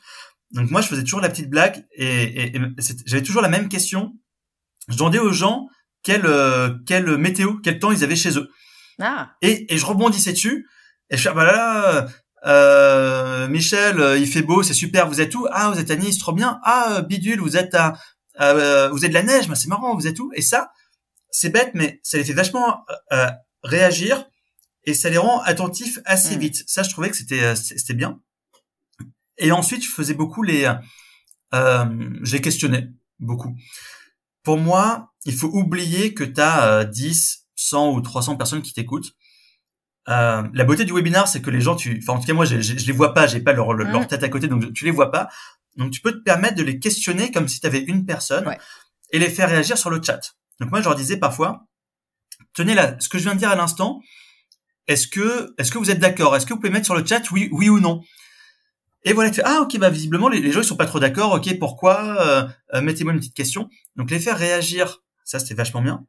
Donc 0.52 0.70
moi, 0.70 0.80
je 0.80 0.88
faisais 0.88 1.02
toujours 1.02 1.20
la 1.20 1.28
petite 1.28 1.50
blague 1.50 1.84
et, 1.92 2.56
et, 2.56 2.60
j'avais 3.06 3.22
toujours 3.22 3.42
la 3.42 3.48
même 3.48 3.68
question. 3.68 4.14
Je 4.88 4.96
demandais 4.96 5.18
aux 5.18 5.32
gens 5.32 5.68
quelle 6.02 6.26
euh, 6.26 6.70
quelle 6.86 7.16
météo, 7.18 7.54
quel 7.62 7.78
temps 7.78 7.92
ils 7.92 8.02
avaient 8.02 8.16
chez 8.16 8.38
eux. 8.38 8.50
Ah. 9.00 9.32
Et, 9.42 9.72
et 9.72 9.78
je 9.78 9.86
rebondissais 9.86 10.32
dessus 10.32 10.66
et 11.10 11.16
je 11.16 11.22
fais 11.22 11.28
ah 11.28 11.34
bah 11.34 11.44
là, 11.44 12.08
euh, 12.46 13.48
Michel, 13.48 14.16
il 14.18 14.26
fait 14.26 14.42
beau, 14.42 14.62
c'est 14.62 14.74
super, 14.74 15.08
vous 15.08 15.20
êtes 15.20 15.34
où? 15.34 15.46
Ah, 15.50 15.70
vous 15.70 15.78
êtes 15.78 15.90
à 15.90 15.96
Nice, 15.96 16.18
trop 16.18 16.32
bien. 16.32 16.60
Ah, 16.64 17.02
Bidule, 17.02 17.40
vous 17.40 17.56
êtes 17.56 17.74
à 17.74 17.94
euh, 18.40 18.88
vous 18.90 19.04
êtes 19.04 19.10
de 19.10 19.14
la 19.14 19.22
neige, 19.22 19.48
mais 19.48 19.54
c'est 19.54 19.68
marrant, 19.68 19.94
vous 19.94 20.06
êtes 20.06 20.18
où? 20.18 20.30
Et 20.34 20.42
ça, 20.42 20.72
c'est 21.30 21.50
bête, 21.50 21.72
mais 21.74 22.00
ça 22.02 22.18
les 22.18 22.24
fait 22.24 22.32
vachement 22.32 22.84
euh, 23.12 23.28
réagir 23.62 24.26
et 24.84 24.94
ça 24.94 25.10
les 25.10 25.18
rend 25.18 25.40
attentifs 25.42 25.98
assez 26.04 26.36
mm. 26.36 26.40
vite. 26.40 26.64
Ça, 26.66 26.82
je 26.82 26.90
trouvais 26.90 27.10
que 27.10 27.16
c'était 27.16 27.42
euh, 27.42 27.54
c'était 27.54 27.94
bien. 27.94 28.20
Et 29.38 29.52
ensuite, 29.52 29.84
je 29.84 29.90
faisais 29.90 30.14
beaucoup 30.14 30.42
les, 30.42 30.70
euh, 31.54 32.10
j'ai 32.22 32.40
questionné 32.40 32.88
beaucoup. 33.18 33.56
Pour 34.42 34.58
moi, 34.58 35.12
il 35.24 35.34
faut 35.34 35.48
oublier 35.48 36.12
que 36.12 36.24
tu 36.24 36.40
as 36.40 36.84
10, 36.84 37.46
100 37.56 37.92
ou 37.92 38.00
300 38.00 38.36
personnes 38.36 38.62
qui 38.62 38.74
t'écoutent. 38.74 39.14
Euh, 40.08 40.42
la 40.52 40.64
beauté 40.64 40.84
du 40.84 40.92
webinar, 40.92 41.28
c'est 41.28 41.40
que 41.40 41.50
les 41.50 41.60
gens, 41.60 41.76
tu, 41.76 42.00
enfin 42.02 42.14
en 42.14 42.20
tout 42.20 42.26
cas 42.26 42.32
moi, 42.32 42.44
je, 42.44 42.60
je, 42.60 42.86
les 42.86 42.92
vois 42.92 43.14
pas, 43.14 43.26
j'ai 43.26 43.40
pas 43.40 43.52
leur, 43.52 43.72
leur 43.74 44.00
mm. 44.00 44.06
tête 44.06 44.22
à 44.22 44.28
côté, 44.28 44.48
donc 44.48 44.72
tu 44.72 44.84
les 44.84 44.90
vois 44.90 45.10
pas. 45.10 45.28
Donc 45.80 45.92
tu 45.92 46.02
peux 46.02 46.12
te 46.12 46.22
permettre 46.22 46.56
de 46.56 46.62
les 46.62 46.78
questionner 46.78 47.32
comme 47.32 47.48
si 47.48 47.58
tu 47.58 47.66
avais 47.66 47.80
une 47.80 48.04
personne 48.04 48.54
et 49.12 49.18
les 49.18 49.30
faire 49.30 49.48
réagir 49.48 49.78
sur 49.78 49.88
le 49.88 50.00
chat. 50.02 50.20
Donc 50.60 50.70
moi 50.70 50.80
je 50.80 50.84
leur 50.84 50.94
disais 50.94 51.16
parfois, 51.16 51.66
tenez 52.52 52.74
là, 52.74 52.96
ce 53.00 53.08
que 53.08 53.16
je 53.16 53.24
viens 53.24 53.32
de 53.34 53.38
dire 53.38 53.48
à 53.48 53.56
l'instant, 53.56 54.02
est-ce 54.86 55.08
que 55.08 55.54
est-ce 55.56 55.72
que 55.72 55.78
vous 55.78 55.90
êtes 55.90 55.98
d'accord? 55.98 56.36
Est-ce 56.36 56.44
que 56.44 56.52
vous 56.52 56.60
pouvez 56.60 56.70
mettre 56.70 56.84
sur 56.84 56.94
le 56.94 57.04
chat 57.04 57.30
oui 57.30 57.48
oui 57.50 57.70
ou 57.70 57.80
non? 57.80 58.02
Et 59.04 59.14
voilà, 59.14 59.30
tu 59.30 59.36
fais, 59.36 59.42
ah 59.46 59.62
ok 59.62 59.78
bah 59.78 59.88
visiblement 59.88 60.28
les, 60.28 60.52
gens 60.52 60.60
ils 60.60 60.66
sont 60.66 60.76
pas 60.76 60.84
trop 60.84 61.00
d'accord. 61.00 61.32
Ok 61.32 61.58
pourquoi? 61.58 62.20
Euh, 62.20 62.46
euh, 62.74 62.82
Mettez-moi 62.82 63.14
une 63.14 63.20
petite 63.20 63.34
question. 63.34 63.70
Donc 63.96 64.10
les 64.10 64.20
faire 64.20 64.36
réagir, 64.36 64.98
ça 65.24 65.38
c'était 65.38 65.54
vachement 65.54 65.80
bien. 65.80 66.04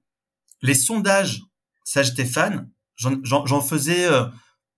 Les 0.61 0.73
sondages, 0.73 1.43
ça 1.85 2.03
j'étais 2.03 2.25
fan. 2.25 2.69
J'en 2.97 3.61
faisais 3.61 4.05
euh, 4.05 4.25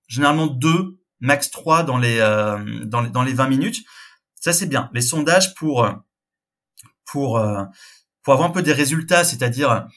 généralement 0.07 0.45
deux, 0.45 0.99
max 1.19 1.49
trois 1.49 1.81
dans 1.81 1.97
les 1.97 2.19
dans 2.19 3.01
les 3.01 3.09
dans 3.09 3.23
les 3.23 3.33
20 3.33 3.47
minutes 3.47 3.83
ça, 4.43 4.51
c'est 4.51 4.65
bien. 4.65 4.89
Les 4.93 4.99
sondages 4.99 5.55
pour 5.55 5.85
euh, 5.85 5.93
pour 7.05 7.37
euh, 7.37 7.63
pour 8.23 8.33
avoir 8.33 8.49
un 8.49 8.51
peu 8.51 8.61
des 8.61 8.73
résultats, 8.73 9.23
c'est-à-dire 9.23 9.87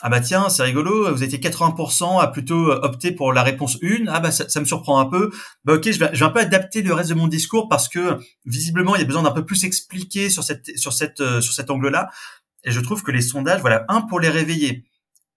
ah 0.00 0.08
bah 0.08 0.20
tiens, 0.20 0.48
c'est 0.48 0.62
rigolo, 0.62 1.14
vous 1.14 1.22
étiez 1.22 1.38
80% 1.38 2.18
à 2.18 2.26
plutôt 2.28 2.70
euh, 2.70 2.80
opter 2.82 3.12
pour 3.12 3.34
la 3.34 3.42
réponse 3.42 3.76
1. 3.82 4.06
Ah 4.08 4.20
bah 4.20 4.30
ça, 4.32 4.60
me 4.60 4.64
surprend 4.64 4.98
un 4.98 5.04
peu. 5.04 5.30
Bah 5.66 5.74
ok, 5.74 5.90
je 5.90 5.98
vais, 5.98 6.08
je 6.14 6.20
vais 6.20 6.24
un 6.24 6.30
peu 6.30 6.40
adapter 6.40 6.80
le 6.80 6.94
reste 6.94 7.10
de 7.10 7.14
mon 7.14 7.28
discours 7.28 7.68
parce 7.68 7.86
que 7.86 8.18
visiblement 8.46 8.96
il 8.96 9.00
y 9.00 9.02
a 9.02 9.06
besoin 9.06 9.24
d'un 9.24 9.30
peu 9.30 9.44
plus 9.44 9.62
expliquer 9.64 10.30
sur 10.30 10.42
cette 10.42 10.74
sur 10.78 10.94
cette 10.94 11.18
sur 11.42 11.52
cet 11.52 11.70
angle-là. 11.70 12.08
Et 12.64 12.70
je 12.70 12.80
trouve 12.80 13.02
que 13.02 13.10
les 13.10 13.20
sondages, 13.20 13.60
voilà, 13.60 13.84
un 13.88 14.00
pour 14.00 14.20
les 14.20 14.30
réveiller 14.30 14.86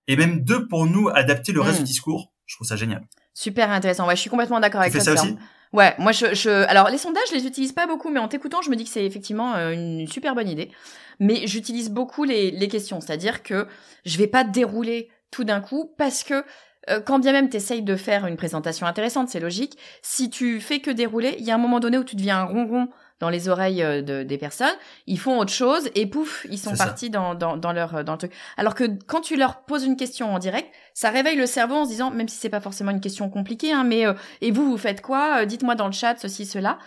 et 0.08 0.16
même 0.16 0.46
deux 0.46 0.66
pour 0.70 0.86
nous 0.86 1.10
adapter 1.10 1.52
le 1.52 1.60
reste 1.60 1.82
hmm. 1.82 1.84
du 1.84 1.90
discours. 1.90 2.32
Je 2.46 2.56
trouve 2.56 2.68
ça 2.68 2.78
génial. 2.78 3.06
Super 3.34 3.70
intéressant. 3.70 4.08
Ouais, 4.08 4.16
je 4.16 4.22
suis 4.22 4.30
complètement 4.30 4.62
d'accord 4.62 4.80
avec 4.80 4.94
toi. 4.94 5.02
ça 5.02 5.12
aussi? 5.12 5.36
Ouais, 5.76 5.94
moi 6.00 6.14
je, 6.14 6.64
alors 6.70 6.90
les 6.90 6.98
sondages, 6.98 7.28
je 7.30 7.36
les 7.36 7.46
utilise 7.46 7.74
pas 7.74 7.86
beaucoup, 7.86 8.10
mais 8.10 8.22
en 8.22 8.30
t'écoutant, 8.30 8.62
je 8.62 8.70
me 8.70 8.78
dis 8.78 8.86
que 8.86 8.90
c'est 8.90 9.06
effectivement 9.06 9.56
euh, 9.56 9.72
une 9.72 10.08
super 10.08 10.34
bonne 10.34 10.48
idée. 10.48 10.72
Mais 11.20 11.48
j'utilise 11.48 11.90
beaucoup 11.90 12.24
les, 12.24 12.68
questions, 12.70 13.02
c'est-à-dire 13.02 13.44
que 13.44 13.68
je 14.06 14.18
vais 14.18 14.28
pas 14.28 14.46
dérouler 14.46 15.10
tout 15.32 15.44
d'un 15.44 15.60
coup 15.60 15.92
parce 15.98 16.24
que 16.24 16.46
euh, 16.90 17.02
quand 17.02 17.20
bien 17.20 17.34
même 17.34 17.50
tu 17.50 17.58
essayes 17.58 17.82
de 17.82 17.98
faire 17.98 18.26
une 18.26 18.38
présentation 18.38 18.88
intéressante, 18.88 19.28
c'est 19.28 19.42
logique. 19.42 19.78
Si 20.02 20.30
tu 20.30 20.62
fais 20.62 20.80
que 20.80 20.92
dérouler, 20.92 21.36
il 21.40 21.46
y 21.46 21.52
a 21.52 21.56
un 21.56 21.60
moment 21.60 21.82
donné 21.82 21.98
où 21.98 22.06
tu 22.06 22.16
deviens 22.16 22.38
un 22.40 22.46
ronron 22.46 22.88
dans 23.20 23.30
les 23.30 23.48
oreilles 23.48 23.82
euh, 23.82 24.02
de, 24.02 24.24
des 24.24 24.38
personnes, 24.38 24.76
ils 25.08 25.20
font 25.20 25.40
autre 25.40 25.54
chose 25.54 25.90
et 25.96 26.06
pouf, 26.06 26.46
ils 26.50 26.58
sont 26.60 26.76
partis 26.76 27.10
dans, 27.10 27.34
dans, 27.36 27.58
dans, 27.58 27.72
leur 27.72 28.04
dans 28.04 28.14
le 28.14 28.18
truc. 28.18 28.34
Alors 28.58 28.76
que 28.76 28.84
quand 29.08 29.22
tu 29.22 29.36
leur 29.38 29.62
poses 29.62 29.86
une 29.86 29.96
question 29.96 30.34
en 30.34 30.40
direct, 30.40 30.74
ça 30.94 31.10
réveille 31.10 31.38
le 31.38 31.46
cerveau 31.46 31.76
en 31.76 31.86
se 31.86 31.90
disant, 31.92 32.12
même 32.12 32.28
si 32.28 32.38
c'est 32.38 32.50
pas 32.50 32.60
forcément 32.60 32.92
une 32.92 33.02
question 33.02 33.30
compliquée, 33.30 33.72
hein, 33.72 33.84
mais 33.84 34.06
euh, 34.06 34.14
et 34.42 34.52
vous 34.52 34.70
vous 34.70 34.78
faites 34.78 35.02
quoi? 35.02 35.42
Euh, 35.42 35.46
Dites-moi 35.46 35.76
dans 35.76 35.88
le 35.88 35.94
chat 35.94 36.16
ceci 36.18 36.46
cela. 36.46 36.78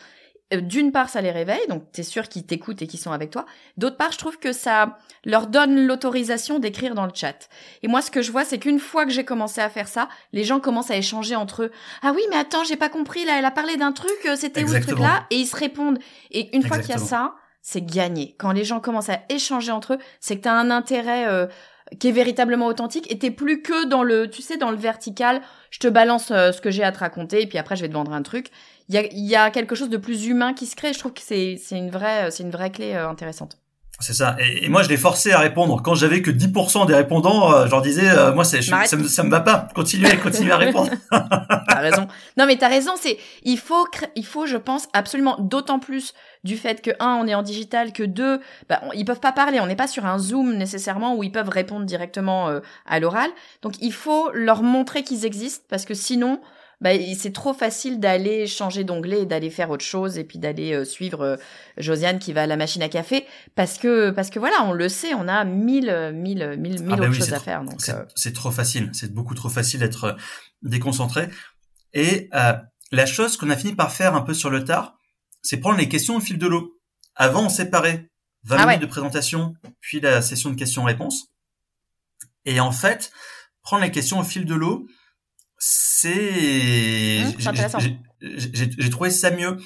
Euh, 0.54 0.61
d'une 0.61 0.92
part, 0.92 1.11
ça 1.11 1.20
les 1.20 1.30
réveille, 1.30 1.66
donc 1.68 1.90
t'es 1.92 2.02
sûr 2.02 2.28
qu'ils 2.28 2.46
t'écoutent 2.46 2.80
et 2.80 2.87
qu'ils 2.87 3.00
sont 3.00 3.12
avec 3.12 3.30
toi. 3.30 3.44
D'autre 3.76 3.96
part, 3.96 4.12
je 4.12 4.18
trouve 4.18 4.38
que 4.38 4.52
ça 4.52 4.98
leur 5.24 5.46
donne 5.46 5.87
l'autorisation 5.87 6.58
d'écrire 6.58 6.94
dans 6.94 7.04
le 7.04 7.12
chat. 7.14 7.48
Et 7.82 7.88
moi, 7.88 8.00
ce 8.00 8.11
que 8.11 8.22
je 8.22 8.32
vois, 8.32 8.44
c'est 8.44 8.58
qu'une 8.58 8.78
fois 8.78 9.04
que 9.04 9.11
j'ai 9.11 9.24
commencé 9.24 9.61
à 9.61 9.68
faire 9.68 9.88
ça, 9.88 10.08
les 10.32 10.44
gens 10.44 10.58
commencent 10.58 10.90
à 10.90 10.96
échanger 10.96 11.37
entre 11.37 11.64
eux. 11.64 11.72
Ah 12.02 12.12
oui, 12.14 12.22
mais 12.30 12.37
attends, 12.37 12.64
j'ai 12.64 12.76
pas 12.76 12.88
compris, 12.88 13.24
là, 13.24 13.38
elle 13.38 13.44
a 13.44 13.50
parlé 13.50 13.76
d'un 13.76 13.92
truc, 13.92 14.18
euh, 14.26 14.37
c'était 14.37 14.64
où 14.64 14.68
ce 14.68 14.78
truc-là? 14.78 15.26
Et 15.30 15.37
ils 15.37 15.46
se 15.46 15.56
répondent. 15.56 15.98
Et 16.30 16.56
une 16.56 16.62
fois 16.62 16.78
qu'il 16.78 16.90
y 16.90 16.94
a 16.94 16.98
ça, 16.98 17.34
c'est 17.61 17.84
gagné. 17.84 18.34
Quand 18.38 18.52
les 18.52 18.64
gens 18.64 18.80
commencent 18.80 19.11
à 19.11 19.20
échanger 19.28 19.72
entre 19.72 19.94
eux, 19.94 19.98
c'est 20.20 20.37
que 20.38 20.42
t'as 20.42 20.54
un 20.54 20.70
intérêt 20.70 21.28
euh, 21.28 21.46
qui 21.98 22.09
est 22.09 22.12
véritablement 22.12 22.66
authentique 22.66 23.11
et 23.11 23.18
t'es 23.18 23.31
plus 23.31 23.62
que 23.62 23.87
dans 23.87 24.03
le, 24.03 24.29
tu 24.29 24.42
sais, 24.42 24.57
dans 24.57 24.70
le 24.70 24.77
vertical. 24.77 25.40
Je 25.70 25.79
te 25.79 25.88
balance 25.88 26.29
ce 26.29 26.61
que 26.61 26.70
j'ai 26.70 26.85
à 26.85 26.92
te 26.92 26.98
raconter 26.98 27.42
et 27.42 27.46
puis 27.46 27.59
après 27.59 27.77
je 27.77 27.83
vais 27.83 27.88
te 27.88 27.94
vendre 27.94 28.12
un 28.12 28.22
truc 28.22 28.51
il 28.88 28.94
y 28.94 28.98
a, 28.98 29.03
y 29.12 29.37
a, 29.37 29.51
quelque 29.51 29.74
chose 29.74 29.90
de 29.90 29.96
plus 29.96 30.27
humain 30.27 30.55
qui 30.55 30.66
se 30.66 30.74
crée. 30.74 30.92
Je 30.92 30.98
trouve 30.98 31.12
que 31.12 31.20
c'est 31.20 31.59
une 31.72 31.90
vraie 31.90 32.31
c'est 32.31 32.42
une 32.42 32.51
vraie 32.51 32.70
clé 32.70 32.94
euh, 32.94 33.09
intéressante. 33.09 33.59
C'est 34.00 34.14
ça. 34.14 34.37
Et, 34.38 34.68
moi, 34.68 34.84
je 34.84 34.88
l'ai 34.88 34.96
forcé 34.96 35.32
à 35.32 35.40
répondre. 35.40 35.82
Quand 35.82 35.96
j'avais 35.96 36.22
que 36.22 36.30
10% 36.30 36.87
des 36.87 36.94
répondants, 36.94 37.52
euh, 37.52 37.66
je 37.66 37.70
leur 37.72 37.82
disais, 37.82 38.08
euh, 38.08 38.32
moi, 38.32 38.44
c'est, 38.44 38.62
ça, 38.62 38.96
me, 38.96 39.08
ça 39.08 39.24
me 39.24 39.30
va 39.30 39.40
pas. 39.40 39.66
Continuez, 39.74 40.16
continuez 40.22 40.52
à 40.52 40.56
répondre. 40.56 40.90
t'as 41.11 41.80
raison. 41.80 42.06
Non, 42.37 42.46
mais 42.46 42.56
t'as 42.56 42.68
raison. 42.68 42.92
C'est, 42.96 43.18
il 43.42 43.58
faut, 43.58 43.88
il 44.14 44.24
faut, 44.24 44.46
je 44.46 44.56
pense, 44.56 44.88
absolument, 44.92 45.37
d'autant 45.40 45.80
plus 45.80 46.14
du 46.44 46.56
fait 46.56 46.80
que 46.80 46.92
un, 47.00 47.18
on 47.20 47.26
est 47.26 47.34
en 47.34 47.42
digital, 47.42 47.92
que 47.92 48.04
deux, 48.04 48.40
bah, 48.68 48.80
ils 48.94 49.04
peuvent 49.04 49.18
pas 49.18 49.32
parler. 49.32 49.58
On 49.58 49.66
n'est 49.66 49.74
pas 49.74 49.88
sur 49.88 50.06
un 50.06 50.18
Zoom 50.18 50.54
nécessairement 50.54 51.16
où 51.16 51.24
ils 51.24 51.32
peuvent 51.32 51.48
répondre 51.48 51.84
directement 51.84 52.52
à 52.87 53.00
l'oral. 53.00 53.30
Donc, 53.62 53.74
il 53.80 53.92
faut 53.92 54.30
leur 54.32 54.62
montrer 54.62 55.02
qu'ils 55.02 55.26
existent 55.26 55.64
parce 55.68 55.84
que 55.84 55.94
sinon, 55.94 56.40
bah, 56.81 56.91
c'est 57.19 57.33
trop 57.33 57.55
facile 57.55 57.99
d'aller 57.99 58.47
changer 58.47 58.85
d'onglet 58.85 59.23
et 59.23 59.27
d'aller 59.27 59.51
faire 59.51 59.71
autre 59.71 59.85
chose 59.85 60.17
et 60.17 60.23
puis 60.23 60.38
d'aller 60.38 60.73
euh, 60.73 60.85
suivre 60.85 61.23
euh, 61.23 61.37
Josiane 61.77 62.21
qui 62.21 62.33
va 62.33 62.43
à 62.43 62.47
la 62.47 62.57
machine 62.57 62.83
à 62.83 62.88
café 62.88 63.27
parce 63.57 63.79
que 63.79 64.11
parce 64.11 64.31
que 64.31 64.38
voilà 64.38 64.62
on 64.62 64.73
le 64.73 64.88
sait 64.88 65.12
on 65.14 65.27
a 65.27 65.45
mille 65.45 66.12
mille 66.14 66.57
mille 66.57 66.81
mille 66.81 66.93
ah 66.93 66.97
bah 66.97 67.09
autres 67.09 67.14
choses 67.14 67.33
à 67.33 67.41
faire 67.41 67.64
donc 67.64 67.88
euh. 67.88 68.05
c'est 68.14 68.33
trop 68.33 68.53
facile 68.53 68.91
c'est 68.93 69.12
beaucoup 69.12 69.35
trop 69.35 69.49
facile 69.49 69.81
d'être 69.81 70.17
déconcentré. 70.62 71.29
Et 71.95 72.31
la 72.93 73.07
chose 73.07 73.37
qu'on 73.37 73.51
a 73.51 73.57
fini 73.57 73.75
par 73.75 73.93
faire 73.93 74.14
un 74.14 74.21
peu 74.21 74.35
sur 74.35 74.51
le 74.51 74.64
tard 74.64 74.97
c'est 75.43 75.57
prendre 75.57 75.79
les 75.79 75.88
questions 75.88 76.17
au 76.17 76.21
fil 76.21 76.38
de 76.38 76.47
l'eau. 76.47 76.79
Avant 77.17 77.47
on 77.47 77.49
séparait 77.49 78.09
20 78.45 78.57
ah 78.57 78.67
minutes 78.67 78.83
de 78.83 78.87
présentation 78.87 79.55
puis 79.81 80.01
la 80.01 80.23
session 80.23 80.51
de 80.51 80.55
questions-réponses. 80.55 81.33
Et 82.45 82.61
en 82.61 82.71
fait 82.71 83.11
prendre 83.62 83.83
les 83.83 83.91
questions 83.91 84.21
au 84.21 84.25
fil 84.25 84.45
de 84.45 84.55
l'eau 84.55 84.87
c'est 85.59 87.25
mmh, 87.25 87.53
j'ai 88.21 88.90
trouvé 88.90 89.11
ça 89.11 89.31
mieux. 89.31 89.57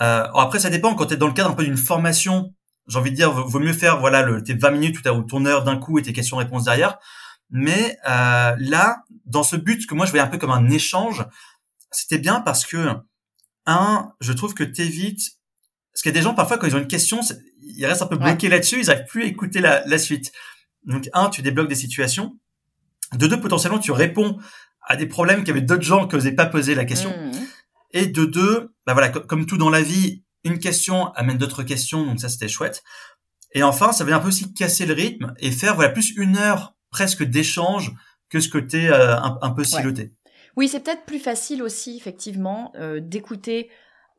Euh, 0.00 0.26
après, 0.34 0.58
ça 0.58 0.70
dépend 0.70 0.94
quand 0.94 1.06
tu 1.06 1.14
es 1.14 1.16
dans 1.16 1.26
le 1.26 1.32
cadre 1.32 1.50
un 1.50 1.54
peu 1.54 1.64
d'une 1.64 1.76
formation. 1.76 2.54
J'ai 2.86 2.98
envie 2.98 3.10
de 3.10 3.16
dire, 3.16 3.32
vaut 3.32 3.60
mieux 3.60 3.72
faire 3.72 4.00
voilà 4.00 4.22
le, 4.22 4.42
tes 4.42 4.54
20 4.54 4.70
minutes 4.70 4.98
ou 5.08 5.22
ton 5.22 5.44
heure 5.46 5.64
d'un 5.64 5.76
coup 5.76 5.98
et 5.98 6.02
tes 6.02 6.12
questions-réponses 6.12 6.64
derrière. 6.64 6.98
Mais 7.50 7.96
euh, 8.08 8.54
là, 8.58 9.04
dans 9.26 9.42
ce 9.42 9.56
but 9.56 9.86
que 9.86 9.94
moi 9.94 10.06
je 10.06 10.10
voyais 10.10 10.24
un 10.24 10.28
peu 10.28 10.38
comme 10.38 10.50
un 10.50 10.68
échange, 10.70 11.26
c'était 11.90 12.18
bien 12.18 12.40
parce 12.40 12.64
que 12.64 12.94
un, 13.66 14.12
je 14.20 14.32
trouve 14.32 14.54
que 14.54 14.64
t'évites 14.64 15.38
parce 15.92 16.02
qu'il 16.02 16.10
y 16.10 16.14
a 16.16 16.18
des 16.20 16.22
gens 16.22 16.34
parfois 16.34 16.58
quand 16.58 16.66
ils 16.66 16.76
ont 16.76 16.80
une 16.80 16.86
question, 16.86 17.20
ils 17.60 17.84
restent 17.84 18.02
un 18.02 18.06
peu 18.06 18.16
bloqués 18.16 18.48
là-dessus, 18.48 18.80
ils 18.80 18.86
n'arrivent 18.86 19.06
plus 19.06 19.24
à 19.24 19.26
écouter 19.26 19.60
la, 19.60 19.84
la 19.86 19.98
suite. 19.98 20.32
Donc 20.84 21.08
un, 21.12 21.28
tu 21.28 21.42
débloques 21.42 21.68
des 21.68 21.74
situations. 21.74 22.38
De 23.14 23.26
deux, 23.26 23.40
potentiellement, 23.40 23.78
tu 23.78 23.90
réponds 23.90 24.38
à 24.88 24.96
des 24.96 25.06
problèmes 25.06 25.44
qu'avaient 25.44 25.60
d'autres 25.60 25.82
gens 25.82 26.08
qui 26.08 26.16
n'osaient 26.16 26.32
pas 26.32 26.46
poser 26.46 26.74
la 26.74 26.84
question. 26.84 27.10
Mmh. 27.10 27.32
Et 27.92 28.06
de 28.06 28.24
deux, 28.24 28.74
bah 28.86 28.94
voilà, 28.94 29.10
comme 29.10 29.46
tout 29.46 29.58
dans 29.58 29.70
la 29.70 29.82
vie, 29.82 30.24
une 30.44 30.58
question 30.58 31.12
amène 31.12 31.38
d'autres 31.38 31.62
questions, 31.62 32.04
donc 32.04 32.20
ça 32.20 32.28
c'était 32.28 32.48
chouette. 32.48 32.82
Et 33.52 33.62
enfin, 33.62 33.92
ça 33.92 34.04
vient 34.04 34.16
un 34.16 34.20
peu 34.20 34.28
aussi 34.28 34.52
casser 34.52 34.86
le 34.86 34.94
rythme 34.94 35.34
et 35.38 35.50
faire 35.50 35.74
voilà 35.74 35.90
plus 35.90 36.12
une 36.16 36.36
heure 36.36 36.74
presque 36.90 37.22
d'échange 37.22 37.92
que 38.30 38.40
ce 38.40 38.48
côté 38.48 38.88
euh, 38.88 39.16
un, 39.20 39.50
peu 39.50 39.64
siloté. 39.64 40.12
Oui, 40.56 40.68
c'est 40.68 40.80
peut-être 40.80 41.04
plus 41.04 41.18
facile 41.18 41.62
aussi 41.62 41.96
effectivement 41.96 42.72
euh, 42.76 43.00
d'écouter 43.00 43.70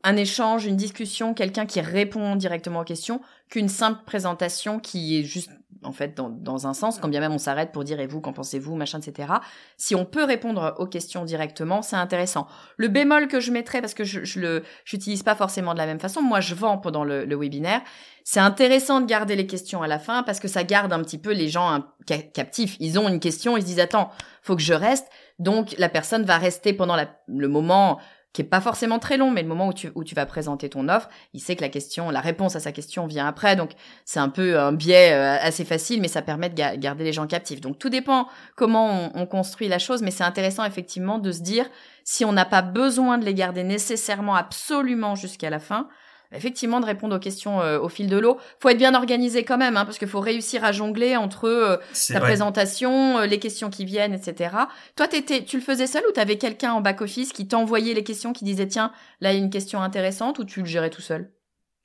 un 0.02 0.16
échange, 0.16 0.66
une 0.66 0.76
discussion, 0.76 1.34
quelqu'un 1.34 1.66
qui 1.66 1.80
répond 1.80 2.36
directement 2.36 2.80
aux 2.80 2.84
questions, 2.84 3.20
qu'une 3.48 3.68
simple 3.68 4.00
présentation 4.06 4.80
qui 4.80 5.18
est 5.18 5.22
juste 5.24 5.50
en 5.82 5.92
fait 5.92 6.14
dans, 6.14 6.66
un 6.66 6.74
sens, 6.74 6.98
quand 6.98 7.08
bien 7.08 7.20
même 7.20 7.32
on 7.32 7.38
s'arrête 7.38 7.72
pour 7.72 7.84
dire 7.84 8.00
et 8.00 8.06
vous, 8.06 8.20
qu'en 8.20 8.32
pensez-vous, 8.32 8.76
machin, 8.76 9.00
etc. 9.00 9.32
Si 9.76 9.94
on 9.94 10.04
peut 10.04 10.24
répondre 10.24 10.74
aux 10.78 10.86
questions 10.86 11.24
directement, 11.24 11.82
c'est 11.82 11.96
intéressant. 11.96 12.46
Le 12.76 12.88
bémol 12.88 13.28
que 13.28 13.40
je 13.40 13.50
mettrais, 13.50 13.80
parce 13.80 13.94
que 13.94 14.04
je, 14.04 14.24
je 14.24 14.40
le 14.40 14.62
j'utilise 14.84 15.22
pas 15.22 15.34
forcément 15.34 15.72
de 15.72 15.78
la 15.78 15.86
même 15.86 16.00
façon, 16.00 16.22
moi 16.22 16.40
je 16.40 16.54
vends 16.54 16.78
pendant 16.78 17.04
le, 17.04 17.24
webinaire, 17.34 17.80
c'est 18.24 18.40
intéressant 18.40 19.00
de 19.00 19.06
garder 19.06 19.36
les 19.36 19.46
questions 19.46 19.82
à 19.82 19.88
la 19.88 19.98
fin 19.98 20.22
parce 20.22 20.40
que 20.40 20.48
ça 20.48 20.64
garde 20.64 20.92
un 20.92 21.02
petit 21.02 21.18
peu 21.18 21.32
les 21.32 21.48
gens 21.48 21.82
captifs. 22.06 22.76
Ils 22.78 22.98
ont 22.98 23.08
une 23.08 23.20
question, 23.20 23.56
ils 23.56 23.62
se 23.62 23.66
disent 23.66 23.80
attends, 23.80 24.10
faut 24.42 24.56
que 24.56 24.62
je 24.62 24.74
reste. 24.74 25.08
Donc 25.38 25.74
la 25.78 25.88
personne 25.88 26.24
va 26.24 26.36
rester 26.36 26.74
pendant 26.74 26.96
la, 26.96 27.08
le 27.26 27.48
moment 27.48 27.98
qui 28.32 28.42
est 28.42 28.44
pas 28.44 28.60
forcément 28.60 28.98
très 28.98 29.16
long, 29.16 29.30
mais 29.30 29.42
le 29.42 29.48
moment 29.48 29.68
où 29.68 29.72
tu, 29.72 30.14
vas 30.14 30.26
présenter 30.26 30.68
ton 30.68 30.88
offre, 30.88 31.08
il 31.34 31.40
sait 31.40 31.56
que 31.56 31.62
la 31.62 31.68
question, 31.68 32.10
la 32.10 32.20
réponse 32.20 32.54
à 32.54 32.60
sa 32.60 32.70
question 32.70 33.06
vient 33.06 33.26
après. 33.26 33.56
Donc, 33.56 33.72
c'est 34.04 34.20
un 34.20 34.28
peu 34.28 34.58
un 34.58 34.72
biais 34.72 35.12
euh, 35.12 35.36
assez 35.40 35.64
facile, 35.64 36.00
mais 36.00 36.08
ça 36.08 36.22
permet 36.22 36.48
de 36.48 36.76
garder 36.76 37.04
les 37.04 37.12
gens 37.12 37.26
captifs. 37.26 37.60
Donc, 37.60 37.78
tout 37.78 37.88
dépend 37.88 38.28
comment 38.56 39.10
on 39.14 39.26
construit 39.26 39.68
la 39.68 39.78
chose, 39.78 40.02
mais 40.02 40.12
c'est 40.12 40.24
intéressant 40.24 40.64
effectivement 40.64 41.18
de 41.18 41.32
se 41.32 41.40
dire 41.40 41.68
si 42.04 42.24
on 42.24 42.32
n'a 42.32 42.44
pas 42.44 42.62
besoin 42.62 43.18
de 43.18 43.24
les 43.24 43.34
garder 43.34 43.64
nécessairement 43.64 44.36
absolument 44.36 45.16
jusqu'à 45.16 45.50
la 45.50 45.58
fin, 45.58 45.88
effectivement 46.32 46.80
de 46.80 46.86
répondre 46.86 47.16
aux 47.16 47.18
questions 47.18 47.60
euh, 47.60 47.78
au 47.78 47.88
fil 47.88 48.08
de 48.08 48.16
l'eau. 48.16 48.38
Faut 48.60 48.68
être 48.68 48.78
bien 48.78 48.94
organisé 48.94 49.44
quand 49.44 49.58
même, 49.58 49.76
hein, 49.76 49.84
parce 49.84 49.98
qu'il 49.98 50.08
faut 50.08 50.20
réussir 50.20 50.64
à 50.64 50.72
jongler 50.72 51.16
entre 51.16 51.46
euh, 51.46 51.76
ta 52.08 52.20
présentation, 52.20 53.18
euh, 53.18 53.26
les 53.26 53.38
questions 53.38 53.70
qui 53.70 53.84
viennent, 53.84 54.12
etc. 54.12 54.54
Toi, 54.96 55.08
t'étais, 55.08 55.44
tu 55.44 55.56
le 55.56 55.62
faisais 55.62 55.86
seul 55.86 56.02
ou 56.08 56.12
t'avais 56.12 56.38
quelqu'un 56.38 56.72
en 56.72 56.80
back 56.80 57.00
office 57.00 57.32
qui 57.32 57.48
t'envoyait 57.48 57.94
les 57.94 58.04
questions, 58.04 58.32
qui 58.32 58.44
disait 58.44 58.68
tiens, 58.68 58.92
là 59.20 59.32
il 59.32 59.38
y 59.38 59.40
a 59.40 59.42
une 59.42 59.50
question 59.50 59.82
intéressante, 59.82 60.38
ou 60.38 60.44
tu 60.44 60.60
le 60.60 60.66
gérais 60.66 60.90
tout 60.90 61.02
seul? 61.02 61.32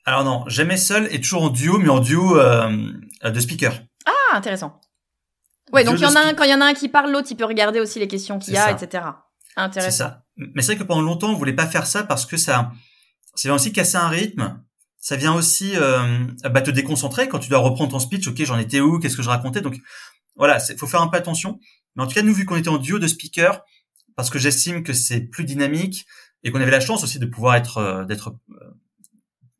Alors 0.04 0.22
non, 0.22 0.44
jamais 0.46 0.76
seul 0.76 1.08
et 1.12 1.20
toujours 1.20 1.42
en 1.42 1.50
duo, 1.50 1.78
mais 1.78 1.88
en 1.88 1.98
duo 1.98 2.38
de 2.38 3.40
speaker. 3.40 3.72
Ah, 4.04 4.36
intéressant. 4.36 4.80
Ouais, 5.72 5.82
donc 5.82 5.96
il 5.96 6.02
y 6.02 6.06
en 6.06 6.14
a 6.14 6.20
un, 6.20 6.34
quand 6.34 6.44
il 6.44 6.50
y 6.50 6.54
en 6.54 6.60
a 6.60 6.66
un 6.66 6.74
qui 6.74 6.88
parle, 6.88 7.10
l'autre 7.10 7.26
il 7.28 7.36
peut 7.36 7.44
regarder 7.44 7.80
aussi 7.80 7.98
les 7.98 8.06
questions 8.06 8.38
qu'il 8.38 8.54
y 8.54 8.56
a, 8.56 8.70
etc. 8.70 9.04
Intéressant. 9.56 9.90
C'est 9.90 9.96
ça. 9.96 10.22
Mais 10.36 10.62
c'est 10.62 10.74
vrai 10.74 10.82
que 10.82 10.86
pendant 10.86 11.02
longtemps, 11.02 11.30
on 11.30 11.34
voulait 11.34 11.54
pas 11.54 11.66
faire 11.66 11.86
ça 11.86 12.04
parce 12.04 12.24
que 12.24 12.36
ça 12.36 12.70
ça 13.36 13.48
vient 13.48 13.54
aussi 13.54 13.72
casser 13.72 13.96
un 13.96 14.08
rythme. 14.08 14.60
Ça 14.98 15.16
vient 15.16 15.34
aussi 15.34 15.72
euh, 15.76 16.24
bah, 16.50 16.62
te 16.62 16.70
déconcentrer 16.70 17.28
quand 17.28 17.38
tu 17.38 17.48
dois 17.48 17.60
reprendre 17.60 17.92
ton 17.92 17.98
speech. 17.98 18.26
Ok, 18.26 18.42
j'en 18.44 18.58
étais 18.58 18.80
où? 18.80 18.98
Qu'est-ce 18.98 19.16
que 19.16 19.22
je 19.22 19.28
racontais? 19.28 19.60
Donc 19.60 19.80
voilà, 20.34 20.58
il 20.68 20.76
faut 20.76 20.86
faire 20.86 21.02
un 21.02 21.08
peu 21.08 21.16
attention. 21.16 21.60
Mais 21.94 22.02
en 22.02 22.06
tout 22.06 22.14
cas, 22.14 22.22
nous, 22.22 22.34
vu 22.34 22.44
qu'on 22.44 22.56
était 22.56 22.68
en 22.68 22.78
duo 22.78 22.98
de 22.98 23.06
speakers, 23.06 23.62
parce 24.16 24.30
que 24.30 24.38
j'estime 24.38 24.82
que 24.82 24.92
c'est 24.92 25.20
plus 25.20 25.44
dynamique 25.44 26.06
et 26.42 26.50
qu'on 26.50 26.60
avait 26.60 26.70
la 26.70 26.80
chance 26.80 27.04
aussi 27.04 27.18
de 27.18 27.26
pouvoir 27.26 27.56
être, 27.56 27.78
euh, 27.78 28.04
d'être, 28.04 28.34
euh, 28.50 28.70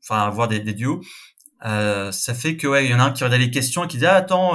enfin, 0.03 0.23
avoir 0.27 0.49
des, 0.49 0.61
duos, 0.61 1.01
euh, 1.65 2.13
ça 2.13 2.35
fait 2.35 2.57
que 2.57 2.67
ouais, 2.67 2.87
il 2.87 2.91
y 2.91 2.95
en 2.95 3.01
a 3.01 3.05
un 3.05 3.13
qui 3.13 3.25
regarde 3.25 3.41
les 3.41 3.51
questions 3.51 3.85
et 3.85 3.89
qui 3.89 3.99
dit 3.99 4.07
ah, 4.07 4.17
attends. 4.17 4.55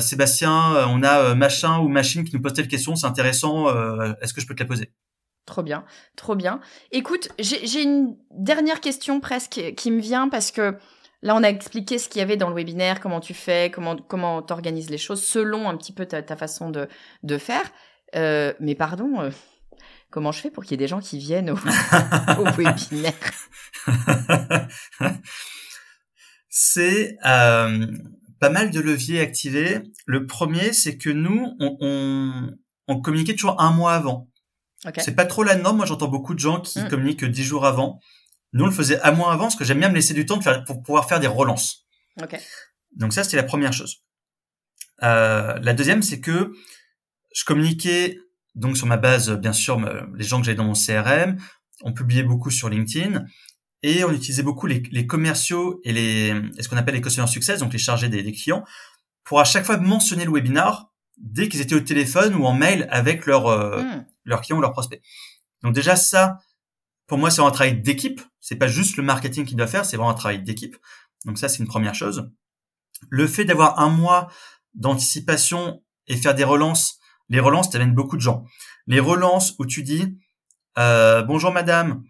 Sébastien, 0.00 0.88
on 0.88 1.04
a 1.04 1.34
machin 1.36 1.78
ou 1.78 1.88
machine 1.88 2.24
qui 2.24 2.34
nous 2.34 2.42
pose 2.42 2.54
telle 2.54 2.66
question, 2.66 2.96
c'est 2.96 3.06
intéressant. 3.06 3.68
Est-ce 4.20 4.34
que 4.34 4.40
je 4.40 4.46
peux 4.48 4.54
te 4.54 4.62
la 4.64 4.66
poser? 4.66 4.90
Trop 5.46 5.62
bien, 5.62 5.84
trop 6.16 6.34
bien. 6.36 6.60
Écoute, 6.90 7.28
j'ai 7.38 7.82
une 7.82 8.16
dernière 8.30 8.80
question 8.80 9.20
presque 9.20 9.74
qui 9.76 9.90
me 9.90 10.00
vient 10.00 10.30
parce 10.30 10.50
que 10.50 10.78
là, 11.20 11.36
on 11.36 11.42
a 11.42 11.48
expliqué 11.48 11.98
ce 11.98 12.08
qu'il 12.08 12.20
y 12.20 12.22
avait 12.22 12.38
dans 12.38 12.48
le 12.48 12.54
webinaire, 12.54 12.98
comment 12.98 13.20
tu 13.20 13.34
fais, 13.34 13.70
comment 13.70 13.96
comment 13.96 14.40
t'organises 14.40 14.88
les 14.88 14.96
choses 14.96 15.22
selon 15.22 15.68
un 15.68 15.76
petit 15.76 15.92
peu 15.92 16.06
ta, 16.06 16.36
façon 16.36 16.70
de, 16.70 16.88
de 17.24 17.36
faire. 17.36 17.64
Euh, 18.14 18.54
mais 18.58 18.74
pardon, 18.74 19.20
euh, 19.20 19.30
comment 20.10 20.32
je 20.32 20.40
fais 20.40 20.50
pour 20.50 20.64
qu'il 20.64 20.72
y 20.72 20.74
ait 20.74 20.78
des 20.78 20.88
gens 20.88 21.00
qui 21.00 21.18
viennent 21.18 21.50
au, 21.50 21.56
webinaire? 22.56 23.12
C'est 26.48 27.18
euh, 27.26 27.86
pas 28.40 28.48
mal 28.48 28.70
de 28.70 28.80
leviers 28.80 29.20
activés. 29.20 29.82
Le 30.06 30.24
premier, 30.24 30.72
c'est 30.72 30.96
que 30.96 31.10
nous, 31.10 31.54
on, 31.60 31.76
on, 31.80 32.50
on 32.88 33.00
communiquait 33.02 33.34
toujours 33.34 33.60
un 33.60 33.72
mois 33.72 33.92
avant. 33.92 34.30
C'est 34.98 35.14
pas 35.14 35.26
trop 35.26 35.42
la 35.42 35.56
norme. 35.56 35.78
Moi, 35.78 35.86
j'entends 35.86 36.08
beaucoup 36.08 36.34
de 36.34 36.38
gens 36.38 36.60
qui 36.60 36.80
mm. 36.80 36.88
communiquent 36.88 37.24
dix 37.24 37.44
jours 37.44 37.66
avant. 37.66 38.00
Nous, 38.52 38.64
on 38.64 38.68
le 38.68 38.72
faisait 38.72 39.00
à 39.00 39.12
moins 39.12 39.32
avant 39.32 39.44
parce 39.44 39.56
que 39.56 39.64
j'aime 39.64 39.80
bien 39.80 39.88
me 39.88 39.94
laisser 39.94 40.14
du 40.14 40.26
temps 40.26 40.36
de 40.36 40.42
faire, 40.42 40.64
pour 40.64 40.82
pouvoir 40.82 41.08
faire 41.08 41.20
des 41.20 41.26
relances. 41.26 41.86
Donc 42.92 43.12
ça, 43.12 43.24
c'était 43.24 43.36
la 43.36 43.42
première 43.42 43.72
chose. 43.72 44.02
Euh, 45.02 45.58
la 45.60 45.74
deuxième, 45.74 46.02
c'est 46.02 46.20
que 46.20 46.52
je 47.34 47.44
communiquais 47.44 48.18
donc 48.54 48.76
sur 48.76 48.86
ma 48.86 48.96
base, 48.96 49.30
bien 49.32 49.52
sûr, 49.52 49.80
les 50.14 50.24
gens 50.24 50.38
que 50.38 50.44
j'avais 50.46 50.56
dans 50.56 50.64
mon 50.64 50.74
CRM. 50.74 51.38
On 51.82 51.92
publiait 51.92 52.22
beaucoup 52.22 52.50
sur 52.50 52.68
LinkedIn 52.68 53.24
et 53.82 54.04
on 54.04 54.12
utilisait 54.12 54.44
beaucoup 54.44 54.66
les, 54.66 54.82
les 54.92 55.06
commerciaux 55.06 55.80
et 55.84 55.92
les 55.92 56.34
ce 56.60 56.68
qu'on 56.68 56.76
appelle 56.76 56.94
les 56.94 57.00
customer 57.00 57.26
success, 57.26 57.58
donc 57.58 57.72
les 57.72 57.78
chargés 57.78 58.08
des, 58.08 58.22
des 58.22 58.32
clients, 58.32 58.64
pour 59.24 59.40
à 59.40 59.44
chaque 59.44 59.64
fois 59.64 59.76
mentionner 59.76 60.24
le 60.24 60.32
webinar 60.32 60.92
dès 61.18 61.48
qu'ils 61.48 61.60
étaient 61.60 61.74
au 61.74 61.80
téléphone 61.80 62.34
ou 62.34 62.44
en 62.44 62.54
mail 62.54 62.86
avec 62.90 63.26
leur 63.26 63.48
euh, 63.48 63.82
hmm. 63.82 64.04
Leurs 64.24 64.40
clients 64.40 64.58
ou 64.58 64.60
leurs 64.60 64.72
prospects. 64.72 65.02
Donc 65.62 65.74
déjà 65.74 65.96
ça, 65.96 66.38
pour 67.06 67.18
moi, 67.18 67.30
c'est 67.30 67.42
un 67.42 67.50
travail 67.50 67.80
d'équipe. 67.80 68.20
C'est 68.40 68.56
pas 68.56 68.68
juste 68.68 68.96
le 68.96 69.02
marketing 69.02 69.44
qui 69.44 69.54
doit 69.54 69.66
faire, 69.66 69.84
c'est 69.84 69.96
vraiment 69.96 70.10
un 70.10 70.14
travail 70.14 70.42
d'équipe. 70.42 70.76
Donc 71.24 71.38
ça, 71.38 71.48
c'est 71.48 71.58
une 71.58 71.66
première 71.66 71.94
chose. 71.94 72.30
Le 73.10 73.26
fait 73.26 73.44
d'avoir 73.44 73.80
un 73.80 73.88
mois 73.88 74.30
d'anticipation 74.74 75.82
et 76.06 76.16
faire 76.16 76.34
des 76.34 76.44
relances, 76.44 76.98
les 77.28 77.40
relances 77.40 77.70
t'amènent 77.70 77.94
beaucoup 77.94 78.16
de 78.16 78.22
gens. 78.22 78.44
Les 78.86 79.00
relances 79.00 79.54
où 79.58 79.66
tu 79.66 79.82
dis 79.82 80.18
euh, 80.76 81.22
bonjour 81.22 81.52
madame, 81.52 82.02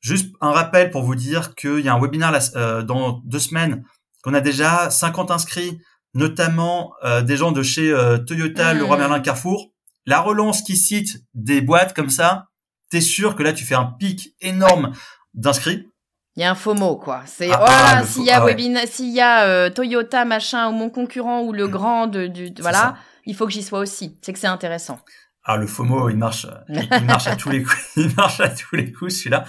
juste 0.00 0.34
un 0.40 0.52
rappel 0.52 0.90
pour 0.90 1.02
vous 1.02 1.16
dire 1.16 1.54
qu'il 1.54 1.80
y 1.80 1.88
a 1.88 1.94
un 1.94 2.00
webinaire 2.00 2.38
euh, 2.54 2.82
dans 2.82 3.20
deux 3.24 3.40
semaines, 3.40 3.84
qu'on 4.22 4.34
a 4.34 4.40
déjà 4.40 4.90
50 4.90 5.30
inscrits, 5.30 5.80
notamment 6.14 6.94
euh, 7.04 7.22
des 7.22 7.36
gens 7.36 7.52
de 7.52 7.62
chez 7.62 7.90
euh, 7.90 8.18
Toyota, 8.18 8.72
le 8.72 8.80
Leroy 8.80 8.96
mmh. 8.96 9.00
Merlin, 9.00 9.20
Carrefour. 9.20 9.72
La 10.06 10.20
relance 10.20 10.62
qui 10.62 10.76
cite 10.76 11.22
des 11.34 11.60
boîtes 11.60 11.94
comme 11.94 12.10
ça, 12.10 12.46
t'es 12.90 13.00
sûr 13.00 13.34
que 13.34 13.42
là 13.42 13.52
tu 13.52 13.64
fais 13.64 13.74
un 13.74 13.86
pic 13.86 14.34
énorme 14.40 14.92
d'inscrits? 15.34 15.88
Il 16.36 16.42
y 16.42 16.44
a 16.44 16.50
un 16.50 16.54
faux 16.54 16.74
mot, 16.74 16.96
quoi. 16.96 17.22
C'est 17.24 17.50
ah, 17.50 17.64
ah 17.66 18.04
s'il 18.04 18.24
y 18.24 18.30
a 18.30 18.44
ah 18.44 18.86
s'il 18.86 19.10
y 19.10 19.20
a 19.20 19.44
euh, 19.46 19.70
Toyota 19.70 20.26
machin 20.26 20.68
ou 20.68 20.72
mon 20.72 20.90
concurrent 20.90 21.42
ou 21.42 21.52
le 21.52 21.66
mmh. 21.66 21.70
grand 21.70 22.06
de, 22.06 22.26
du 22.26 22.52
voilà, 22.60 22.96
il 23.24 23.34
faut 23.34 23.46
que 23.46 23.52
j'y 23.52 23.62
sois 23.62 23.78
aussi. 23.78 24.18
C'est 24.20 24.32
que 24.34 24.38
c'est 24.38 24.46
intéressant. 24.46 25.00
Ah 25.44 25.56
le 25.56 25.66
FOMO, 25.66 26.10
il 26.10 26.16
marche, 26.16 26.46
il 26.68 27.04
marche 27.06 27.26
à 27.26 27.36
tous 27.36 27.50
les 27.50 27.62
coups, 27.62 27.80
il 27.96 28.14
marche 28.14 28.40
à 28.40 28.48
tous 28.48 28.76
les 28.76 28.92
coups 28.92 29.14
celui-là. 29.14 29.44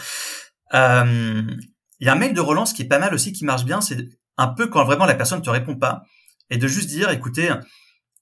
Il 0.74 2.06
y 2.06 2.10
a 2.10 2.14
un 2.14 2.16
mail 2.16 2.34
de 2.34 2.42
relance 2.42 2.72
qui 2.72 2.84
est 2.84 2.88
pas 2.88 3.00
mal 3.00 3.14
aussi, 3.14 3.34
qui 3.34 3.44
marche 3.44 3.66
bien. 3.66 3.82
C'est 3.82 3.98
un 4.38 4.48
peu 4.48 4.68
quand 4.68 4.86
vraiment 4.86 5.06
la 5.06 5.16
personne 5.16 5.42
te 5.42 5.50
répond 5.50 5.76
pas 5.76 6.04
et 6.50 6.58
de 6.58 6.68
juste 6.68 6.88
dire, 6.88 7.10
écoutez, 7.10 7.50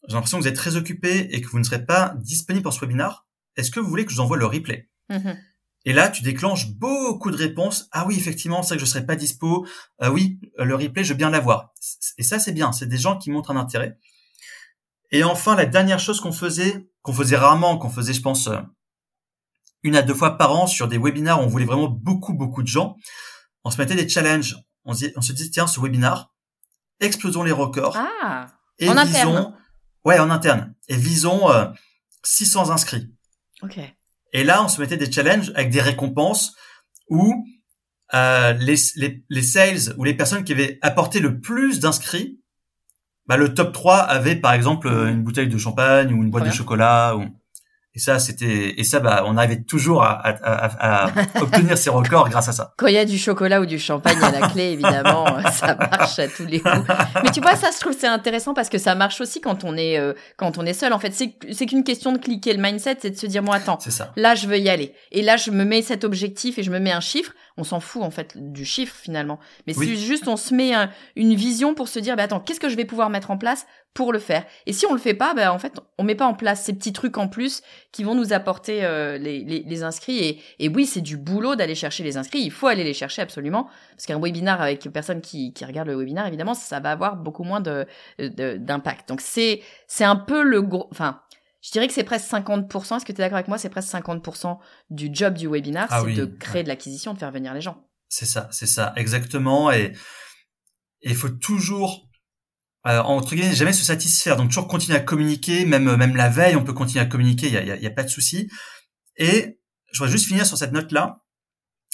j'ai 0.07 0.13
l'impression 0.13 0.37
que 0.37 0.43
vous 0.43 0.47
êtes 0.47 0.55
très 0.55 0.75
occupé 0.75 1.27
et 1.31 1.41
que 1.41 1.47
vous 1.47 1.59
ne 1.59 1.63
serez 1.63 1.85
pas 1.85 2.13
disponible 2.17 2.63
pour 2.63 2.73
ce 2.73 2.79
webinar. 2.79 3.27
Est-ce 3.55 3.71
que 3.71 3.79
vous 3.79 3.89
voulez 3.89 4.05
que 4.05 4.11
je 4.11 4.17
vous 4.17 4.21
envoie 4.21 4.37
le 4.37 4.45
replay? 4.45 4.89
Mm-hmm. 5.09 5.37
Et 5.85 5.93
là, 5.93 6.09
tu 6.09 6.23
déclenches 6.23 6.71
beaucoup 6.71 7.29
de 7.29 7.37
réponses. 7.37 7.87
Ah 7.91 8.05
oui, 8.07 8.17
effectivement, 8.17 8.63
c'est 8.63 8.75
que 8.75 8.81
je 8.81 8.85
serai 8.85 9.05
pas 9.05 9.15
dispo. 9.15 9.67
Ah 9.99 10.11
oui, 10.11 10.39
le 10.57 10.75
replay, 10.75 11.03
je 11.03 11.13
veux 11.13 11.17
bien 11.17 11.29
l'avoir. 11.29 11.73
Et 12.17 12.23
ça, 12.23 12.39
c'est 12.39 12.53
bien. 12.53 12.71
C'est 12.71 12.87
des 12.87 12.97
gens 12.97 13.17
qui 13.17 13.29
montrent 13.29 13.51
un 13.51 13.55
intérêt. 13.55 13.97
Et 15.11 15.23
enfin, 15.23 15.55
la 15.55 15.67
dernière 15.67 15.99
chose 15.99 16.19
qu'on 16.19 16.31
faisait, 16.31 16.89
qu'on 17.03 17.13
faisait 17.13 17.37
rarement, 17.37 17.77
qu'on 17.77 17.91
faisait, 17.91 18.13
je 18.13 18.21
pense, 18.21 18.47
euh, 18.47 18.59
une 19.83 19.95
à 19.95 20.01
deux 20.01 20.15
fois 20.15 20.37
par 20.37 20.51
an 20.51 20.65
sur 20.65 20.87
des 20.87 20.97
webinars 20.97 21.39
où 21.39 21.43
on 21.43 21.47
voulait 21.47 21.65
vraiment 21.65 21.87
beaucoup, 21.87 22.33
beaucoup 22.33 22.63
de 22.63 22.67
gens, 22.67 22.97
on 23.63 23.69
se 23.69 23.77
mettait 23.77 23.95
des 23.95 24.09
challenges. 24.09 24.55
On 24.85 24.95
se, 24.95 25.05
on 25.15 25.21
se 25.21 25.33
dit, 25.33 25.51
tiens, 25.51 25.67
ce 25.67 25.79
webinar, 25.79 26.33
explosons 26.99 27.43
les 27.43 27.51
records. 27.51 27.95
Ah, 27.95 28.47
et 28.79 28.89
en 28.89 28.93
visons, 29.05 29.37
interne. 29.37 29.57
Ouais, 30.05 30.19
en 30.19 30.29
interne. 30.29 30.73
Et 30.87 30.95
visons 30.95 31.47
600 32.23 32.69
euh, 32.69 32.73
inscrits. 32.73 33.11
Ok. 33.61 33.79
Et 34.33 34.43
là, 34.43 34.63
on 34.63 34.67
se 34.67 34.79
mettait 34.79 34.97
des 34.97 35.11
challenges 35.11 35.51
avec 35.55 35.71
des 35.71 35.81
récompenses 35.81 36.55
où 37.09 37.45
euh, 38.13 38.53
les, 38.53 38.75
les, 38.95 39.23
les, 39.29 39.41
sales 39.41 39.95
ou 39.97 40.03
les 40.03 40.13
personnes 40.13 40.43
qui 40.43 40.53
avaient 40.53 40.77
apporté 40.81 41.19
le 41.19 41.39
plus 41.39 41.79
d'inscrits, 41.79 42.39
bah, 43.25 43.37
le 43.37 43.53
top 43.53 43.73
3 43.73 43.97
avait 43.97 44.35
par 44.35 44.53
exemple 44.53 44.87
une 44.87 45.23
bouteille 45.23 45.47
de 45.47 45.57
champagne 45.57 46.13
ou 46.13 46.21
une 46.21 46.29
boîte 46.29 46.45
de 46.45 46.51
chocolat. 46.51 47.15
Ou... 47.15 47.25
Et 47.95 47.99
ça, 47.99 48.19
c'était 48.19 48.73
et 48.77 48.83
ça, 48.83 48.99
bah, 48.99 49.23
on 49.25 49.37
arrivait 49.37 49.61
toujours 49.61 50.03
à, 50.03 50.11
à, 50.11 50.31
à, 50.43 51.05
à 51.05 51.11
obtenir 51.41 51.77
ces 51.77 51.89
records 51.89 52.29
grâce 52.29 52.49
à 52.49 52.51
ça. 52.51 52.73
Quand 52.77 52.87
il 52.87 52.93
y 52.93 52.97
a 52.97 53.05
du 53.05 53.17
chocolat 53.17 53.61
ou 53.61 53.65
du 53.65 53.79
champagne 53.79 54.21
à 54.21 54.31
la 54.31 54.47
clé, 54.49 54.63
évidemment, 54.73 55.25
ça 55.51 55.75
marche 55.75 56.19
à 56.19 56.27
tous 56.27 56.45
les 56.45 56.59
coups. 56.59 56.87
Mais 57.23 57.31
tu 57.31 57.39
vois, 57.39 57.55
ça, 57.55 57.69
je 57.73 57.79
trouve 57.79 57.95
c'est 57.97 58.07
intéressant 58.07 58.53
parce 58.53 58.67
que 58.67 58.77
ça 58.77 58.95
marche 58.95 59.21
aussi 59.21 59.39
quand 59.39 59.63
on 59.63 59.77
est 59.77 59.97
euh, 59.97 60.13
quand 60.35 60.57
on 60.57 60.65
est 60.65 60.73
seul. 60.73 60.91
En 60.91 60.99
fait, 60.99 61.13
c'est 61.13 61.35
c'est 61.53 61.65
qu'une 61.65 61.85
question 61.85 62.11
de 62.11 62.17
cliquer 62.17 62.53
le 62.53 62.61
mindset, 62.61 62.97
c'est 63.01 63.11
de 63.11 63.17
se 63.17 63.27
dire 63.27 63.41
moi 63.43 63.55
attends, 63.55 63.79
ça. 63.79 64.11
là 64.17 64.35
je 64.35 64.47
veux 64.47 64.59
y 64.59 64.69
aller. 64.69 64.93
Et 65.11 65.21
là, 65.21 65.37
je 65.37 65.51
me 65.51 65.63
mets 65.63 65.81
cet 65.81 66.03
objectif 66.03 66.59
et 66.59 66.63
je 66.63 66.71
me 66.71 66.79
mets 66.79 66.91
un 66.91 66.99
chiffre. 66.99 67.31
On 67.57 67.63
s'en 67.63 67.79
fout 67.79 68.03
en 68.03 68.11
fait 68.11 68.33
du 68.35 68.65
chiffre 68.65 68.95
finalement. 69.01 69.39
Mais 69.67 69.73
c'est 69.73 69.95
juste 69.95 70.27
on 70.27 70.35
se 70.35 70.53
met 70.53 70.73
une 71.15 71.35
vision 71.35 71.73
pour 71.73 71.87
se 71.87 71.99
dire 71.99 72.17
bah 72.17 72.23
attends, 72.23 72.41
qu'est-ce 72.41 72.59
que 72.59 72.67
je 72.67 72.75
vais 72.75 72.83
pouvoir 72.83 73.09
mettre 73.09 73.31
en 73.31 73.37
place 73.37 73.65
pour 73.95 74.11
le 74.11 74.19
faire. 74.19 74.45
Et 74.65 74.73
si 74.73 74.85
on 74.85 74.93
le 74.93 74.99
fait 74.99 75.13
pas, 75.13 75.33
ben 75.33 75.49
en 75.49 75.57
fait, 75.57 75.79
on 75.97 76.03
met 76.03 76.15
pas 76.15 76.27
en 76.27 76.33
place 76.33 76.63
ces 76.63 76.73
petits 76.73 76.91
trucs 76.91 77.17
en 77.17 77.29
plus 77.29 77.63
qui 77.93 78.03
vont 78.03 78.13
nous 78.13 78.33
apporter 78.33 78.83
euh, 78.83 79.17
les, 79.17 79.39
les, 79.45 79.63
les, 79.63 79.83
inscrits. 79.83 80.17
Et, 80.19 80.41
et 80.59 80.67
oui, 80.67 80.85
c'est 80.85 81.01
du 81.01 81.15
boulot 81.15 81.55
d'aller 81.55 81.75
chercher 81.75 82.03
les 82.03 82.17
inscrits. 82.17 82.41
Il 82.41 82.51
faut 82.51 82.67
aller 82.67 82.83
les 82.83 82.93
chercher 82.93 83.21
absolument, 83.21 83.69
parce 83.91 84.05
qu'un 84.05 84.19
webinar 84.19 84.61
avec 84.61 84.81
personne 84.91 85.21
qui, 85.21 85.53
qui 85.53 85.63
regarde 85.63 85.87
le 85.87 85.95
webinar, 85.95 86.27
évidemment, 86.27 86.53
ça 86.53 86.81
va 86.81 86.91
avoir 86.91 87.15
beaucoup 87.15 87.43
moins 87.43 87.61
de 87.61 87.87
d'impact. 88.19 89.07
Donc 89.07 89.21
c'est 89.21 89.61
c'est 89.87 90.03
un 90.03 90.17
peu 90.17 90.43
le 90.43 90.61
gros, 90.61 90.87
enfin. 90.91 91.21
Je 91.61 91.71
dirais 91.71 91.87
que 91.87 91.93
c'est 91.93 92.03
presque 92.03 92.29
50%. 92.29 92.97
Est-ce 92.97 93.05
que 93.05 93.11
tu 93.11 93.13
es 93.13 93.23
d'accord 93.23 93.37
avec 93.37 93.47
moi? 93.47 93.57
C'est 93.57 93.69
presque 93.69 93.91
50% 93.91 94.59
du 94.91 95.09
job 95.11 95.33
du 95.33 95.47
webinar, 95.47 95.87
ah 95.89 96.03
c'est 96.05 96.13
de 96.13 96.25
créer 96.25 96.61
de 96.61 96.67
l'acquisition, 96.67 97.15
de 97.15 97.17
faire 97.17 97.31
venir 97.31 97.55
les 97.55 97.61
gens. 97.61 97.87
C'est 98.07 98.27
ça, 98.27 98.49
c'est 98.51 98.67
ça, 98.67 98.93
exactement. 98.97 99.71
Et 99.71 99.93
il 101.01 101.15
faut 101.15 101.29
toujours 101.29 102.04
euh, 102.87 102.99
entre 103.01 103.35
guillemets, 103.35 103.55
jamais 103.55 103.73
se 103.73 103.83
satisfaire. 103.83 104.37
Donc 104.37 104.49
toujours 104.49 104.67
continuer 104.67 104.97
à 104.97 105.01
communiquer, 105.01 105.65
même 105.65 105.95
même 105.95 106.15
la 106.15 106.29
veille, 106.29 106.55
on 106.55 106.63
peut 106.63 106.73
continuer 106.73 107.01
à 107.01 107.05
communiquer, 107.05 107.47
il 107.47 107.53
y 107.53 107.57
a, 107.57 107.75
y 107.75 107.87
a, 107.87 107.91
pas 107.91 108.03
de 108.03 108.09
souci. 108.09 108.49
Et 109.17 109.59
je 109.91 109.99
voudrais 109.99 110.11
juste 110.11 110.27
finir 110.27 110.45
sur 110.45 110.57
cette 110.57 110.71
note-là. 110.71 111.21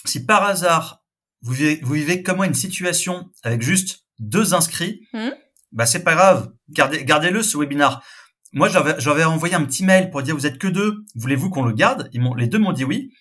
Si 0.06 0.26
par 0.26 0.44
hasard 0.44 1.04
vous 1.42 1.54
vivez, 1.54 1.80
vous 1.82 1.94
vivez 1.94 2.24
comme 2.24 2.38
moi 2.38 2.46
une 2.46 2.54
situation 2.54 3.30
avec 3.44 3.62
juste 3.62 4.06
deux 4.20 4.54
inscrits, 4.54 5.08
mmh. 5.14 5.30
bah 5.72 5.86
c'est 5.86 6.04
pas 6.04 6.16
grave, 6.16 6.52
gardez 6.70 7.06
gardez-le 7.06 7.42
ce 7.42 7.58
webinar. 7.58 8.04
Moi 8.52 8.68
j'avais 8.68 9.00
j'avais 9.00 9.24
envoyé 9.24 9.56
un 9.56 9.64
petit 9.64 9.86
mail 9.86 10.10
pour 10.10 10.22
dire 10.24 10.36
vous 10.36 10.46
êtes 10.46 10.58
que 10.58 10.68
deux, 10.68 11.06
voulez-vous 11.16 11.50
qu'on 11.50 11.64
le 11.64 11.74
garde? 11.74 12.10
Ils 12.12 12.22
m'ont 12.22 12.34
les 12.34 12.48
deux 12.48 12.60
m'ont 12.60 12.74
dit 12.74 12.84
oui. 12.84 13.14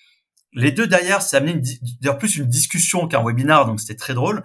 Les 0.53 0.73
deux 0.73 0.89
derrière, 0.89 1.23
ça 1.23 1.37
a 1.37 1.41
amené 1.41 1.63
d'ailleurs 2.01 2.19
plus 2.19 2.37
une 2.37 2.47
discussion 2.47 3.07
qu'un 3.07 3.23
webinar, 3.23 3.67
donc 3.67 3.79
c'était 3.81 3.95
très 3.95 4.15
drôle. 4.15 4.43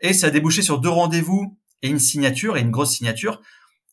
Et 0.00 0.12
ça 0.12 0.26
a 0.26 0.30
débouché 0.30 0.62
sur 0.62 0.80
deux 0.80 0.88
rendez-vous 0.88 1.56
et 1.82 1.88
une 1.88 1.98
signature 1.98 2.56
et 2.56 2.60
une 2.60 2.70
grosse 2.70 2.96
signature. 2.96 3.40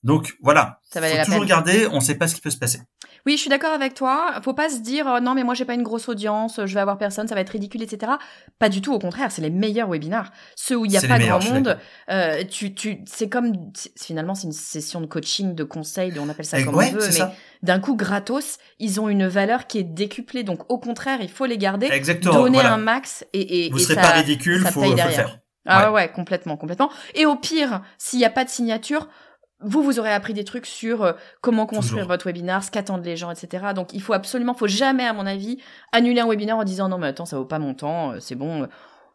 Donc 0.03 0.35
voilà, 0.41 0.81
ça 0.83 1.01
faut 1.01 1.25
toujours 1.25 1.45
garder, 1.45 1.87
on 1.87 1.95
ne 1.95 2.01
sait 2.01 2.15
pas 2.15 2.27
ce 2.27 2.35
qui 2.35 2.41
peut 2.41 2.49
se 2.49 2.57
passer. 2.57 2.81
Oui, 3.25 3.37
je 3.37 3.41
suis 3.41 3.49
d'accord 3.49 3.71
avec 3.71 3.93
toi. 3.93 4.33
Faut 4.43 4.53
pas 4.53 4.67
se 4.67 4.79
dire 4.79 5.07
euh, 5.07 5.19
non 5.21 5.33
mais 5.33 5.45
moi 5.45 5.53
j'ai 5.53 5.63
pas 5.63 5.75
une 5.75 5.83
grosse 5.83 6.09
audience, 6.09 6.59
je 6.65 6.73
vais 6.73 6.81
avoir 6.81 6.97
personne, 6.97 7.25
ça 7.25 7.35
va 7.35 7.41
être 7.41 7.51
ridicule, 7.51 7.81
etc. 7.81 8.11
Pas 8.59 8.67
du 8.67 8.81
tout, 8.81 8.93
au 8.93 8.99
contraire, 8.99 9.31
c'est 9.31 9.41
les 9.41 9.49
meilleurs 9.49 9.87
webinars, 9.87 10.31
ceux 10.57 10.75
où 10.75 10.83
il 10.83 10.91
n'y 10.91 10.97
a 10.97 11.01
pas 11.01 11.19
grand 11.19 11.41
monde. 11.41 11.79
Euh, 12.09 12.43
tu, 12.43 12.73
tu, 12.73 12.99
c'est 13.05 13.29
comme 13.29 13.53
finalement 13.97 14.35
c'est 14.35 14.47
une 14.47 14.51
session 14.51 14.99
de 14.99 15.05
coaching, 15.05 15.55
de 15.55 15.63
conseil, 15.63 16.13
on 16.19 16.27
appelle 16.27 16.45
ça 16.45 16.61
comme 16.61 16.75
on 16.75 16.79
veut, 16.79 17.09
mais 17.13 17.33
d'un 17.61 17.79
coup 17.79 17.95
gratos, 17.95 18.57
ils 18.79 18.99
ont 18.99 19.07
une 19.07 19.27
valeur 19.27 19.67
qui 19.67 19.77
est 19.77 19.83
décuplée. 19.83 20.43
Donc 20.43 20.69
au 20.69 20.79
contraire, 20.79 21.19
il 21.21 21.29
faut 21.29 21.45
les 21.45 21.57
garder, 21.57 21.87
Exactement, 21.87 22.33
donner 22.33 22.59
un 22.59 22.77
max 22.77 23.23
et, 23.31 23.67
et 23.67 23.69
vous 23.69 23.79
serez 23.79 23.95
pas 23.95 24.11
ridicule, 24.11 24.65
faut, 24.65 24.83
faut 24.83 24.91
le 24.91 24.97
faire. 24.97 25.39
Ah 25.65 25.91
ouais. 25.91 26.11
complètement, 26.11 26.57
complètement. 26.57 26.89
Et 27.15 27.25
au 27.25 27.35
pire, 27.35 27.81
s'il 27.97 28.19
n'y 28.19 28.25
a 28.25 28.29
pas 28.29 28.43
de 28.43 28.49
signature, 28.49 29.07
vous, 29.61 29.81
vous 29.81 29.99
aurez 29.99 30.11
appris 30.11 30.33
des 30.33 30.43
trucs 30.43 30.65
sur 30.65 31.03
euh, 31.03 31.13
comment 31.41 31.65
construire 31.65 32.07
votre 32.07 32.25
webinar, 32.25 32.63
ce 32.63 32.71
qu'attendent 32.71 33.05
les 33.05 33.15
gens, 33.15 33.31
etc. 33.31 33.67
Donc, 33.73 33.93
il 33.93 34.01
faut 34.01 34.13
absolument, 34.13 34.53
faut 34.53 34.67
jamais, 34.67 35.05
à 35.05 35.13
mon 35.13 35.25
avis, 35.25 35.59
annuler 35.91 36.19
un 36.19 36.27
webinaire 36.27 36.57
en 36.57 36.63
disant 36.63 36.89
non, 36.89 36.97
mais 36.97 37.07
attends, 37.07 37.25
ça 37.25 37.37
vaut 37.37 37.45
pas 37.45 37.59
mon 37.59 37.73
temps, 37.73 38.11
euh, 38.11 38.19
c'est 38.19 38.35
bon. 38.35 38.67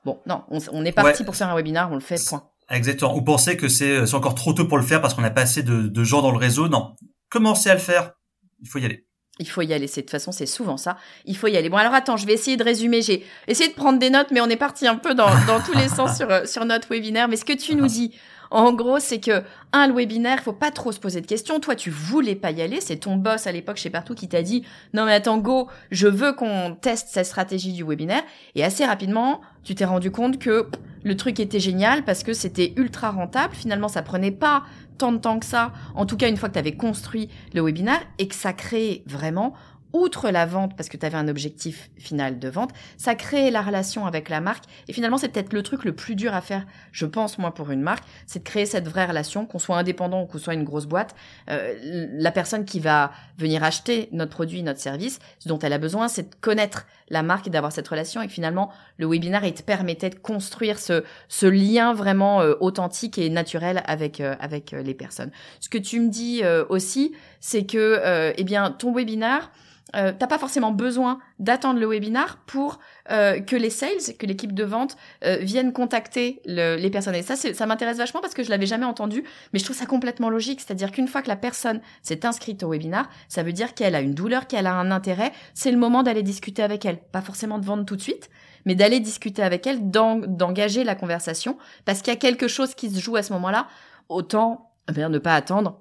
Bon, 0.04 0.20
non, 0.26 0.44
on, 0.48 0.84
est 0.84 0.92
parti 0.92 1.24
pour 1.24 1.36
faire 1.36 1.50
un 1.50 1.56
webinar, 1.56 1.90
on 1.90 1.94
le 1.94 2.00
fait, 2.00 2.24
point. 2.28 2.44
Exactement. 2.70 3.14
Ou 3.14 3.22
pensez 3.22 3.56
que 3.56 3.68
c'est 3.68 4.14
encore 4.14 4.34
trop 4.34 4.52
tôt 4.52 4.66
pour 4.66 4.78
le 4.78 4.84
faire 4.84 5.00
parce 5.00 5.12
qu'on 5.12 5.24
a 5.24 5.30
pas 5.30 5.42
assez 5.42 5.62
de, 5.62 5.88
de 5.88 6.04
gens 6.04 6.22
dans 6.22 6.30
le 6.30 6.38
réseau. 6.38 6.68
Non, 6.68 6.94
commencez 7.28 7.68
à 7.68 7.74
le 7.74 7.80
faire. 7.80 8.12
Il 8.60 8.68
faut 8.68 8.78
y 8.78 8.84
aller. 8.84 9.07
Il 9.38 9.48
faut 9.48 9.62
y 9.62 9.72
aller. 9.72 9.86
C'est 9.86 10.00
de 10.00 10.06
toute 10.06 10.10
façon, 10.10 10.32
c'est 10.32 10.46
souvent 10.46 10.76
ça. 10.76 10.96
Il 11.24 11.36
faut 11.36 11.46
y 11.46 11.56
aller. 11.56 11.68
Bon, 11.68 11.76
alors 11.76 11.94
attends, 11.94 12.16
je 12.16 12.26
vais 12.26 12.32
essayer 12.32 12.56
de 12.56 12.64
résumer. 12.64 13.02
J'ai 13.02 13.24
essayé 13.46 13.70
de 13.70 13.74
prendre 13.74 13.98
des 13.98 14.10
notes, 14.10 14.28
mais 14.30 14.40
on 14.40 14.48
est 14.48 14.56
parti 14.56 14.86
un 14.86 14.96
peu 14.96 15.14
dans, 15.14 15.30
tous 15.64 15.76
les 15.76 15.88
sens 15.88 16.16
sur, 16.16 16.28
sur 16.46 16.64
notre 16.64 16.88
webinaire. 16.88 17.28
Mais 17.28 17.36
ce 17.36 17.44
que 17.44 17.52
tu 17.52 17.76
nous 17.76 17.86
dis, 17.86 18.12
en 18.50 18.72
gros, 18.72 18.98
c'est 18.98 19.20
que 19.20 19.42
un 19.72 19.86
le 19.86 19.94
webinaire, 19.94 20.40
faut 20.40 20.52
pas 20.52 20.70
trop 20.70 20.92
se 20.92 20.98
poser 20.98 21.20
de 21.20 21.26
questions. 21.26 21.60
Toi, 21.60 21.76
tu 21.76 21.90
voulais 21.90 22.34
pas 22.34 22.50
y 22.50 22.62
aller. 22.62 22.80
C'est 22.80 22.96
ton 22.96 23.16
boss 23.16 23.46
à 23.46 23.52
l'époque 23.52 23.76
chez 23.76 23.90
Partout 23.90 24.14
qui 24.14 24.28
t'a 24.28 24.42
dit 24.42 24.64
non 24.94 25.04
mais 25.04 25.12
attends 25.12 25.38
go, 25.38 25.68
je 25.90 26.08
veux 26.08 26.32
qu'on 26.32 26.76
teste 26.80 27.08
cette 27.10 27.26
stratégie 27.26 27.72
du 27.72 27.84
webinaire. 27.84 28.22
Et 28.54 28.64
assez 28.64 28.84
rapidement, 28.86 29.40
tu 29.64 29.74
t'es 29.74 29.84
rendu 29.84 30.10
compte 30.10 30.38
que 30.38 30.66
le 31.04 31.16
truc 31.16 31.40
était 31.40 31.60
génial 31.60 32.04
parce 32.04 32.22
que 32.22 32.32
c'était 32.32 32.72
ultra 32.76 33.10
rentable. 33.10 33.54
Finalement, 33.54 33.88
ça 33.88 34.02
prenait 34.02 34.30
pas 34.30 34.64
tant 34.98 35.12
de 35.12 35.18
temps 35.18 35.38
que 35.38 35.46
ça. 35.46 35.72
En 35.94 36.06
tout 36.06 36.16
cas, 36.16 36.28
une 36.28 36.36
fois 36.36 36.48
que 36.48 36.54
tu 36.54 36.58
avais 36.58 36.76
construit 36.76 37.28
le 37.54 37.62
webinaire 37.62 38.00
et 38.18 38.28
que 38.28 38.34
ça 38.34 38.52
créait 38.52 39.02
vraiment 39.06 39.54
outre 39.92 40.30
la 40.30 40.46
vente, 40.46 40.76
parce 40.76 40.88
que 40.88 40.96
tu 40.96 41.06
avais 41.06 41.16
un 41.16 41.28
objectif 41.28 41.90
final 41.96 42.38
de 42.38 42.48
vente, 42.48 42.72
ça 42.96 43.14
crée 43.14 43.50
la 43.50 43.62
relation 43.62 44.06
avec 44.06 44.28
la 44.28 44.40
marque. 44.40 44.64
Et 44.86 44.92
finalement, 44.92 45.18
c'est 45.18 45.28
peut-être 45.28 45.52
le 45.52 45.62
truc 45.62 45.84
le 45.84 45.94
plus 45.94 46.14
dur 46.14 46.34
à 46.34 46.40
faire, 46.40 46.66
je 46.92 47.06
pense, 47.06 47.38
moi, 47.38 47.54
pour 47.54 47.70
une 47.70 47.80
marque, 47.80 48.04
c'est 48.26 48.40
de 48.40 48.44
créer 48.44 48.66
cette 48.66 48.86
vraie 48.86 49.06
relation, 49.06 49.46
qu'on 49.46 49.58
soit 49.58 49.78
indépendant 49.78 50.22
ou 50.22 50.26
qu'on 50.26 50.38
soit 50.38 50.54
une 50.54 50.64
grosse 50.64 50.86
boîte. 50.86 51.14
Euh, 51.50 51.74
la 52.12 52.30
personne 52.30 52.64
qui 52.64 52.80
va 52.80 53.12
venir 53.38 53.64
acheter 53.64 54.08
notre 54.12 54.30
produit, 54.30 54.62
notre 54.62 54.80
service, 54.80 55.20
ce 55.38 55.48
dont 55.48 55.58
elle 55.58 55.72
a 55.72 55.78
besoin, 55.78 56.08
c'est 56.08 56.30
de 56.30 56.34
connaître 56.40 56.86
la 57.10 57.22
marque 57.22 57.46
et 57.46 57.50
d'avoir 57.50 57.72
cette 57.72 57.88
relation. 57.88 58.22
Et 58.22 58.28
finalement, 58.28 58.70
le 58.96 59.06
webinaire, 59.06 59.44
il 59.44 59.54
te 59.54 59.62
permettait 59.62 60.10
de 60.10 60.16
construire 60.16 60.78
ce, 60.78 61.04
ce 61.28 61.46
lien 61.46 61.94
vraiment 61.94 62.40
euh, 62.40 62.54
authentique 62.60 63.18
et 63.18 63.30
naturel 63.30 63.82
avec, 63.86 64.20
euh, 64.20 64.34
avec 64.40 64.72
les 64.72 64.94
personnes. 64.94 65.30
Ce 65.60 65.68
que 65.68 65.78
tu 65.78 66.00
me 66.00 66.08
dis 66.08 66.42
aussi, 66.68 67.14
c'est 67.40 67.64
que, 67.64 68.32
eh 68.36 68.44
bien, 68.44 68.70
ton 68.70 68.92
webinaire, 68.92 69.50
euh, 69.96 70.12
t'as 70.16 70.26
pas 70.26 70.38
forcément 70.38 70.70
besoin 70.70 71.18
d'attendre 71.38 71.80
le 71.80 71.86
webinar 71.86 72.38
pour 72.46 72.78
euh, 73.10 73.40
que 73.40 73.56
les 73.56 73.70
sales, 73.70 74.16
que 74.18 74.26
l'équipe 74.26 74.52
de 74.52 74.64
vente 74.64 74.96
euh, 75.24 75.38
viennent 75.40 75.72
contacter 75.72 76.42
les 76.44 76.90
personnes. 76.90 77.14
Et 77.14 77.22
ça, 77.22 77.36
ça 77.36 77.66
m'intéresse 77.66 77.96
vachement 77.96 78.20
parce 78.20 78.34
que 78.34 78.42
je 78.42 78.50
l'avais 78.50 78.66
jamais 78.66 78.84
entendu, 78.84 79.24
mais 79.52 79.58
je 79.58 79.64
trouve 79.64 79.76
ça 79.76 79.86
complètement 79.86 80.30
logique. 80.30 80.60
C'est-à-dire 80.60 80.92
qu'une 80.92 81.08
fois 81.08 81.22
que 81.22 81.28
la 81.28 81.36
personne 81.36 81.80
s'est 82.02 82.26
inscrite 82.26 82.62
au 82.62 82.70
webinar, 82.70 83.08
ça 83.28 83.42
veut 83.42 83.52
dire 83.52 83.74
qu'elle 83.74 83.94
a 83.94 84.00
une 84.00 84.14
douleur, 84.14 84.46
qu'elle 84.46 84.66
a 84.66 84.74
un 84.74 84.90
intérêt. 84.90 85.32
C'est 85.54 85.70
le 85.70 85.78
moment 85.78 86.02
d'aller 86.02 86.22
discuter 86.22 86.62
avec 86.62 86.84
elle, 86.84 86.98
pas 86.98 87.22
forcément 87.22 87.58
de 87.58 87.64
vendre 87.64 87.84
tout 87.84 87.96
de 87.96 88.02
suite, 88.02 88.28
mais 88.66 88.74
d'aller 88.74 89.00
discuter 89.00 89.42
avec 89.42 89.66
elle, 89.66 89.90
d'engager 89.90 90.84
la 90.84 90.94
conversation, 90.94 91.56
parce 91.84 92.02
qu'il 92.02 92.12
y 92.12 92.16
a 92.16 92.18
quelque 92.18 92.48
chose 92.48 92.74
qui 92.74 92.90
se 92.90 93.00
joue 93.00 93.16
à 93.16 93.22
ce 93.22 93.32
moment-là. 93.32 93.68
Autant 94.08 94.72
eh 94.88 94.92
bien, 94.92 95.08
ne 95.08 95.18
pas 95.18 95.34
attendre 95.34 95.80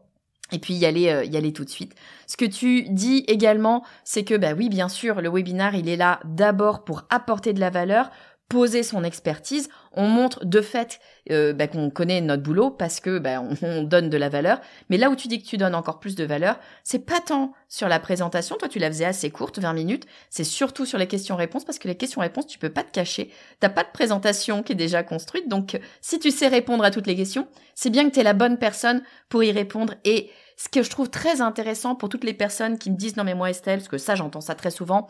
et 0.52 0.60
puis 0.60 0.74
y 0.74 0.86
aller, 0.86 1.10
euh, 1.10 1.24
y 1.24 1.38
aller 1.38 1.54
tout 1.54 1.66
de 1.66 1.70
suite. 1.70 1.94
Ce 2.26 2.38
que 2.38 2.46
tu 2.46 2.84
dis 2.90 3.24
également, 3.28 3.84
c'est 4.04 4.24
que 4.24 4.36
bah 4.36 4.54
oui, 4.54 4.70
bien 4.70 4.90
sûr, 4.90 5.22
le 5.22 5.30
webinar, 5.30 5.76
il 5.76 5.90
est 5.90 5.96
là 5.98 6.20
d'abord 6.26 6.84
pour 6.84 7.04
apporter 7.10 7.54
de 7.54 7.60
la 7.60 7.70
valeur, 7.70 8.10
poser 8.50 8.84
son 8.84 9.04
expertise. 9.04 9.70
On 9.92 10.08
montre 10.08 10.46
de 10.46 10.62
fait 10.62 11.00
euh, 11.32 11.54
bah, 11.54 11.68
qu'on 11.68 11.90
connaît 11.90 12.22
notre 12.22 12.44
boulot 12.44 12.70
parce 12.70 13.00
que 13.00 13.20
bah, 13.20 13.44
on, 13.62 13.84
donne 13.84 14.10
de 14.10 14.18
la 14.18 14.30
valeur. 14.30 14.62
Mais 14.90 14.98
là 14.98 15.10
où 15.10 15.16
tu 15.16 15.28
dis 15.28 15.42
que 15.42 15.48
tu 15.48 15.58
donnes 15.58 15.76
encore 15.76 16.00
plus 16.00 16.16
de 16.16 16.24
valeur, 16.24 16.60
c'est 16.84 17.06
pas 17.06 17.20
tant 17.20 17.54
sur 17.68 17.88
la 17.88 18.00
présentation. 18.00 18.56
Toi, 18.58 18.70
tu 18.70 18.80
la 18.80 18.88
faisais 18.88 19.06
assez 19.06 19.30
courte, 19.32 19.60
20 19.60 19.74
minutes. 19.74 20.06
C'est 20.30 20.44
surtout 20.44 20.86
sur 20.86 20.98
les 20.98 21.08
questions-réponses 21.08 21.66
parce 21.66 21.80
que 21.80 21.88
les 21.88 21.96
questions-réponses, 21.96 22.48
tu 22.48 22.60
peux 22.60 22.70
pas 22.70 22.84
te 22.84 22.92
cacher. 22.92 23.32
T'as 23.60 23.70
pas 23.70 23.84
de 23.84 23.92
présentation 23.92 24.64
qui 24.64 24.74
est 24.74 24.76
déjà 24.76 25.04
construite. 25.04 25.50
Donc, 25.50 25.80
si 26.02 26.20
tu 26.20 26.32
sais 26.32 26.48
répondre 26.48 26.84
à 26.84 26.92
toutes 26.92 27.08
les 27.08 27.16
questions, 27.16 27.48
c'est 27.76 27.90
bien 27.90 28.08
que 28.08 28.14
tu 28.14 28.20
es 28.20 28.24
la 28.24 28.34
bonne 28.34 28.58
personne 28.58 29.02
pour 29.30 29.44
y 29.44 29.52
répondre. 29.52 29.96
Et 30.06 30.30
ce 30.58 30.70
que 30.70 30.82
je 30.82 30.90
trouve 30.90 31.10
très 31.10 31.42
intéressant 31.42 31.96
pour 31.96 32.10
toutes 32.10 32.24
les 32.24 32.34
personnes 32.34 32.78
qui 32.78 32.92
me 32.92 32.98
disent 32.98 33.16
non 33.16 33.24
mais 33.24 33.36
moi 33.36 33.50
Estelle, 33.50 33.80
parce 33.80 33.90
que 33.90 33.98
ça 33.98 34.16
j'entends 34.16 34.42
ça 34.42 34.56
très 34.56 34.72
souvent, 34.72 35.08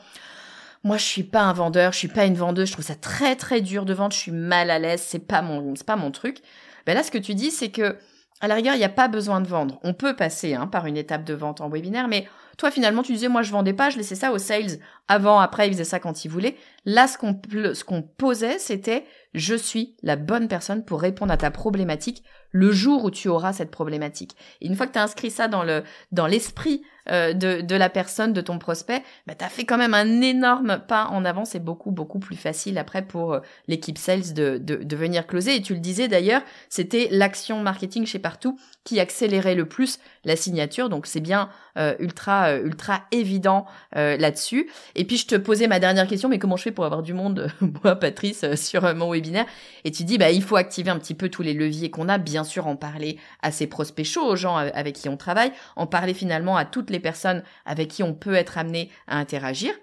moi 0.83 0.97
je 0.97 1.03
suis 1.03 1.23
pas 1.23 1.41
un 1.41 1.53
vendeur, 1.53 1.93
je 1.93 1.97
suis 1.97 2.07
pas 2.07 2.25
une 2.25 2.35
vendeuse, 2.35 2.67
je 2.67 2.73
trouve 2.73 2.85
ça 2.85 2.95
très 2.95 3.35
très 3.35 3.61
dur 3.61 3.85
de 3.85 3.93
vendre, 3.93 4.13
je 4.13 4.19
suis 4.19 4.31
mal 4.31 4.69
à 4.69 4.79
l'aise, 4.79 5.01
c'est 5.05 5.25
pas 5.27 5.41
mon 5.41 6.11
truc. 6.11 6.39
Ben 6.85 6.93
là 6.93 7.03
ce 7.03 7.11
que 7.11 7.17
tu 7.17 7.35
dis 7.35 7.51
c'est 7.51 7.69
que 7.69 7.97
à 8.39 8.47
la 8.47 8.55
rigueur, 8.55 8.75
il 8.75 8.79
n'y 8.79 8.83
a 8.83 8.89
pas 8.89 9.07
besoin 9.07 9.41
de 9.41 9.47
vendre. 9.47 9.79
On 9.83 9.93
peut 9.93 10.15
passer 10.15 10.53
hein, 10.53 10.67
par 10.67 10.85
une 10.85 10.97
étape 10.97 11.23
de 11.23 11.33
vente 11.33 11.61
en 11.61 11.69
webinaire, 11.69 12.07
mais 12.07 12.27
toi 12.57 12.71
finalement 12.71 13.03
tu 13.03 13.13
disais 13.13 13.29
moi 13.29 13.43
je 13.43 13.51
vendais 13.51 13.73
pas, 13.73 13.89
je 13.89 13.97
laissais 13.97 14.15
ça 14.15 14.31
aux 14.31 14.37
sales. 14.37 14.79
Avant, 15.09 15.39
après, 15.39 15.67
ils 15.67 15.71
faisaient 15.71 15.85
ça 15.85 15.99
quand 15.99 16.25
ils 16.25 16.27
voulaient. 16.27 16.57
Là, 16.83 17.07
ce 17.07 17.17
qu'on 17.17 17.39
qu'on 17.85 18.01
posait, 18.01 18.59
c'était 18.59 19.05
je 19.33 19.55
suis 19.55 19.95
la 20.03 20.15
bonne 20.17 20.47
personne 20.47 20.83
pour 20.83 20.99
répondre 20.99 21.31
à 21.31 21.37
ta 21.37 21.51
problématique 21.51 22.23
le 22.51 22.71
jour 22.71 23.05
où 23.05 23.11
tu 23.11 23.29
auras 23.29 23.53
cette 23.53 23.71
problématique. 23.71 24.35
Une 24.61 24.75
fois 24.75 24.87
que 24.87 24.93
tu 24.93 24.99
as 24.99 25.03
inscrit 25.03 25.31
ça 25.31 25.47
dans 25.47 25.63
le 25.63 25.83
dans 26.11 26.27
l'esprit 26.27 26.81
euh, 27.09 27.31
de, 27.31 27.61
de 27.61 27.75
la 27.75 27.89
personne, 27.89 28.33
de 28.33 28.41
ton 28.41 28.59
prospect, 28.59 29.01
bah, 29.27 29.35
tu 29.35 29.45
as 29.45 29.49
fait 29.49 29.63
quand 29.63 29.77
même 29.77 29.93
un 29.93 30.21
énorme 30.21 30.81
pas 30.87 31.05
en 31.05 31.23
avant. 31.23 31.45
C'est 31.45 31.63
beaucoup, 31.63 31.91
beaucoup 31.91 32.19
plus 32.19 32.35
facile 32.35 32.77
après 32.77 33.01
pour 33.01 33.33
euh, 33.33 33.39
l'équipe 33.67 33.97
sales 33.97 34.33
de, 34.33 34.57
de, 34.57 34.75
de 34.75 34.95
venir 34.95 35.25
closer. 35.25 35.55
Et 35.55 35.61
tu 35.61 35.73
le 35.73 35.79
disais 35.79 36.09
d'ailleurs, 36.09 36.41
c'était 36.67 37.07
l'action 37.11 37.61
marketing 37.61 38.05
chez 38.05 38.19
Partout 38.19 38.59
qui 38.83 38.99
accélérait 38.99 39.55
le 39.55 39.69
plus 39.69 39.99
la 40.25 40.35
signature. 40.35 40.89
Donc 40.89 41.05
c'est 41.05 41.21
bien 41.21 41.49
euh, 41.77 41.95
ultra 41.99 42.46
ultra 42.55 42.67
euh, 42.67 42.77
ultra 42.77 43.01
évident 43.11 43.65
euh, 43.95 44.17
là-dessus. 44.17 44.69
Et 44.95 45.05
puis 45.05 45.17
je 45.17 45.25
te 45.25 45.35
posais 45.35 45.67
ma 45.67 45.79
dernière 45.79 46.07
question, 46.07 46.29
mais 46.29 46.37
comment 46.37 46.57
je 46.57 46.63
fais 46.63 46.71
pour 46.71 46.85
avoir 46.85 47.01
du 47.01 47.13
monde, 47.13 47.49
moi 47.83 47.95
Patrice, 47.95 48.55
sur 48.55 48.95
mon 48.95 49.11
webinaire? 49.11 49.45
Et 49.83 49.91
tu 49.91 50.03
dis 50.03 50.17
bah 50.17 50.31
il 50.31 50.43
faut 50.43 50.55
activer 50.55 50.89
un 50.89 50.99
petit 50.99 51.15
peu 51.15 51.29
tous 51.29 51.41
les 51.41 51.53
leviers 51.53 51.89
qu'on 51.89 52.07
a, 52.07 52.17
bien 52.17 52.43
sûr 52.43 52.67
en 52.67 52.75
parler 52.75 53.17
à 53.41 53.51
ses 53.51 53.67
prospects 53.67 54.05
chauds, 54.05 54.25
aux 54.25 54.35
gens 54.35 54.55
avec 54.57 54.95
qui 54.95 55.09
on 55.09 55.17
travaille, 55.17 55.51
en 55.75 55.87
parler 55.87 56.13
finalement 56.13 56.55
à 56.55 56.65
toutes 56.65 56.89
les 56.89 56.99
personnes 56.99 57.43
avec 57.65 57.87
qui 57.87 58.03
on 58.03 58.13
peut 58.13 58.35
être 58.35 58.57
amené 58.57 58.89
à 59.07 59.17
interagir 59.17 59.73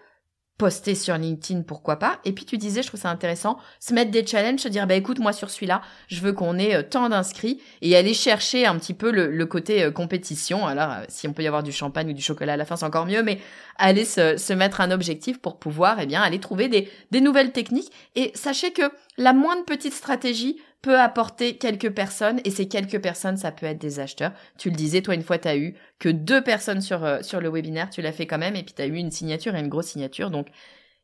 poster 0.57 0.95
sur 0.95 1.17
LinkedIn, 1.17 1.63
pourquoi 1.63 1.99
pas. 1.99 2.21
Et 2.25 2.33
puis 2.33 2.45
tu 2.45 2.59
disais, 2.59 2.83
je 2.83 2.89
trouve 2.89 3.01
ça 3.01 3.11
intéressant, 3.11 3.59
se 3.81 3.93
mettre 3.93 4.11
des 4.11 4.25
challenges, 4.25 4.61
se 4.61 4.69
dire, 4.69 4.87
bah 4.87 4.95
écoute, 4.95 5.19
moi 5.19 5.33
sur 5.33 5.51
celui-là, 5.51 5.83
je 6.07 6.21
veux 6.21 6.33
qu'on 6.33 6.59
ait 6.59 6.77
euh, 6.77 6.83
tant 6.83 7.09
d'inscrits 7.09 7.61
et 7.83 7.97
aller 7.97 8.15
chercher 8.15 8.65
un 8.65 8.79
petit 8.79 8.95
peu 8.95 9.11
le, 9.11 9.47
côté 9.47 9.83
euh, 9.83 9.91
compétition. 9.91 10.67
Alors, 10.67 10.91
euh, 10.91 11.05
si 11.09 11.27
on 11.27 11.33
peut 11.33 11.43
y 11.43 11.49
avoir 11.49 11.65
du 11.65 11.73
champagne 11.73 12.11
ou 12.11 12.13
du 12.13 12.23
chocolat 12.23 12.53
à 12.53 12.57
la 12.57 12.65
fin, 12.65 12.77
c'est 12.77 12.87
encore 12.87 13.07
mieux, 13.07 13.23
mais 13.23 13.41
aller 13.79 14.05
se, 14.05 14.37
se, 14.37 14.53
mettre 14.53 14.81
un 14.81 14.93
objectif 14.93 15.41
pour 15.41 15.59
pouvoir, 15.59 15.99
eh 16.01 16.07
bien, 16.07 16.23
aller 16.23 16.39
trouver 16.39 16.69
des, 16.69 16.89
des 17.11 17.21
nouvelles 17.21 17.51
techniques. 17.51 17.91
Et 18.15 18.31
sachez 18.35 18.73
que 18.73 18.83
la 19.19 19.33
moindre 19.33 19.65
petite 19.65 19.95
stratégie 19.95 20.57
peut 20.85 21.01
apporter 21.01 21.57
quelques 21.57 21.95
personnes 21.95 22.43
et 22.45 22.51
ces 22.51 22.69
quelques 22.69 23.01
personnes, 23.01 23.39
ça 23.39 23.51
peut 23.53 23.65
être 23.65 23.79
des 23.79 24.01
acheteurs. 24.01 24.33
Tu 24.59 24.69
le 24.69 24.77
disais, 24.77 25.01
toi, 25.01 25.15
une 25.15 25.23
fois, 25.23 25.39
tu 25.39 25.49
eu 25.49 25.75
que 25.99 26.11
deux 26.11 26.45
personnes 26.45 26.83
sur, 26.83 27.03
euh, 27.05 27.23
sur 27.23 27.41
le 27.41 27.49
webinaire, 27.49 27.89
tu 27.89 28.03
l'as 28.03 28.13
fait 28.13 28.27
quand 28.27 28.37
même 28.37 28.55
et 28.55 28.63
puis 28.63 28.75
tu 28.75 28.83
eu 28.83 28.97
une 28.97 29.11
signature 29.11 29.55
et 29.55 29.61
une 29.61 29.69
grosse 29.69 29.87
signature. 29.87 30.31
Donc, 30.31 30.49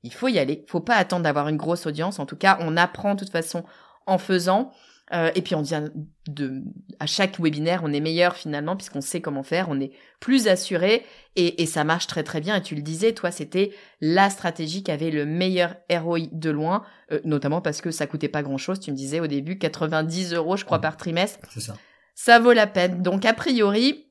il 0.03 0.13
faut 0.13 0.29
y 0.29 0.39
aller. 0.39 0.67
Faut 0.69 0.81
pas 0.81 0.97
attendre 0.97 1.23
d'avoir 1.23 1.49
une 1.49 1.57
grosse 1.57 1.87
audience. 1.87 2.19
En 2.19 2.27
tout 2.27 2.37
cas, 2.37 2.59
on 2.61 2.77
apprend 2.77 3.15
de 3.15 3.21
toute 3.21 3.33
façon 3.33 3.65
en 4.05 4.19
faisant. 4.19 4.71
Euh, 5.13 5.31
et 5.35 5.43
puis 5.43 5.55
on 5.57 5.63
vient 5.63 5.91
de, 6.29 6.63
à 7.01 7.07
chaque 7.07 7.41
webinaire, 7.41 7.83
on 7.83 7.93
est 7.93 8.01
meilleur 8.01 8.37
finalement 8.37 8.77
puisqu'on 8.77 9.01
sait 9.01 9.21
comment 9.21 9.43
faire, 9.43 9.69
on 9.69 9.81
est 9.81 9.91
plus 10.21 10.47
assuré 10.47 11.05
et, 11.35 11.63
et, 11.63 11.67
ça 11.67 11.83
marche 11.83 12.07
très 12.07 12.23
très 12.23 12.41
bien. 12.41 12.57
Et 12.57 12.63
tu 12.63 12.77
le 12.77 12.83
disais, 12.83 13.13
toi, 13.13 13.33
c'était 13.33 13.73
la 14.01 14.31
stratégie 14.31 14.85
qui 14.85 14.93
avait 14.93 15.11
le 15.11 15.27
meilleur 15.27 15.75
ROI 15.91 16.29
de 16.31 16.51
loin, 16.51 16.85
euh, 17.11 17.21
notamment 17.25 17.61
parce 17.61 17.81
que 17.81 17.91
ça 17.91 18.07
coûtait 18.07 18.29
pas 18.29 18.43
grand 18.43 18.59
chose. 18.59 18.79
Tu 18.79 18.93
me 18.93 18.97
disais 18.97 19.19
au 19.19 19.27
début 19.27 19.59
90 19.59 20.35
euros, 20.35 20.57
je 20.57 20.65
crois, 20.65 20.81
par 20.81 20.97
trimestre. 20.97 21.41
C'est 21.53 21.61
ça. 21.61 21.77
Ça 22.15 22.39
vaut 22.39 22.53
la 22.53 22.67
peine. 22.67 23.03
Donc 23.03 23.25
a 23.25 23.33
priori, 23.33 24.07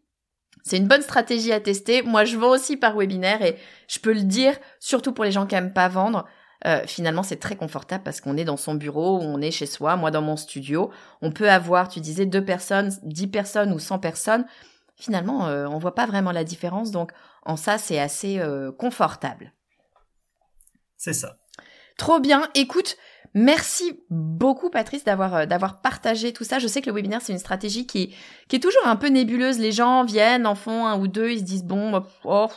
c'est 0.64 0.78
une 0.78 0.88
bonne 0.88 1.02
stratégie 1.02 1.52
à 1.52 1.60
tester. 1.60 2.02
Moi, 2.02 2.26
je 2.26 2.38
vends 2.38 2.52
aussi 2.52 2.76
par 2.76 2.98
webinaire 2.98 3.42
et 3.42 3.56
je 3.88 4.00
peux 4.00 4.14
le 4.14 4.24
dire, 4.24 4.56
surtout 4.80 5.14
pour 5.14 5.24
les 5.24 5.32
gens 5.32 5.46
qui 5.46 5.56
aiment 5.56 5.74
pas 5.74 5.88
vendre. 5.88 6.26
Euh, 6.68 6.82
finalement, 6.86 7.24
c'est 7.24 7.38
très 7.38 7.56
confortable 7.56 8.04
parce 8.04 8.20
qu'on 8.20 8.36
est 8.36 8.44
dans 8.44 8.58
son 8.58 8.76
bureau, 8.76 9.20
on 9.22 9.42
est 9.42 9.52
chez 9.52 9.66
soi, 9.66 9.96
moi 9.96 10.12
dans 10.12 10.22
mon 10.22 10.36
studio. 10.36 10.92
On 11.22 11.32
peut 11.32 11.50
avoir, 11.50 11.88
tu 11.88 12.00
disais, 12.02 12.26
deux 12.26 12.44
personnes, 12.44 12.92
dix 13.04 13.28
personnes 13.28 13.72
ou 13.72 13.80
cent 13.80 14.00
personnes. 14.00 14.46
Finalement, 14.96 15.48
euh, 15.48 15.68
on 15.68 15.78
voit 15.78 15.96
pas 15.96 16.06
vraiment 16.06 16.34
la 16.34 16.44
différence. 16.44 16.92
Donc, 16.92 17.12
en 17.46 17.56
ça, 17.56 17.78
c'est 17.78 18.00
assez 18.00 18.40
euh, 18.40 18.72
confortable. 18.72 19.54
C'est 20.98 21.14
ça. 21.14 21.38
Trop 21.98 22.20
bien. 22.20 22.50
Écoute, 22.56 22.98
Merci 23.36 24.02
beaucoup 24.10 24.72
Patrice 24.72 25.04
d'avoir 25.04 25.46
d'avoir 25.46 25.82
partagé 25.82 26.34
tout 26.34 26.44
ça. 26.44 26.58
Je 26.58 26.68
sais 26.68 26.82
que 26.82 26.90
le 26.90 26.96
webinaire 26.96 27.22
c'est 27.22 27.32
une 27.32 27.38
stratégie 27.40 27.86
qui 27.86 28.16
qui 28.48 28.56
est 28.56 28.60
toujours 28.60 28.88
un 28.88 28.96
peu 28.96 29.08
nébuleuse. 29.08 29.60
Les 29.60 29.72
gens 29.72 30.04
viennent, 30.04 30.48
en 30.48 30.56
font 30.56 30.88
un 30.88 31.00
ou 31.00 31.08
deux, 31.08 31.30
ils 31.32 31.40
se 31.40 31.44
disent 31.44 31.64
bon, 31.64 32.04
oh, 32.24 32.48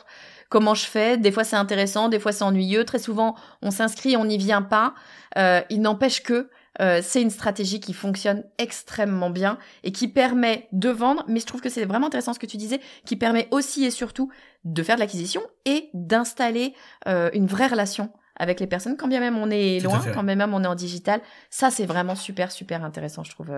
comment 0.53 0.75
je 0.75 0.85
fais. 0.85 1.17
Des 1.17 1.33
fois 1.33 1.45
c'est 1.45 1.57
intéressant, 1.57 2.11
des 2.11 2.21
fois 2.21 2.31
c'est 2.31 2.45
ennuyeux. 2.45 2.85
Très 2.85 2.99
souvent 2.99 3.35
on 3.63 3.71
s'inscrit, 3.71 4.19
on 4.19 4.27
n'y 4.27 4.37
vient 4.37 4.61
pas. 4.61 4.95
Euh, 5.39 5.63
il 5.71 5.81
n'empêche 5.81 6.23
que 6.23 6.51
euh, 6.81 7.01
c'est 7.03 7.23
une 7.23 7.31
stratégie 7.31 7.81
qui 7.81 7.95
fonctionne 7.95 8.45
extrêmement 8.59 9.31
bien 9.31 9.59
et 9.83 9.93
qui 9.93 10.09
permet 10.09 10.69
de 10.73 10.91
vendre, 10.91 11.25
mais 11.27 11.41
je 11.41 11.47
trouve 11.47 11.63
que 11.63 11.71
c'est 11.71 11.87
vraiment 11.87 12.09
intéressant 12.09 12.35
ce 12.35 12.39
que 12.39 12.47
tu 12.47 12.59
disais, 12.59 12.81
qui 13.07 13.17
permet 13.17 13.49
aussi 13.51 13.85
et 13.85 13.91
surtout 13.91 14.31
de 14.65 14.83
faire 14.83 14.97
de 14.97 15.01
l'acquisition 15.01 15.43
et 15.65 15.89
d'installer 15.95 16.75
euh, 17.09 17.31
une 17.33 17.47
vraie 17.47 17.67
relation 17.69 18.13
avec 18.37 18.61
les 18.61 18.67
personnes, 18.67 18.97
quand 18.97 19.09
bien 19.09 19.21
même 19.21 19.39
on 19.39 19.51
est 19.51 19.81
loin, 19.81 20.01
quand 20.13 20.25
bien 20.25 20.35
même 20.35 20.53
on 20.53 20.65
est 20.65 20.67
en 20.67 20.75
digital. 20.75 21.21
Ça, 21.51 21.71
c'est 21.71 21.87
vraiment 21.87 22.15
super, 22.15 22.51
super 22.51 22.83
intéressant, 22.85 23.25
je 23.25 23.31
trouve, 23.31 23.53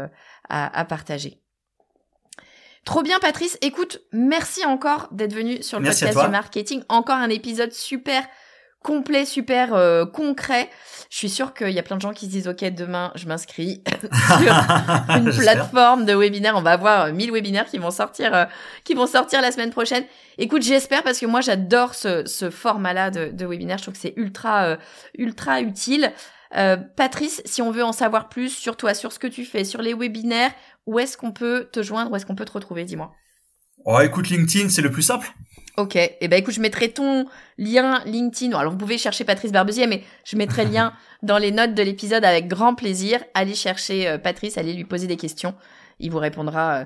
à, 0.49 0.79
à 0.79 0.85
partager. 0.85 1.44
Trop 2.85 3.03
bien, 3.03 3.19
Patrice. 3.19 3.59
Écoute, 3.63 4.03
merci 4.13 4.65
encore 4.65 5.09
d'être 5.11 5.33
venu 5.33 5.63
sur 5.63 5.81
le 5.81 5.87
podcast 5.87 6.19
du 6.19 6.31
marketing. 6.31 6.83
Encore 6.89 7.17
un 7.17 7.31
épisode 7.31 7.73
super 7.73 8.25
complet, 8.85 9.25
super 9.25 9.73
euh, 9.73 10.05
concret. 10.05 10.69
Je 11.11 11.17
suis 11.17 11.31
sûre 11.31 11.55
qu'il 11.55 11.71
y 11.71 11.79
a 11.79 11.83
plein 11.83 11.97
de 11.97 12.03
gens 12.03 12.13
qui 12.13 12.27
se 12.27 12.31
disent, 12.31 12.49
OK, 12.49 12.63
demain, 12.65 13.11
je 13.15 13.27
m'inscris 13.27 13.83
sur 14.13 14.53
une 15.17 15.33
plateforme 15.35 16.05
de 16.05 16.15
webinaire. 16.15 16.55
On 16.57 16.63
va 16.63 16.73
avoir 16.73 17.11
1000 17.11 17.33
webinaires 17.33 17.65
qui 17.65 17.79
vont 17.79 17.91
sortir, 17.91 18.35
euh, 18.35 18.45
qui 18.85 18.93
vont 18.93 19.07
sortir 19.07 19.41
la 19.41 19.51
semaine 19.51 19.71
prochaine. 19.71 20.05
Écoute, 20.37 20.63
j'espère 20.63 21.03
parce 21.03 21.19
que 21.19 21.27
moi, 21.27 21.41
j'adore 21.41 21.95
ce, 21.95 22.27
ce 22.27 22.51
format-là 22.51 23.11
de, 23.11 23.31
de 23.33 23.47
webinaire. 23.47 23.79
Je 23.79 23.85
trouve 23.85 23.95
que 23.95 24.01
c'est 24.01 24.15
ultra, 24.17 24.65
euh, 24.65 24.77
ultra 25.17 25.63
utile. 25.63 26.13
Patrice, 26.97 27.43
si 27.45 27.63
on 27.63 27.71
veut 27.71 27.85
en 27.85 27.93
savoir 27.93 28.29
plus 28.29 28.51
sur 28.51 28.77
toi, 28.77 28.95
sur 28.95 29.13
ce 29.13 29.19
que 29.19 29.27
tu 29.27 29.45
fais, 29.45 29.65
sur 29.65 29.83
les 29.83 29.95
webinaires, 29.95 30.53
où 30.87 30.99
est-ce 30.99 31.17
qu'on 31.17 31.33
peut 31.33 31.69
te 31.73 31.83
joindre, 31.83 32.13
où 32.13 32.17
est-ce 32.17 32.27
qu'on 32.27 32.37
peut 32.37 32.45
te 32.45 32.53
retrouver, 32.53 32.85
dis-moi? 32.85 33.13
Oh, 33.85 34.01
écoute, 34.01 34.31
LinkedIn, 34.31 34.69
c'est 34.69 34.83
le 34.83 34.91
plus 34.91 35.03
simple. 35.03 35.33
Ok, 35.77 35.97
et 35.97 36.17
eh 36.21 36.29
ben 36.29 36.39
écoute, 36.39 36.55
je 36.55 36.61
mettrai 36.61 36.91
ton 36.91 37.27
lien 37.59 38.01
LinkedIn. 38.07 38.57
Alors 38.57 38.71
vous 38.71 38.79
pouvez 38.79 38.97
chercher 38.97 39.25
Patrice 39.25 39.51
Barbezier, 39.51 39.89
mais 39.89 40.05
je 40.25 40.37
mettrai 40.37 40.65
le 40.65 40.71
lien 40.71 40.93
dans 41.23 41.37
les 41.37 41.51
notes 41.51 41.75
de 41.75 41.83
l'épisode 41.83 42.25
avec 42.25 42.47
grand 42.47 42.77
plaisir. 42.77 43.21
Allez 43.35 43.55
chercher 43.55 44.07
euh, 44.07 44.19
Patrice, 44.19 44.57
allez 44.57 44.73
lui 44.73 44.85
poser 44.85 45.09
des 45.09 45.17
questions. 45.17 45.55
Il 45.99 46.13
vous 46.13 46.19
répondra, 46.19 46.75
euh, 46.75 46.85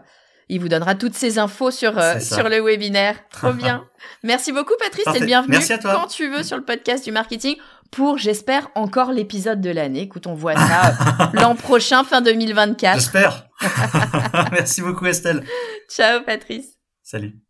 il 0.48 0.58
vous 0.58 0.70
donnera 0.70 0.94
toutes 0.94 1.14
ces 1.14 1.38
infos 1.38 1.70
sur 1.70 1.98
euh, 1.98 2.18
sur 2.18 2.48
le 2.48 2.62
webinaire. 2.62 3.16
Trop 3.28 3.52
bien. 3.52 3.84
Merci 4.22 4.52
beaucoup 4.52 4.74
Patrice, 4.80 5.06
et 5.14 5.24
bienvenue 5.24 5.52
Merci 5.52 5.74
à 5.74 5.78
toi. 5.78 5.92
quand 5.92 6.06
tu 6.06 6.26
veux 6.30 6.42
sur 6.42 6.56
le 6.56 6.64
podcast 6.64 7.04
du 7.04 7.12
marketing 7.12 7.56
pour, 7.90 8.18
j'espère, 8.18 8.68
encore 8.74 9.12
l'épisode 9.12 9.60
de 9.60 9.70
l'année. 9.70 10.02
Écoute, 10.02 10.26
on 10.26 10.34
voit 10.34 10.54
ça 10.54 11.30
l'an 11.32 11.54
prochain, 11.54 12.04
fin 12.04 12.20
2024. 12.20 12.94
J'espère. 12.96 13.48
Merci 14.52 14.82
beaucoup 14.82 15.06
Estelle. 15.06 15.44
Ciao 15.88 16.22
Patrice. 16.24 16.76
Salut. 17.02 17.47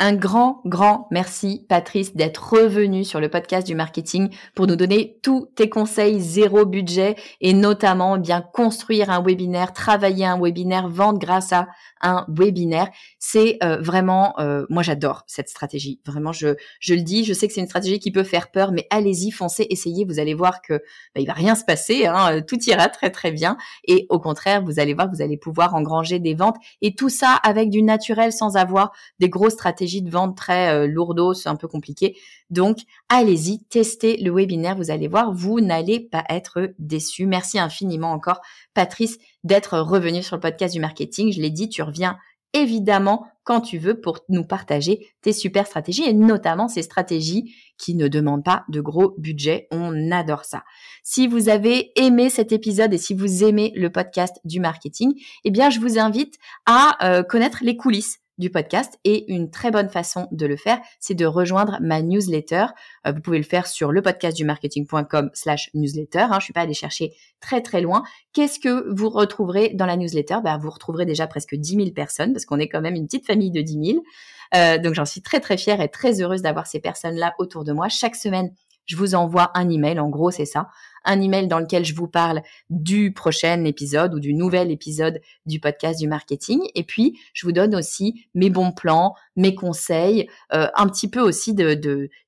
Un 0.00 0.14
grand, 0.14 0.60
grand 0.64 1.08
merci, 1.10 1.66
Patrice, 1.68 2.14
d'être 2.14 2.52
revenu 2.52 3.04
sur 3.04 3.18
le 3.18 3.28
podcast 3.28 3.66
du 3.66 3.74
marketing 3.74 4.32
pour 4.54 4.68
nous 4.68 4.76
donner 4.76 5.18
tous 5.24 5.48
tes 5.56 5.68
conseils 5.68 6.20
zéro 6.20 6.64
budget 6.64 7.16
et 7.40 7.52
notamment 7.52 8.16
bien 8.16 8.40
construire 8.40 9.10
un 9.10 9.20
webinaire, 9.20 9.72
travailler 9.72 10.24
un 10.24 10.40
webinaire, 10.40 10.88
vendre 10.88 11.18
grâce 11.18 11.52
à 11.52 11.66
un 12.00 12.24
webinaire. 12.28 12.88
C'est 13.18 13.58
euh, 13.64 13.80
vraiment, 13.80 14.38
euh, 14.38 14.66
moi 14.70 14.84
j'adore 14.84 15.24
cette 15.26 15.48
stratégie. 15.48 16.00
Vraiment, 16.06 16.30
je, 16.30 16.54
je 16.78 16.94
le 16.94 17.00
dis, 17.00 17.24
je 17.24 17.32
sais 17.32 17.48
que 17.48 17.54
c'est 17.54 17.60
une 17.60 17.66
stratégie 17.66 17.98
qui 17.98 18.12
peut 18.12 18.22
faire 18.22 18.52
peur, 18.52 18.70
mais 18.70 18.86
allez-y, 18.90 19.32
foncez, 19.32 19.66
essayez. 19.68 20.04
Vous 20.04 20.20
allez 20.20 20.34
voir 20.34 20.62
que 20.62 20.74
bah, 20.74 21.20
il 21.20 21.26
va 21.26 21.32
rien 21.32 21.56
se 21.56 21.64
passer, 21.64 22.06
hein, 22.06 22.40
tout 22.42 22.62
ira 22.68 22.88
très 22.88 23.10
très 23.10 23.32
bien. 23.32 23.56
Et 23.84 24.06
au 24.10 24.20
contraire, 24.20 24.62
vous 24.62 24.78
allez 24.78 24.94
voir, 24.94 25.10
vous 25.12 25.22
allez 25.22 25.36
pouvoir 25.36 25.74
engranger 25.74 26.20
des 26.20 26.34
ventes 26.34 26.58
et 26.82 26.94
tout 26.94 27.08
ça 27.08 27.32
avec 27.42 27.68
du 27.68 27.82
naturel, 27.82 28.32
sans 28.32 28.54
avoir 28.54 28.92
des 29.18 29.28
grosses 29.28 29.54
stratégies 29.54 29.87
de 30.02 30.10
vente 30.10 30.36
très 30.36 30.70
euh, 30.72 31.34
c'est 31.34 31.48
un 31.48 31.56
peu 31.56 31.68
compliqué. 31.68 32.16
Donc, 32.50 32.78
allez-y, 33.08 33.64
testez 33.64 34.16
le 34.18 34.32
webinaire. 34.32 34.76
Vous 34.76 34.90
allez 34.90 35.08
voir, 35.08 35.32
vous 35.32 35.60
n'allez 35.60 36.00
pas 36.00 36.24
être 36.28 36.70
déçus. 36.78 37.26
Merci 37.26 37.58
infiniment 37.58 38.12
encore, 38.12 38.40
Patrice, 38.74 39.18
d'être 39.44 39.78
revenu 39.78 40.22
sur 40.22 40.36
le 40.36 40.40
podcast 40.40 40.74
du 40.74 40.80
marketing. 40.80 41.32
Je 41.32 41.40
l'ai 41.40 41.50
dit, 41.50 41.68
tu 41.68 41.82
reviens 41.82 42.18
évidemment 42.54 43.26
quand 43.44 43.60
tu 43.60 43.78
veux 43.78 44.00
pour 44.00 44.20
nous 44.28 44.44
partager 44.44 45.08
tes 45.22 45.32
super 45.32 45.66
stratégies 45.66 46.04
et 46.04 46.12
notamment 46.12 46.68
ces 46.68 46.82
stratégies 46.82 47.54
qui 47.78 47.94
ne 47.94 48.08
demandent 48.08 48.44
pas 48.44 48.64
de 48.68 48.80
gros 48.80 49.14
budget. 49.18 49.68
On 49.70 50.10
adore 50.10 50.44
ça. 50.44 50.64
Si 51.02 51.26
vous 51.26 51.48
avez 51.48 51.92
aimé 51.96 52.30
cet 52.30 52.52
épisode 52.52 52.92
et 52.92 52.98
si 52.98 53.14
vous 53.14 53.44
aimez 53.44 53.72
le 53.74 53.90
podcast 53.90 54.38
du 54.44 54.60
marketing, 54.60 55.14
eh 55.44 55.50
bien, 55.50 55.70
je 55.70 55.80
vous 55.80 55.98
invite 55.98 56.36
à 56.66 56.96
euh, 57.06 57.22
connaître 57.22 57.58
les 57.62 57.76
coulisses 57.76 58.18
du 58.38 58.50
podcast 58.50 58.98
et 59.04 59.30
une 59.32 59.50
très 59.50 59.70
bonne 59.70 59.88
façon 59.88 60.28
de 60.32 60.46
le 60.46 60.56
faire, 60.56 60.78
c'est 61.00 61.14
de 61.14 61.26
rejoindre 61.26 61.78
ma 61.80 62.02
newsletter. 62.02 62.66
Euh, 63.06 63.12
vous 63.12 63.20
pouvez 63.20 63.38
le 63.38 63.44
faire 63.44 63.66
sur 63.66 63.92
le 63.92 64.02
marketing.com 64.44 65.30
slash 65.34 65.70
newsletter. 65.74 66.26
Hein, 66.30 66.38
je 66.38 66.44
suis 66.44 66.52
pas 66.52 66.62
allée 66.62 66.74
chercher 66.74 67.12
très 67.40 67.60
très 67.60 67.80
loin. 67.80 68.02
Qu'est-ce 68.32 68.58
que 68.58 68.92
vous 68.94 69.08
retrouverez 69.08 69.70
dans 69.74 69.86
la 69.86 69.96
newsletter? 69.96 70.38
Ben, 70.42 70.58
Vous 70.58 70.70
retrouverez 70.70 71.06
déjà 71.06 71.26
presque 71.26 71.54
10 71.54 71.76
000 71.76 71.90
personnes 71.90 72.32
parce 72.32 72.46
qu'on 72.46 72.58
est 72.58 72.68
quand 72.68 72.80
même 72.80 72.94
une 72.94 73.06
petite 73.06 73.26
famille 73.26 73.50
de 73.50 73.60
10 73.60 73.92
000. 73.92 74.04
Euh, 74.54 74.78
donc 74.78 74.94
j'en 74.94 75.04
suis 75.04 75.22
très 75.22 75.40
très 75.40 75.56
fière 75.56 75.80
et 75.80 75.88
très 75.88 76.22
heureuse 76.22 76.42
d'avoir 76.42 76.66
ces 76.66 76.80
personnes-là 76.80 77.34
autour 77.38 77.64
de 77.64 77.72
moi. 77.72 77.88
Chaque 77.88 78.16
semaine, 78.16 78.50
je 78.86 78.96
vous 78.96 79.14
envoie 79.14 79.50
un 79.54 79.68
email, 79.68 80.00
en 80.00 80.08
gros 80.08 80.30
c'est 80.30 80.46
ça, 80.46 80.68
un 81.04 81.20
email 81.20 81.48
dans 81.48 81.58
lequel 81.58 81.84
je 81.84 81.94
vous 81.94 82.08
parle 82.08 82.42
du 82.70 83.12
prochain 83.12 83.64
épisode 83.64 84.14
ou 84.14 84.20
du 84.20 84.34
nouvel 84.34 84.70
épisode 84.70 85.20
du 85.46 85.60
podcast 85.60 86.00
du 86.00 86.08
marketing. 86.08 86.60
Et 86.74 86.84
puis, 86.84 87.18
je 87.32 87.46
vous 87.46 87.52
donne 87.52 87.74
aussi 87.74 88.26
mes 88.34 88.50
bons 88.50 88.72
plans, 88.72 89.14
mes 89.36 89.54
conseils, 89.54 90.28
euh, 90.52 90.68
un 90.74 90.88
petit 90.88 91.08
peu 91.08 91.20
aussi 91.20 91.54
de, 91.54 91.74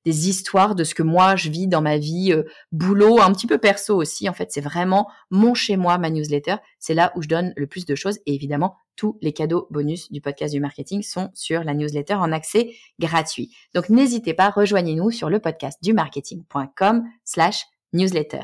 des 0.05 0.29
histoires 0.29 0.75
de 0.75 0.83
ce 0.83 0.95
que 0.95 1.03
moi 1.03 1.35
je 1.35 1.49
vis 1.49 1.67
dans 1.67 1.81
ma 1.81 1.97
vie, 1.97 2.31
euh, 2.33 2.43
boulot, 2.71 3.19
un 3.19 3.31
petit 3.31 3.47
peu 3.47 3.57
perso 3.57 3.95
aussi. 3.95 4.29
En 4.29 4.33
fait, 4.33 4.51
c'est 4.51 4.61
vraiment 4.61 5.09
mon 5.29 5.53
chez 5.53 5.77
moi, 5.77 5.97
ma 5.97 6.09
newsletter. 6.09 6.55
C'est 6.79 6.93
là 6.93 7.11
où 7.15 7.21
je 7.21 7.27
donne 7.27 7.53
le 7.55 7.67
plus 7.67 7.85
de 7.85 7.95
choses. 7.95 8.19
Et 8.25 8.33
évidemment, 8.33 8.75
tous 8.95 9.17
les 9.21 9.33
cadeaux 9.33 9.67
bonus 9.71 10.11
du 10.11 10.21
podcast 10.21 10.53
du 10.53 10.59
marketing 10.59 11.01
sont 11.01 11.31
sur 11.33 11.63
la 11.63 11.73
newsletter 11.73 12.15
en 12.15 12.31
accès 12.31 12.73
gratuit. 12.99 13.51
Donc 13.73 13.89
n'hésitez 13.89 14.33
pas, 14.33 14.49
rejoignez-nous 14.49 15.11
sur 15.11 15.29
le 15.29 15.39
podcast 15.39 15.79
du 15.81 15.93
marketing.com 15.93 17.03
slash 17.23 17.65
newsletter. 17.93 18.43